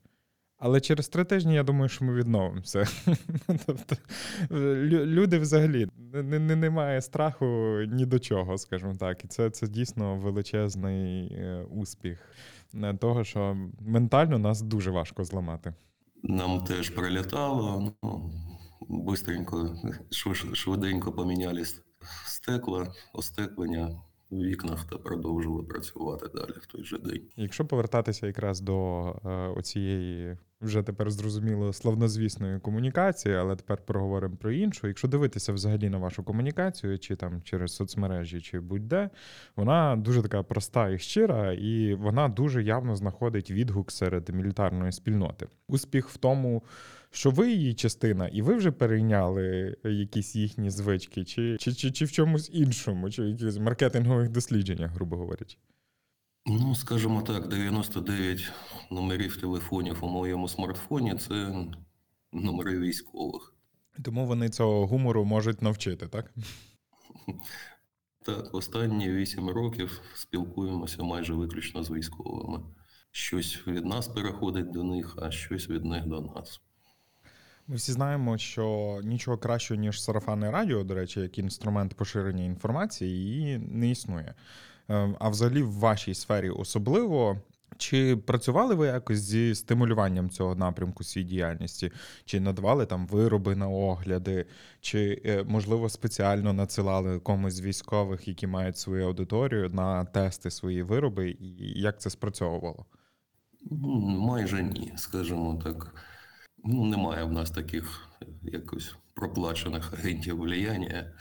Але 0.66 0.82
через 0.82 1.07
три 1.07 1.24
тижні 1.24 1.55
я 1.55 1.63
думаю, 1.63 1.89
що 1.89 2.05
ми 2.05 2.13
відновимося. 2.13 2.86
Тобто 3.66 3.95
люди 4.89 5.39
взагалі 5.39 5.88
не, 6.13 6.39
не, 6.39 6.55
немає 6.55 7.01
страху 7.01 7.45
ні 7.88 8.05
до 8.05 8.20
чого, 8.20 8.57
скажімо 8.57 8.95
так. 8.99 9.26
І 9.26 9.28
це 9.28 9.49
це 9.49 9.68
дійсно 9.68 10.16
величезний 10.16 11.34
е, 11.34 11.66
успіх 11.72 12.30
того, 12.99 13.24
що 13.24 13.57
ментально 13.80 14.39
нас 14.39 14.61
дуже 14.61 14.91
важко 14.91 15.24
зламати. 15.24 15.74
Нам 16.24 16.61
теж 16.61 16.89
прилітало, 16.89 17.93
ну, 18.03 18.32
бистренько, 18.89 19.76
швиденько 20.53 21.11
поміняли 21.11 21.66
стекла, 22.26 22.93
остеклення 23.13 24.01
вікнах 24.32 24.86
та 24.86 24.97
продовжили 24.97 25.63
працювати 25.63 26.28
далі 26.36 26.53
в 26.61 26.65
той 26.65 26.84
же 26.84 26.97
день. 26.97 27.21
Якщо 27.36 27.65
повертатися 27.65 28.28
якраз 28.28 28.61
до 28.61 29.05
е, 29.26 29.30
оцієї 29.30 30.38
вже 30.61 30.84
тепер 30.84 31.11
зрозуміло 31.11 31.73
славнозвісної 31.73 32.59
комунікації, 32.59 33.36
але 33.36 33.55
тепер 33.55 33.78
проговоримо 33.86 34.36
про 34.36 34.51
іншу. 34.51 34.88
Якщо 34.88 35.07
дивитися 35.07 35.53
взагалі 35.53 35.89
на 35.89 35.97
вашу 35.97 36.23
комунікацію, 36.23 36.99
чи 36.99 37.15
там 37.15 37.41
через 37.41 37.76
соцмережі, 37.76 38.41
чи 38.41 38.59
будь-де, 38.59 39.09
вона 39.55 39.95
дуже 39.95 40.21
така 40.21 40.43
проста 40.43 40.89
і 40.89 40.99
щира, 40.99 41.53
і 41.53 41.93
вона 41.93 42.28
дуже 42.28 42.63
явно 42.63 42.95
знаходить 42.95 43.51
відгук 43.51 43.91
серед 43.91 44.30
мілітарної 44.30 44.91
спільноти. 44.91 45.47
Успіх 45.67 46.09
в 46.09 46.17
тому, 46.17 46.63
що 47.16 47.32
ви 47.32 47.51
її 47.51 47.74
частина, 47.74 48.28
і 48.28 48.41
ви 48.41 48.55
вже 48.55 48.72
перейняли 48.72 49.78
якісь 49.84 50.36
їхні 50.36 50.70
звички, 50.70 51.26
чи 51.26 51.57
чи, 51.59 51.74
чи, 51.74 51.91
чи 51.91 52.05
в 52.05 52.11
чомусь 52.11 52.49
іншому, 52.53 53.09
чи 53.09 53.24
в 53.24 53.28
якихось 53.28 53.57
маркетингових 53.57 54.30
дослідженнях, 54.30 54.91
грубо 54.91 55.18
говорячи. 55.18 55.57
Ну, 56.45 56.76
скажімо 56.76 57.22
так, 57.22 57.47
99 57.47 58.51
номерів 58.91 59.41
телефонів 59.41 59.97
у 60.01 60.07
моєму 60.07 60.47
смартфоні 60.47 61.16
це 61.16 61.66
номери 62.34 62.80
військових. 62.80 63.53
Тому 64.03 64.26
вони 64.26 64.49
цього 64.49 64.88
гумору 64.88 65.26
можуть 65.26 65.61
навчити, 65.61 66.07
так? 66.07 66.34
Так, 68.26 68.55
останні 68.55 69.09
8 69.09 69.49
років 69.49 70.01
спілкуємося 70.16 71.03
майже 71.03 71.34
виключно 71.34 71.84
з 71.84 71.91
військовими. 71.91 72.59
Щось 73.11 73.68
від 73.68 73.86
нас 73.86 74.07
переходить 74.07 74.72
до 74.72 74.84
них, 74.84 75.18
а 75.22 75.32
щось 75.32 75.70
від 75.70 75.86
них 75.86 76.05
до 76.05 76.22
нас. 76.22 76.61
Ми 77.68 77.76
всі 77.76 77.91
знаємо, 77.91 78.38
що 78.38 78.99
нічого 79.03 79.38
кращого, 79.38 79.80
ніж 79.80 80.03
сарафанне 80.03 80.51
радіо, 80.51 80.84
до 80.84 80.95
речі, 80.95 81.20
як 81.20 81.38
інструмент 81.38 81.93
поширення 81.93 82.43
інформації, 82.43 83.41
і 83.41 83.57
не 83.57 83.89
існує. 83.91 84.34
Ем, 84.89 85.16
а 85.20 85.30
взагалі 85.30 85.61
в 85.61 85.72
вашій 85.72 86.13
сфері 86.13 86.49
особливо. 86.49 87.38
Чи 87.78 88.18
працювали 88.18 88.76
ви 88.76 88.88
якось 88.88 89.20
зі 89.20 89.55
стимулюванням 89.55 90.30
цього 90.30 90.55
напрямку 90.55 91.03
своєї 91.03 91.30
діяльності? 91.30 91.91
Чи 92.26 92.39
надавали 92.39 92.86
там 92.86 93.07
вироби 93.07 93.55
на 93.55 93.70
огляди, 93.70 94.45
чи, 94.82 95.22
е, 95.26 95.43
можливо, 95.43 95.89
спеціально 95.89 96.53
надсилали 96.53 97.20
комусь 97.20 97.53
з 97.53 97.61
військових, 97.61 98.28
які 98.28 98.47
мають 98.47 98.78
свою 98.78 99.07
аудиторію, 99.07 99.70
на 99.70 100.05
тести 100.05 100.51
свої 100.51 100.84
вироби, 100.84 101.30
і 101.30 101.82
як 101.82 102.01
це 102.01 102.09
спрацьовувало? 102.09 102.86
Майже 103.72 104.63
ні, 104.63 104.93
скажімо 104.95 105.61
так. 105.63 105.95
Ну, 106.68 106.86
немає 106.86 107.24
в 107.24 107.32
нас 107.32 107.51
таких 107.51 108.09
е, 108.22 108.26
якось 108.41 108.95
проплачених 109.13 109.93
агентів 109.93 110.38
влияння. 110.38 111.13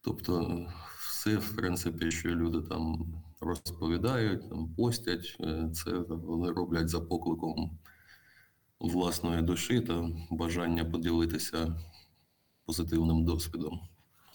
Тобто, 0.00 0.66
все, 1.08 1.36
в 1.36 1.56
принципі, 1.56 2.10
що 2.10 2.28
люди 2.28 2.68
там 2.68 3.14
розповідають, 3.40 4.48
там 4.50 4.74
постять, 4.74 5.36
е, 5.40 5.70
це 5.74 5.90
вони 6.08 6.50
роблять 6.50 6.88
за 6.88 7.00
покликом 7.00 7.78
власної 8.80 9.42
душі 9.42 9.80
та 9.80 10.08
бажання 10.30 10.84
поділитися 10.84 11.76
позитивним 12.66 13.24
досвідом. 13.24 13.80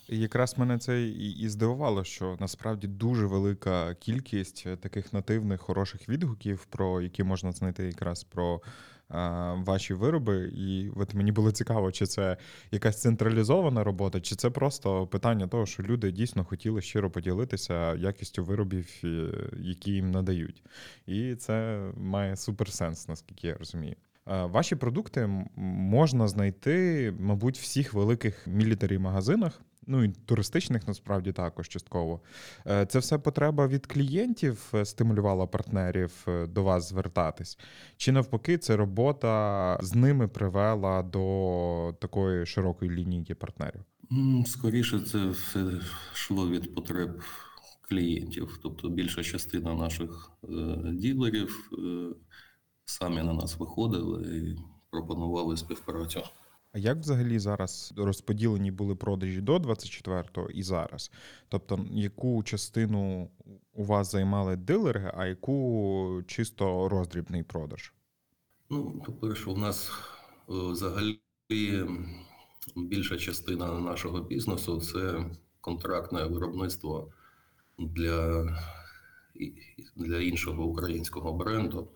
Якраз 0.07 0.57
мене 0.57 0.77
це 0.77 1.03
і, 1.03 1.49
здивувало, 1.49 2.03
що 2.03 2.37
насправді 2.39 2.87
дуже 2.87 3.25
велика 3.25 3.95
кількість 3.95 4.63
таких 4.79 5.13
нативних 5.13 5.61
хороших 5.61 6.09
відгуків, 6.09 6.65
про 6.65 7.01
які 7.01 7.23
можна 7.23 7.51
знайти 7.51 7.85
якраз 7.85 8.23
про 8.23 8.61
ваші 9.65 9.93
вироби. 9.93 10.51
І 10.55 10.89
от 10.95 11.13
мені 11.13 11.31
було 11.31 11.51
цікаво, 11.51 11.91
чи 11.91 12.05
це 12.05 12.37
якась 12.71 13.01
централізована 13.01 13.83
робота, 13.83 14.21
чи 14.21 14.35
це 14.35 14.49
просто 14.49 15.07
питання 15.07 15.47
того, 15.47 15.65
що 15.65 15.83
люди 15.83 16.11
дійсно 16.11 16.43
хотіли 16.43 16.81
щиро 16.81 17.11
поділитися 17.11 17.95
якістю 17.95 18.43
виробів, 18.43 19.01
які 19.59 19.91
їм 19.91 20.11
надають. 20.11 20.63
І 21.05 21.35
це 21.35 21.83
має 21.97 22.35
суперсенс, 22.35 23.07
наскільки 23.07 23.47
я 23.47 23.55
розумію. 23.55 23.95
Е, 24.27 24.45
Ваші 24.45 24.75
продукти 24.75 25.29
можна 25.55 26.27
знайти, 26.27 27.13
мабуть, 27.19 27.57
в 27.57 27.61
всіх 27.61 27.93
великих 27.93 28.47
мілітарі 28.47 28.97
магазинах, 28.97 29.61
ну 29.87 30.03
і 30.03 30.09
туристичних 30.09 30.87
насправді 30.87 31.31
також 31.31 31.69
частково. 31.69 32.21
Е, 32.67 32.85
Це 32.85 32.99
все 32.99 33.17
потреба 33.17 33.67
від 33.67 33.85
клієнтів 33.85 34.71
е, 34.73 34.85
стимулювала 34.85 35.45
партнерів 35.47 36.25
е, 36.27 36.47
до 36.47 36.63
вас 36.63 36.89
звертатись. 36.89 37.59
Чи 37.97 38.11
навпаки, 38.11 38.57
це 38.57 38.75
робота 38.75 39.77
з 39.81 39.95
ними 39.95 40.27
привела 40.27 41.03
до 41.03 41.95
такої 41.99 42.45
широкої 42.45 42.91
лінійки 42.91 43.35
партнерів? 43.35 43.81
Скоріше, 44.45 44.99
це 44.99 45.27
все 45.27 45.65
йшло 46.13 46.49
від 46.49 46.75
потреб 46.75 47.21
клієнтів. 47.81 48.59
Тобто 48.63 48.89
більша 48.89 49.23
частина 49.23 49.73
наших 49.73 50.31
ділерів 50.93 51.69
самі 52.85 53.23
на 53.23 53.33
нас 53.33 53.59
виходили 53.59 54.37
і 54.37 54.57
пропонували 54.89 55.57
співпрацю. 55.57 56.21
А 56.73 56.79
як 56.79 56.97
взагалі 56.97 57.39
зараз 57.39 57.93
розподілені 57.97 58.71
були 58.71 58.95
продажі 58.95 59.41
до 59.41 59.57
24-го 59.57 60.49
і 60.49 60.63
зараз? 60.63 61.11
Тобто, 61.49 61.85
яку 61.91 62.43
частину 62.43 63.29
у 63.73 63.83
вас 63.83 64.11
займали 64.11 64.55
дилери, 64.55 65.11
а 65.17 65.25
яку 65.25 66.23
чисто 66.27 66.89
роздрібний 66.89 67.43
продаж? 67.43 67.93
Ну, 68.69 69.01
по-перше, 69.05 69.49
у 69.49 69.57
нас 69.57 69.91
е, 69.91 69.91
взагалі 70.47 71.19
більша 72.75 73.17
частина 73.17 73.79
нашого 73.79 74.21
бізнесу 74.21 74.81
це 74.81 75.25
контрактне 75.61 76.23
виробництво 76.23 77.11
для, 77.79 78.45
для 79.95 80.19
іншого 80.19 80.65
українського 80.65 81.33
бренду. 81.33 81.87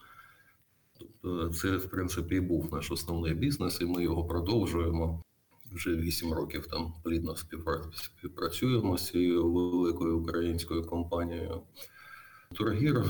Тобто 0.99 1.49
це, 1.49 1.77
в 1.77 1.89
принципі, 1.89 2.35
і 2.35 2.39
був 2.39 2.73
наш 2.73 2.91
основний 2.91 3.33
бізнес, 3.33 3.81
і 3.81 3.85
ми 3.85 4.03
його 4.03 4.25
продовжуємо. 4.25 5.23
Вже 5.71 5.95
8 5.95 6.33
років 6.33 6.67
там 6.67 6.93
плідно 7.03 7.31
співпра- 7.31 7.93
співпрацюємо 7.93 8.97
з 8.97 9.07
цією 9.07 9.51
великою 9.51 10.19
українською 10.19 10.83
компанією. 10.83 11.61
Тургір 12.53 13.03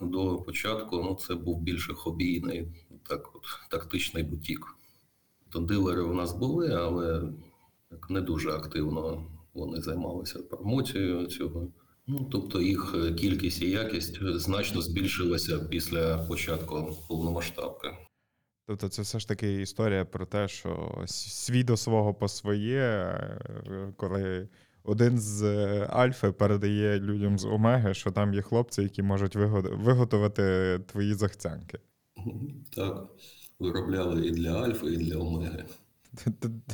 до 0.00 0.36
початку 0.36 0.96
ну, 0.96 1.14
це 1.14 1.34
був 1.34 1.62
більше 1.62 1.94
хобійний, 1.94 2.86
так 3.08 3.36
от, 3.36 3.42
тактичний 3.70 4.22
бутік. 4.22 4.76
То 5.50 5.58
дилери 5.58 6.02
у 6.02 6.14
нас 6.14 6.32
були, 6.32 6.72
але 6.72 7.32
не 8.08 8.20
дуже 8.20 8.50
активно 8.50 9.26
вони 9.54 9.80
займалися 9.80 10.38
промоцією 10.38 11.26
цього. 11.26 11.68
Ну, 12.08 12.28
тобто 12.32 12.62
їх 12.62 12.94
е, 12.94 13.12
кількість 13.12 13.62
і 13.62 13.70
якість 13.70 14.18
значно 14.22 14.82
збільшилася 14.82 15.58
після 15.58 16.18
початку 16.18 16.96
повномасштабки. 17.08 17.88
Тобто, 18.66 18.88
це 18.88 19.02
все 19.02 19.18
ж 19.18 19.28
таки 19.28 19.60
історія 19.60 20.04
про 20.04 20.26
те, 20.26 20.48
що 20.48 21.02
свій 21.06 21.64
до 21.64 21.76
свого 21.76 22.14
по 22.14 22.28
своє, 22.28 22.80
е, 22.80 23.92
коли 23.96 24.48
один 24.82 25.18
з 25.18 25.42
е, 25.42 25.86
Альфи 25.90 26.32
передає 26.32 27.00
людям 27.00 27.38
з 27.38 27.44
Омеги, 27.44 27.94
що 27.94 28.10
там 28.10 28.34
є 28.34 28.42
хлопці, 28.42 28.82
які 28.82 29.02
можуть 29.02 29.36
виго- 29.36 29.76
виготовити 29.84 30.78
твої 30.86 31.14
захцянки. 31.14 31.78
Так, 32.76 33.06
виробляли 33.60 34.26
і 34.26 34.30
для 34.30 34.50
Альфа, 34.62 34.86
і 34.86 34.96
для 34.96 35.16
Омеги. 35.18 35.64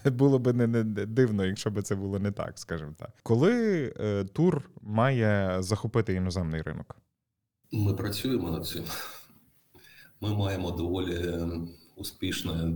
Т- 0.02 0.10
Було 0.10 0.38
би 0.38 0.52
не, 0.52 0.66
не 0.66 0.84
дивно, 0.84 1.44
якщо 1.44 1.70
б 1.70 1.82
це 1.82 1.94
було 1.94 2.18
не 2.18 2.32
так, 2.32 2.58
скажімо 2.58 2.94
так. 2.98 3.10
Коли 3.22 3.84
е, 4.00 4.24
тур 4.24 4.70
має 4.82 5.62
захопити 5.62 6.14
іноземний 6.14 6.62
ринок? 6.62 6.96
Ми 7.72 7.94
працюємо 7.94 8.50
над 8.50 8.66
цим. 8.66 8.84
Ми 10.20 10.34
маємо 10.36 10.70
доволі 10.70 11.34
успішне, 11.96 12.74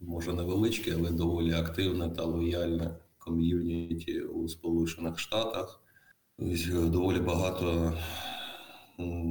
може 0.00 0.32
невеличке, 0.32 0.94
але 0.98 1.10
доволі 1.10 1.52
активне 1.52 2.10
та 2.10 2.24
лояльне 2.24 2.90
ком'юніті 3.18 4.20
у 4.20 4.48
Сполучених 4.48 5.18
Штатах. 5.18 5.82
Доволі 6.72 7.20
багато 7.20 7.92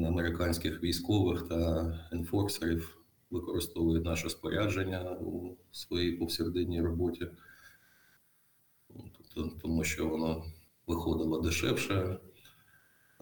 американських 0.07 0.83
військових 0.83 1.47
та 1.47 1.93
енфорсерів 2.11 2.96
використовують 3.29 4.05
наше 4.05 4.29
спорядження 4.29 5.11
у 5.11 5.57
своїй 5.71 6.11
повсякденній 6.11 6.81
роботі, 6.81 7.27
тобто, 9.17 9.57
тому 9.61 9.83
що 9.83 10.07
воно 10.07 10.45
виходило 10.87 11.41
дешевше 11.41 12.19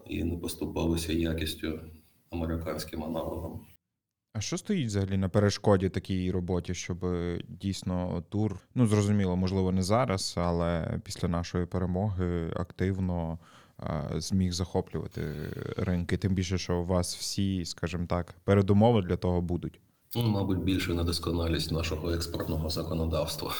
і 0.06 0.24
не 0.24 0.36
поступалося 0.36 1.12
якістю 1.12 1.80
американським 2.30 3.04
аналогам. 3.04 3.66
А 4.32 4.40
що 4.40 4.58
стоїть 4.58 4.86
взагалі 4.86 5.16
на 5.16 5.28
перешкоді 5.28 5.88
такій 5.88 6.30
роботі, 6.30 6.74
щоб 6.74 7.04
е, 7.04 7.40
дійсно 7.48 8.24
тур, 8.28 8.58
ну 8.74 8.86
зрозуміло, 8.86 9.36
можливо, 9.36 9.72
не 9.72 9.82
зараз, 9.82 10.34
але 10.36 11.00
після 11.04 11.28
нашої 11.28 11.66
перемоги 11.66 12.52
активно 12.56 13.38
зміг 14.14 14.52
захоплювати 14.52 15.34
ринки? 15.76 16.16
Тим 16.16 16.34
більше, 16.34 16.58
що 16.58 16.76
у 16.76 16.84
вас 16.84 17.16
всі, 17.16 17.64
скажімо 17.64 18.06
так, 18.06 18.34
передумови 18.44 19.02
для 19.02 19.16
того 19.16 19.40
будуть. 19.40 19.80
Ну, 20.18 20.22
мабуть, 20.22 20.58
більше 20.58 20.94
недосконалість 20.94 21.72
нашого 21.72 22.10
експортного 22.10 22.70
законодавства. 22.70 23.52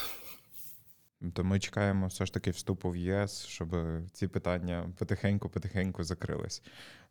То 1.33 1.43
ми 1.43 1.59
чекаємо 1.59 2.07
все 2.07 2.25
ж 2.25 2.33
таки 2.33 2.51
вступу 2.51 2.89
в 2.89 2.97
ЄС, 2.97 3.45
щоб 3.45 3.75
ці 4.13 4.27
питання 4.27 4.89
потихеньку-потихеньку 4.99 6.03
закрились. 6.03 6.61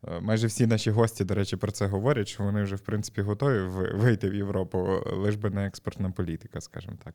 Е, 0.07 0.19
Майже 0.19 0.47
всі 0.47 0.67
наші 0.67 0.91
гості, 0.91 1.23
до 1.25 1.35
речі, 1.35 1.55
про 1.55 1.71
це 1.71 1.87
говорять, 1.87 2.27
що 2.27 2.43
вони 2.43 2.63
вже 2.63 2.75
в 2.75 2.79
принципі 2.79 3.21
готові 3.21 3.59
вийти 3.93 4.29
в 4.29 4.35
Європу, 4.35 5.03
лиш 5.05 5.35
би 5.35 5.49
не 5.49 5.67
експортна 5.67 6.11
політика, 6.11 6.61
скажімо 6.61 6.97
так. 7.03 7.13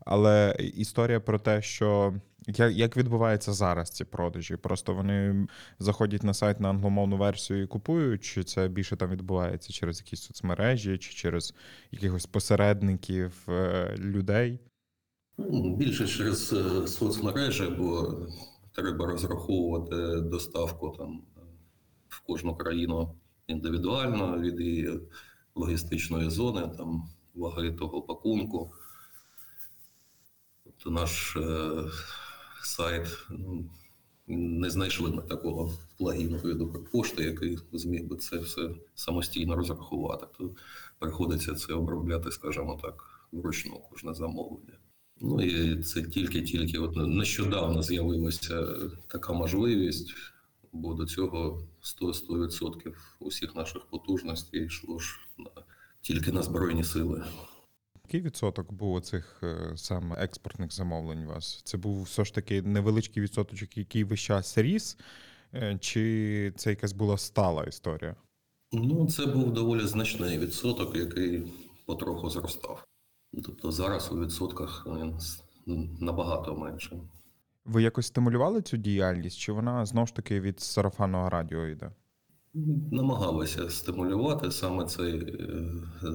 Але 0.00 0.56
історія 0.58 1.20
про 1.20 1.38
те, 1.38 1.62
що 1.62 2.14
як, 2.46 2.72
як 2.72 2.96
відбуваються 2.96 3.52
зараз 3.52 3.90
ці 3.90 4.04
продажі? 4.04 4.56
Просто 4.56 4.94
вони 4.94 5.46
заходять 5.78 6.22
на 6.22 6.34
сайт 6.34 6.60
на 6.60 6.70
англомовну 6.70 7.16
версію 7.16 7.62
і 7.62 7.66
купують, 7.66 8.24
чи 8.24 8.44
це 8.44 8.68
більше 8.68 8.96
там 8.96 9.10
відбувається 9.10 9.72
через 9.72 9.98
якісь 9.98 10.22
соцмережі, 10.22 10.98
чи 10.98 11.12
через 11.14 11.54
якихось 11.90 12.26
посередників 12.26 13.32
е, 13.48 13.94
людей? 13.98 14.58
Більше 15.38 16.08
через 16.08 16.52
е, 16.52 16.86
соцмережі, 16.86 17.66
бо 17.78 18.14
треба 18.72 19.06
розраховувати 19.06 20.20
доставку 20.20 20.94
там 20.98 21.22
е, 21.36 21.40
в 22.08 22.20
кожну 22.20 22.56
країну 22.56 23.14
індивідуально 23.46 24.38
від 24.38 24.60
її 24.60 25.00
логістичної 25.54 26.30
зони, 26.30 26.70
там 26.76 27.08
ваги 27.34 27.72
того 27.72 28.02
пакунку. 28.02 28.72
Тобто 30.64 30.90
наш 30.90 31.36
е, 31.36 31.70
сайт 32.62 33.26
ну, 33.30 33.70
не 34.26 34.70
знайшли 34.70 35.10
ми 35.10 35.22
такого 35.22 35.72
плагіну 35.98 36.38
від 36.38 36.60
Укрпошти, 36.60 37.24
який 37.24 37.58
зміг 37.72 38.04
би 38.04 38.16
це 38.16 38.38
все 38.38 38.70
самостійно 38.94 39.56
розрахувати. 39.56 40.26
То 40.38 40.50
приходиться 40.98 41.54
це 41.54 41.74
обробляти, 41.74 42.30
скажімо 42.30 42.78
так, 42.82 43.28
вручну 43.32 43.80
кожне 43.90 44.14
замовлення. 44.14 44.78
Ну 45.20 45.42
і 45.42 45.82
це 45.82 46.02
тільки-тільки 46.02 46.78
от 46.78 46.96
нещодавно 46.96 47.82
з'явилася 47.82 48.66
така 49.06 49.32
можливість, 49.32 50.14
бо 50.72 50.94
до 50.94 51.06
цього 51.06 51.62
100-100% 51.82 52.92
усіх 53.20 53.54
наших 53.54 53.86
потужностей 53.86 54.64
йшло 54.64 54.98
ж 54.98 55.20
на, 55.38 55.50
тільки 56.00 56.32
на 56.32 56.42
Збройні 56.42 56.84
сили. 56.84 57.24
Який 58.04 58.20
відсоток 58.20 58.72
був 58.72 58.94
оцих 58.94 59.40
е, 59.42 59.72
саме 59.76 60.16
експортних 60.18 60.72
замовлень 60.72 61.24
у 61.24 61.28
вас? 61.28 61.62
Це 61.64 61.76
був 61.76 62.02
все 62.02 62.24
ж 62.24 62.34
таки 62.34 62.62
невеличкий 62.62 63.22
відсоточок, 63.22 63.76
який 63.76 64.04
весь 64.04 64.20
час 64.20 64.58
ріс, 64.58 64.98
е, 65.54 65.78
чи 65.80 66.52
це 66.56 66.70
якась 66.70 66.92
була 66.92 67.18
стала 67.18 67.64
історія? 67.64 68.16
Ну, 68.72 69.06
це 69.06 69.26
був 69.26 69.52
доволі 69.52 69.86
значний 69.86 70.38
відсоток, 70.38 70.96
який 70.96 71.52
потроху 71.86 72.30
зростав. 72.30 72.87
Тобто 73.44 73.72
зараз 73.72 74.12
у 74.12 74.20
відсотках 74.20 74.86
він 75.66 75.96
набагато 76.00 76.56
менше. 76.56 77.00
Ви 77.64 77.82
якось 77.82 78.06
стимулювали 78.06 78.62
цю 78.62 78.76
діяльність, 78.76 79.38
чи 79.38 79.52
вона 79.52 79.86
знову 79.86 80.06
ж 80.06 80.14
таки 80.14 80.40
від 80.40 80.60
сарафанного 80.60 81.30
радіо 81.30 81.66
йде? 81.66 81.90
Намагалися 82.92 83.70
стимулювати 83.70 84.50
саме 84.50 84.84
цей 84.84 85.14
е, 85.14 85.44
е, 86.02 86.12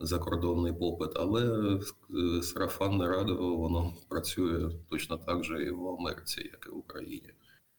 закордонний 0.00 0.72
попит, 0.72 1.10
але 1.14 1.78
е, 2.10 2.42
сарафанне 2.42 3.08
радіо 3.08 3.56
воно 3.56 3.92
працює 4.08 4.70
точно 4.88 5.16
так 5.16 5.44
же 5.44 5.62
і 5.62 5.70
в 5.70 5.88
Америці, 5.88 6.40
як 6.52 6.66
і 6.66 6.74
в 6.74 6.78
Україні. 6.78 7.30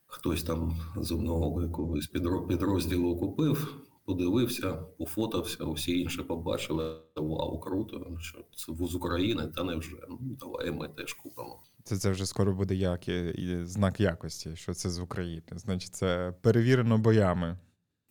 Хтось 0.06 0.44
там 0.44 0.80
з 0.96 1.12
одного 1.12 1.62
якогось 1.62 2.08
підрозділу 2.48 3.18
купив, 3.18 3.76
подивився, 4.12 4.74
пофотався, 4.74 5.64
усі 5.64 6.00
інші 6.00 6.22
побачили. 6.22 7.02
Вау, 7.16 7.60
круто! 7.60 8.18
Що 8.20 8.38
це 8.56 8.88
з 8.88 8.96
України, 8.96 9.48
та 9.48 9.64
невже? 9.64 9.98
Ну 10.10 10.20
давай 10.22 10.72
ми 10.72 10.88
теж 10.88 11.14
купимо. 11.14 11.64
Це, 11.84 11.98
це 11.98 12.12
вже 12.12 12.26
скоро 12.26 12.54
буде 12.54 12.76
як 12.76 13.08
і, 13.08 13.30
і 13.30 13.66
знак 13.66 14.00
якості, 14.00 14.56
що 14.56 14.74
це 14.74 14.90
з 14.90 15.00
України. 15.00 15.44
Значить, 15.52 15.96
це 15.96 16.34
перевірено 16.42 16.98
боями. 16.98 17.58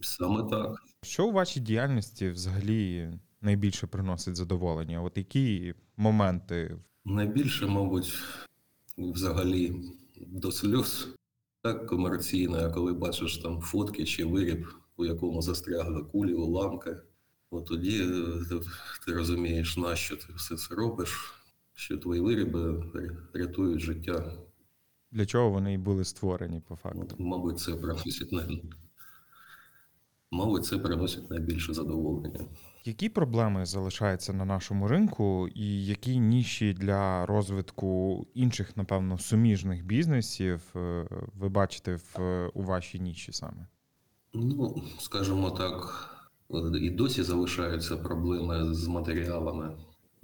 Саме 0.00 0.50
так. 0.50 0.82
Що 1.02 1.26
у 1.26 1.32
вашій 1.32 1.60
діяльності 1.60 2.28
взагалі 2.28 3.10
найбільше 3.40 3.86
приносить 3.86 4.36
задоволення? 4.36 5.02
От 5.02 5.16
які 5.16 5.74
моменти? 5.96 6.76
Найбільше, 7.04 7.66
мабуть, 7.66 8.14
взагалі 8.98 9.74
до 10.16 10.52
сльоз 10.52 11.08
так 11.62 11.86
комерційно, 11.86 12.72
коли 12.72 12.92
бачиш 12.92 13.38
там 13.38 13.60
фотки 13.60 14.04
чи 14.04 14.24
виріб, 14.24 14.66
у 15.00 15.04
якому 15.04 15.42
застрягли 15.42 16.02
кулі, 16.02 16.34
уламки, 16.34 16.96
от 17.50 17.66
тоді 17.66 18.02
е, 18.02 18.60
ти, 19.06 19.12
розумієш, 19.12 19.76
нащо 19.76 20.16
ти 20.16 20.26
все 20.36 20.56
це 20.56 20.74
робиш, 20.74 21.34
що 21.74 21.98
твої 21.98 22.20
вироби 22.20 22.84
рятують 23.34 23.80
життя. 23.80 24.32
Для 25.12 25.26
чого 25.26 25.50
вони 25.50 25.74
і 25.74 25.78
були 25.78 26.04
створені 26.04 26.60
по 26.68 26.76
факту? 26.76 27.00
От, 27.02 27.14
мабуть, 27.18 27.60
це 27.60 27.74
приносить. 27.74 28.32
Мабуть, 30.30 30.64
це 30.64 30.78
приносить 30.78 31.30
найбільше 31.30 31.74
задоволення. 31.74 32.40
Які 32.84 33.08
проблеми 33.08 33.66
залишаються 33.66 34.32
на 34.32 34.44
нашому 34.44 34.88
ринку, 34.88 35.48
і 35.54 35.86
які 35.86 36.18
ніші 36.18 36.72
для 36.72 37.26
розвитку 37.26 38.26
інших, 38.34 38.76
напевно, 38.76 39.18
суміжних 39.18 39.84
бізнесів 39.84 40.62
е, 40.76 41.06
ви 41.34 41.48
бачите 41.48 41.98
в 42.14 42.48
у 42.54 42.62
вашій 42.62 43.00
ніші 43.00 43.32
саме? 43.32 43.66
Ну, 44.32 44.82
скажімо 44.98 45.50
так, 45.50 46.06
і 46.80 46.90
досі 46.90 47.22
залишаються 47.22 47.96
проблеми 47.96 48.74
з 48.74 48.88
матеріалами. 48.88 49.76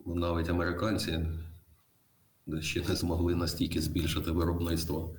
Навіть 0.07 0.49
американці 0.49 1.27
ще 2.61 2.89
не 2.89 2.95
змогли 2.95 3.35
настільки 3.35 3.81
збільшити 3.81 4.31
виробництво. 4.31 5.15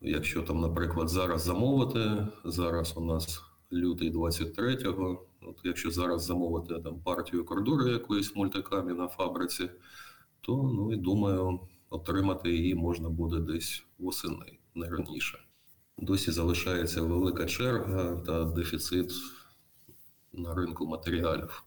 Якщо 0.00 0.42
там, 0.42 0.60
наприклад, 0.60 1.08
зараз 1.08 1.42
замовити, 1.42 2.26
зараз 2.44 2.96
у 2.96 3.04
нас 3.04 3.42
лютий 3.72 4.12
23-го, 4.12 5.26
от 5.42 5.60
якщо 5.64 5.90
зараз 5.90 6.24
замовити 6.24 6.80
там 6.80 7.00
партію 7.00 7.44
кордури 7.44 7.92
якоїсь 7.92 8.36
мультикамі 8.36 8.92
на 8.92 9.08
фабриці, 9.08 9.70
то 10.40 10.56
ну 10.62 10.92
і 10.92 10.96
думаю, 10.96 11.60
отримати 11.90 12.50
її 12.50 12.74
можна 12.74 13.08
буде 13.08 13.40
десь 13.40 13.84
восени, 13.98 14.58
не 14.74 14.88
раніше. 14.88 15.38
Досі 15.98 16.30
залишається 16.30 17.02
велика 17.02 17.46
черга 17.46 18.16
та 18.16 18.44
дефіцит 18.44 19.12
на 20.32 20.54
ринку 20.54 20.86
матеріалів. 20.86 21.64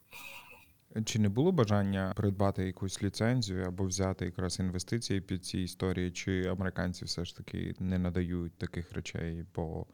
Чи 1.06 1.20
не 1.20 1.30
було 1.30 1.52
бажання 1.52 2.14
придбати 2.16 2.66
якусь 2.66 3.04
ліцензію 3.04 3.64
або 3.68 3.86
взяти 3.86 4.26
якраз 4.26 4.60
інвестиції 4.60 5.22
під 5.22 5.46
ці 5.46 5.60
історії, 5.60 6.12
чи 6.12 6.44
американці 6.44 7.06
все 7.06 7.26
ж 7.26 7.38
таки 7.38 7.76
не 7.80 7.98
надають 8.00 8.58
таких 8.58 8.92
речей 8.92 9.46
по 9.52 9.86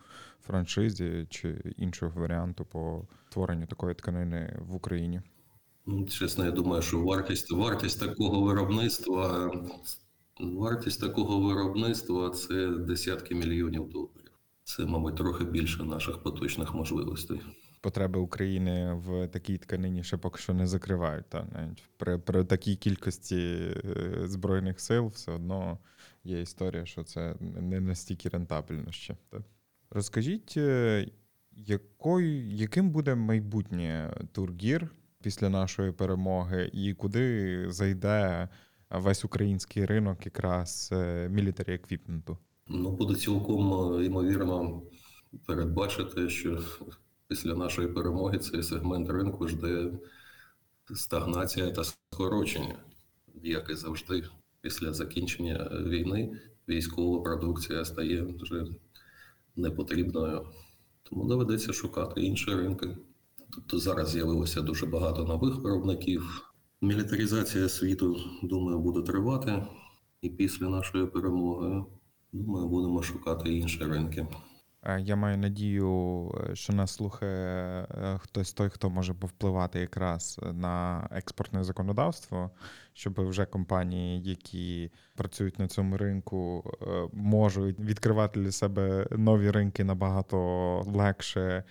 франшизі 0.41 1.27
чи 1.29 1.73
іншого 1.77 2.21
варіанту 2.21 2.65
по 2.65 3.07
створенню 3.29 3.65
такої 3.65 3.95
тканини 3.95 4.59
в 4.69 4.75
Україні? 4.75 5.21
Ну, 5.85 6.05
Чесно, 6.05 6.45
я 6.45 6.51
думаю, 6.51 6.81
що 6.81 6.99
вартість, 7.01 7.51
вартість 7.51 7.99
такого 7.99 8.41
виробництва, 8.41 9.51
вартість 10.39 11.01
такого 11.01 11.39
виробництва 11.39 12.29
це 12.29 12.67
десятки 12.67 13.35
мільйонів 13.35 13.89
доларів. 13.89 14.22
Це, 14.63 14.85
мабуть, 14.85 15.15
трохи 15.15 15.43
більше 15.43 15.83
наших 15.83 16.17
поточних 16.23 16.73
можливостей. 16.73 17.41
Потреби 17.81 18.19
України 18.19 18.93
в 18.93 19.27
такій 19.27 19.57
тканині 19.57 20.03
ще 20.03 20.17
поки 20.17 20.41
що 20.41 20.53
не 20.53 20.67
закривають. 20.67 21.29
Та 21.29 21.45
навіть 21.53 21.83
при, 21.97 22.17
при 22.17 22.43
такій 22.43 22.75
кількості 22.75 23.37
е, 23.37 24.27
збройних 24.27 24.79
сил 24.79 25.07
все 25.07 25.31
одно 25.31 25.77
є 26.23 26.41
історія, 26.41 26.85
що 26.85 27.03
це 27.03 27.35
не 27.39 27.79
настільки 27.79 28.29
рентабельно 28.29 28.91
ще. 28.91 29.17
Та. 29.29 29.43
Розкажіть, 29.89 30.53
е, 30.57 31.07
якою, 31.51 32.49
яким 32.49 32.89
буде 32.89 33.15
майбутнє 33.15 34.13
тургір 34.31 34.89
після 35.21 35.49
нашої 35.49 35.91
перемоги, 35.91 36.69
і 36.73 36.93
куди 36.93 37.65
зайде 37.71 38.49
весь 38.89 39.25
український 39.25 39.85
ринок 39.85 40.25
якраз 40.25 40.93
мілітарі 41.29 41.73
еквіпменту? 41.73 42.37
Ну, 42.67 42.91
буде 42.91 43.15
цілком 43.15 43.93
е, 43.93 44.05
ймовірно 44.05 44.81
передбачити, 45.45 46.29
що 46.29 46.59
після 47.27 47.55
нашої 47.55 47.87
перемоги 47.87 48.37
цей 48.37 48.63
сегмент 48.63 49.09
ринку 49.09 49.47
жде 49.47 49.91
стагнація 50.95 51.71
та 51.71 51.83
скорочення, 51.83 52.75
як 53.43 53.69
і 53.69 53.75
завжди. 53.75 54.23
Після 54.61 54.93
закінчення 54.93 55.71
війни 55.85 56.39
військова 56.69 57.23
продукція 57.23 57.85
стає 57.85 58.35
вже 58.41 58.65
непотрібною. 59.55 60.47
Тому 61.03 61.25
доведеться 61.25 61.73
шукати 61.73 62.21
інші 62.21 62.55
ринки. 62.55 62.97
Тобто 63.49 63.79
зараз 63.79 64.09
з'явилося 64.09 64.61
дуже 64.61 64.85
багато 64.85 65.23
нових 65.23 65.55
виробників. 65.55 66.51
Мілітаризація 66.81 67.69
світу, 67.69 68.17
думаю, 68.43 68.79
буде 68.79 69.01
тривати. 69.01 69.67
І 70.21 70.29
після 70.29 70.69
нашої 70.69 71.07
перемоги, 71.07 71.85
думаю, 72.33 72.67
будемо 72.67 73.03
шукати 73.03 73.53
інші 73.53 73.83
ринки. 73.83 74.27
Е, 74.85 75.01
Я 75.01 75.15
маю 75.15 75.37
надію, 75.37 76.31
е, 76.51 76.55
що 76.55 76.73
нас 76.73 76.91
слухає 76.91 77.87
е, 77.91 78.17
хтось 78.17 78.53
той, 78.53 78.69
хто 78.69 78.89
може 78.89 79.13
повпливати 79.13 79.79
якраз 79.79 80.39
на 80.53 81.07
експортне 81.11 81.63
законодавство, 81.63 82.51
щоб 82.93 83.29
вже 83.29 83.45
компанії, 83.45 84.21
які 84.23 84.91
працюють 85.15 85.59
на 85.59 85.67
цьому 85.67 85.97
ринку, 85.97 86.71
можуть 87.13 87.79
відкривати 87.79 88.39
для 88.39 88.51
себе 88.51 89.07
нові 89.11 89.51
ринки 89.51 89.83
набагато 89.83 90.37
легше. 90.87 91.63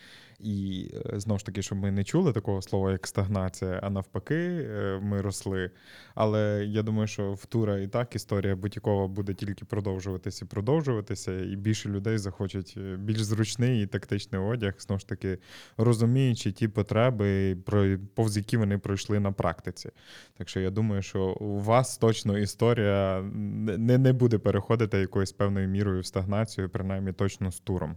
І 0.43 0.88
е, 1.14 1.20
знову 1.20 1.38
ж 1.38 1.47
таки, 1.47 1.62
щоб 1.62 1.78
ми 1.78 1.90
не 1.90 2.05
чули 2.05 2.32
такого 2.32 2.62
слова, 2.62 2.93
як 2.93 3.07
стагнація, 3.07 3.80
а 3.82 3.90
навпаки, 3.90 4.34
е, 4.34 5.01
ми 5.03 5.20
росли. 5.20 5.70
Але 6.14 6.64
я 6.68 6.82
думаю, 6.82 7.07
що 7.07 7.32
в 7.32 7.47
Тура 7.47 7.78
і 7.78 7.88
так 7.88 8.14
історія 8.14 8.57
будь-якого 8.57 9.09
буде 9.09 9.34
тільки 9.34 9.64
продовжуватися 9.64 10.45
і 10.45 10.49
продовжуватися, 10.49 11.40
і 11.40 11.57
більше 11.57 11.88
людей 11.88 12.18
захочуть 12.18 12.74
е, 12.76 12.97
більш 12.97 13.22
зручний 13.22 13.82
і 13.82 13.86
тактичний 13.86 14.40
одяг, 14.40 14.74
знову 14.78 14.99
ж 14.99 15.09
таки, 15.09 15.38
розуміючи 15.76 16.53
ті 16.53 16.68
потреби, 16.68 17.57
про- 17.57 17.99
повз 18.14 18.36
які 18.36 18.57
вони 18.57 18.78
пройшли 18.78 19.20
на 19.20 19.32
практиці. 19.32 19.90
Так 20.38 20.49
що 20.49 20.61
я 20.61 20.70
думаю, 20.70 21.03
що 21.03 21.24
у 21.24 21.59
вас 21.61 21.99
точно 21.99 22.38
історія 22.38 23.22
не, 23.22 23.99
не 23.99 24.12
буде 24.12 24.38
переходити 24.38 24.99
якоюсь 24.99 25.32
певною 25.32 25.68
мірою 25.68 26.01
в 26.01 26.07
стагнацію, 26.07 26.68
принаймні 26.70 27.12
точно 27.12 27.53
з 27.53 27.61
туром. 27.61 27.97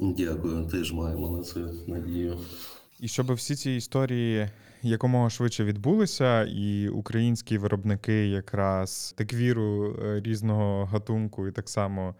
Дякую, 0.00 0.66
теж 0.66 0.92
маємо 0.92 1.36
на 1.36 1.42
це 1.42 1.60
надію. 1.86 2.38
І 3.00 3.08
щоб 3.08 3.32
всі 3.32 3.54
ці 3.54 3.70
історії 3.70 4.48
якомога 4.82 5.30
швидше 5.30 5.64
відбулися, 5.64 6.44
і 6.44 6.88
українські 6.88 7.58
виробники 7.58 8.28
якраз 8.28 9.14
теквіру 9.16 9.96
е, 10.04 10.20
різного 10.20 10.84
гатунку, 10.84 11.48
і 11.48 11.52
так 11.52 11.68
само 11.68 12.14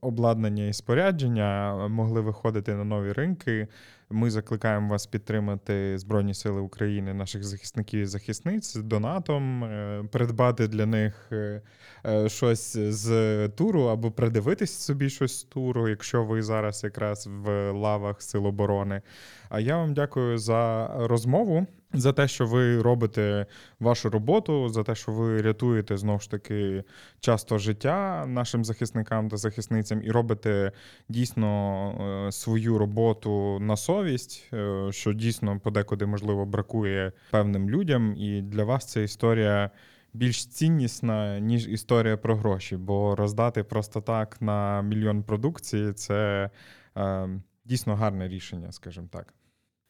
обладнання 0.00 0.66
і 0.66 0.72
спорядження 0.72 1.76
могли 1.88 2.20
виходити 2.20 2.74
на 2.74 2.84
нові 2.84 3.12
ринки. 3.12 3.68
Ми 4.10 4.30
закликаємо 4.30 4.88
вас 4.88 5.06
підтримати 5.06 5.98
Збройні 5.98 6.34
Сили 6.34 6.60
України, 6.60 7.14
наших 7.14 7.44
захисників 7.44 8.00
і 8.00 8.06
захисниць 8.06 8.74
донатом, 8.74 9.64
е, 9.64 10.04
придбати 10.12 10.68
для 10.68 10.86
них 10.86 11.28
е, 11.32 11.62
е, 12.06 12.28
щось 12.28 12.76
з 12.76 13.48
туру 13.48 13.82
або 13.82 14.10
придивитись 14.10 14.78
собі 14.78 15.10
щось 15.10 15.40
з 15.40 15.42
туру, 15.42 15.88
якщо 15.88 16.24
ви 16.24 16.42
зараз 16.42 16.84
якраз 16.84 17.26
в 17.26 17.72
лавах 17.72 18.22
Сил 18.22 18.46
оборони. 18.46 19.02
А 19.48 19.60
я 19.60 19.76
вам 19.76 19.94
дякую 19.94 20.38
за 20.38 20.90
розмову. 20.98 21.66
За 22.00 22.12
те, 22.12 22.28
що 22.28 22.46
ви 22.46 22.82
робите 22.82 23.46
вашу 23.80 24.10
роботу, 24.10 24.68
за 24.68 24.82
те, 24.82 24.94
що 24.94 25.12
ви 25.12 25.42
рятуєте 25.42 25.96
знову 25.96 26.20
ж 26.20 26.30
таки 26.30 26.84
часто 27.20 27.58
життя 27.58 28.26
нашим 28.26 28.64
захисникам 28.64 29.28
та 29.28 29.36
захисницям, 29.36 30.02
і 30.02 30.10
робите 30.10 30.72
дійсно 31.08 32.26
е, 32.28 32.32
свою 32.32 32.78
роботу 32.78 33.58
на 33.60 33.76
совість, 33.76 34.48
е, 34.52 34.88
що 34.90 35.12
дійсно 35.12 35.60
подекуди 35.60 36.06
можливо 36.06 36.46
бракує 36.46 37.12
певним 37.30 37.70
людям. 37.70 38.14
І 38.16 38.42
для 38.42 38.64
вас 38.64 38.84
ця 38.84 39.00
історія. 39.00 39.70
Більш 40.12 40.46
ціннісна, 40.46 41.38
ніж 41.38 41.68
історія 41.68 42.16
про 42.16 42.36
гроші, 42.36 42.76
бо 42.76 43.16
роздати 43.16 43.62
просто 43.64 44.00
так 44.00 44.42
на 44.42 44.82
мільйон 44.82 45.22
продукції 45.22 45.92
це 45.92 46.50
е, 46.96 47.28
дійсно 47.64 47.96
гарне 47.96 48.28
рішення, 48.28 48.72
скажімо 48.72 49.08
так. 49.12 49.35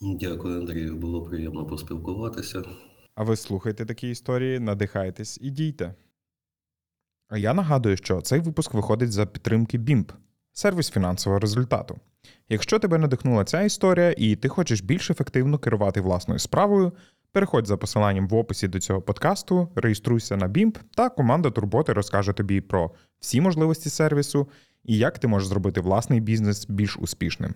Дякую, 0.00 0.60
Андрію. 0.60 0.96
Було 0.96 1.22
приємно 1.22 1.66
поспілкуватися. 1.66 2.62
А 3.14 3.22
ви 3.22 3.36
слухайте 3.36 3.86
такі 3.86 4.10
історії, 4.10 4.60
надихайтесь 4.60 5.38
і 5.42 5.50
дійте. 5.50 5.94
А 7.28 7.38
я 7.38 7.54
нагадую, 7.54 7.96
що 7.96 8.20
цей 8.20 8.40
випуск 8.40 8.74
виходить 8.74 9.12
за 9.12 9.26
підтримки 9.26 9.78
BIMP– 9.78 10.12
сервіс 10.52 10.90
фінансового 10.90 11.40
результату. 11.40 11.98
Якщо 12.48 12.78
тебе 12.78 12.98
надихнула 12.98 13.44
ця 13.44 13.62
історія 13.62 14.14
і 14.18 14.36
ти 14.36 14.48
хочеш 14.48 14.80
більш 14.80 15.10
ефективно 15.10 15.58
керувати 15.58 16.00
власною 16.00 16.40
справою, 16.40 16.92
переходь 17.32 17.66
за 17.66 17.76
посиланням 17.76 18.28
в 18.28 18.34
описі 18.34 18.68
до 18.68 18.80
цього 18.80 19.02
подкасту, 19.02 19.68
реєструйся 19.74 20.36
на 20.36 20.48
BIMP, 20.48 20.78
та 20.94 21.08
команда 21.08 21.50
Турботи 21.50 21.92
розкаже 21.92 22.32
тобі 22.32 22.60
про 22.60 22.90
всі 23.20 23.40
можливості 23.40 23.90
сервісу 23.90 24.48
і 24.84 24.98
як 24.98 25.18
ти 25.18 25.28
можеш 25.28 25.48
зробити 25.48 25.80
власний 25.80 26.20
бізнес 26.20 26.66
більш 26.68 26.96
успішним. 26.96 27.54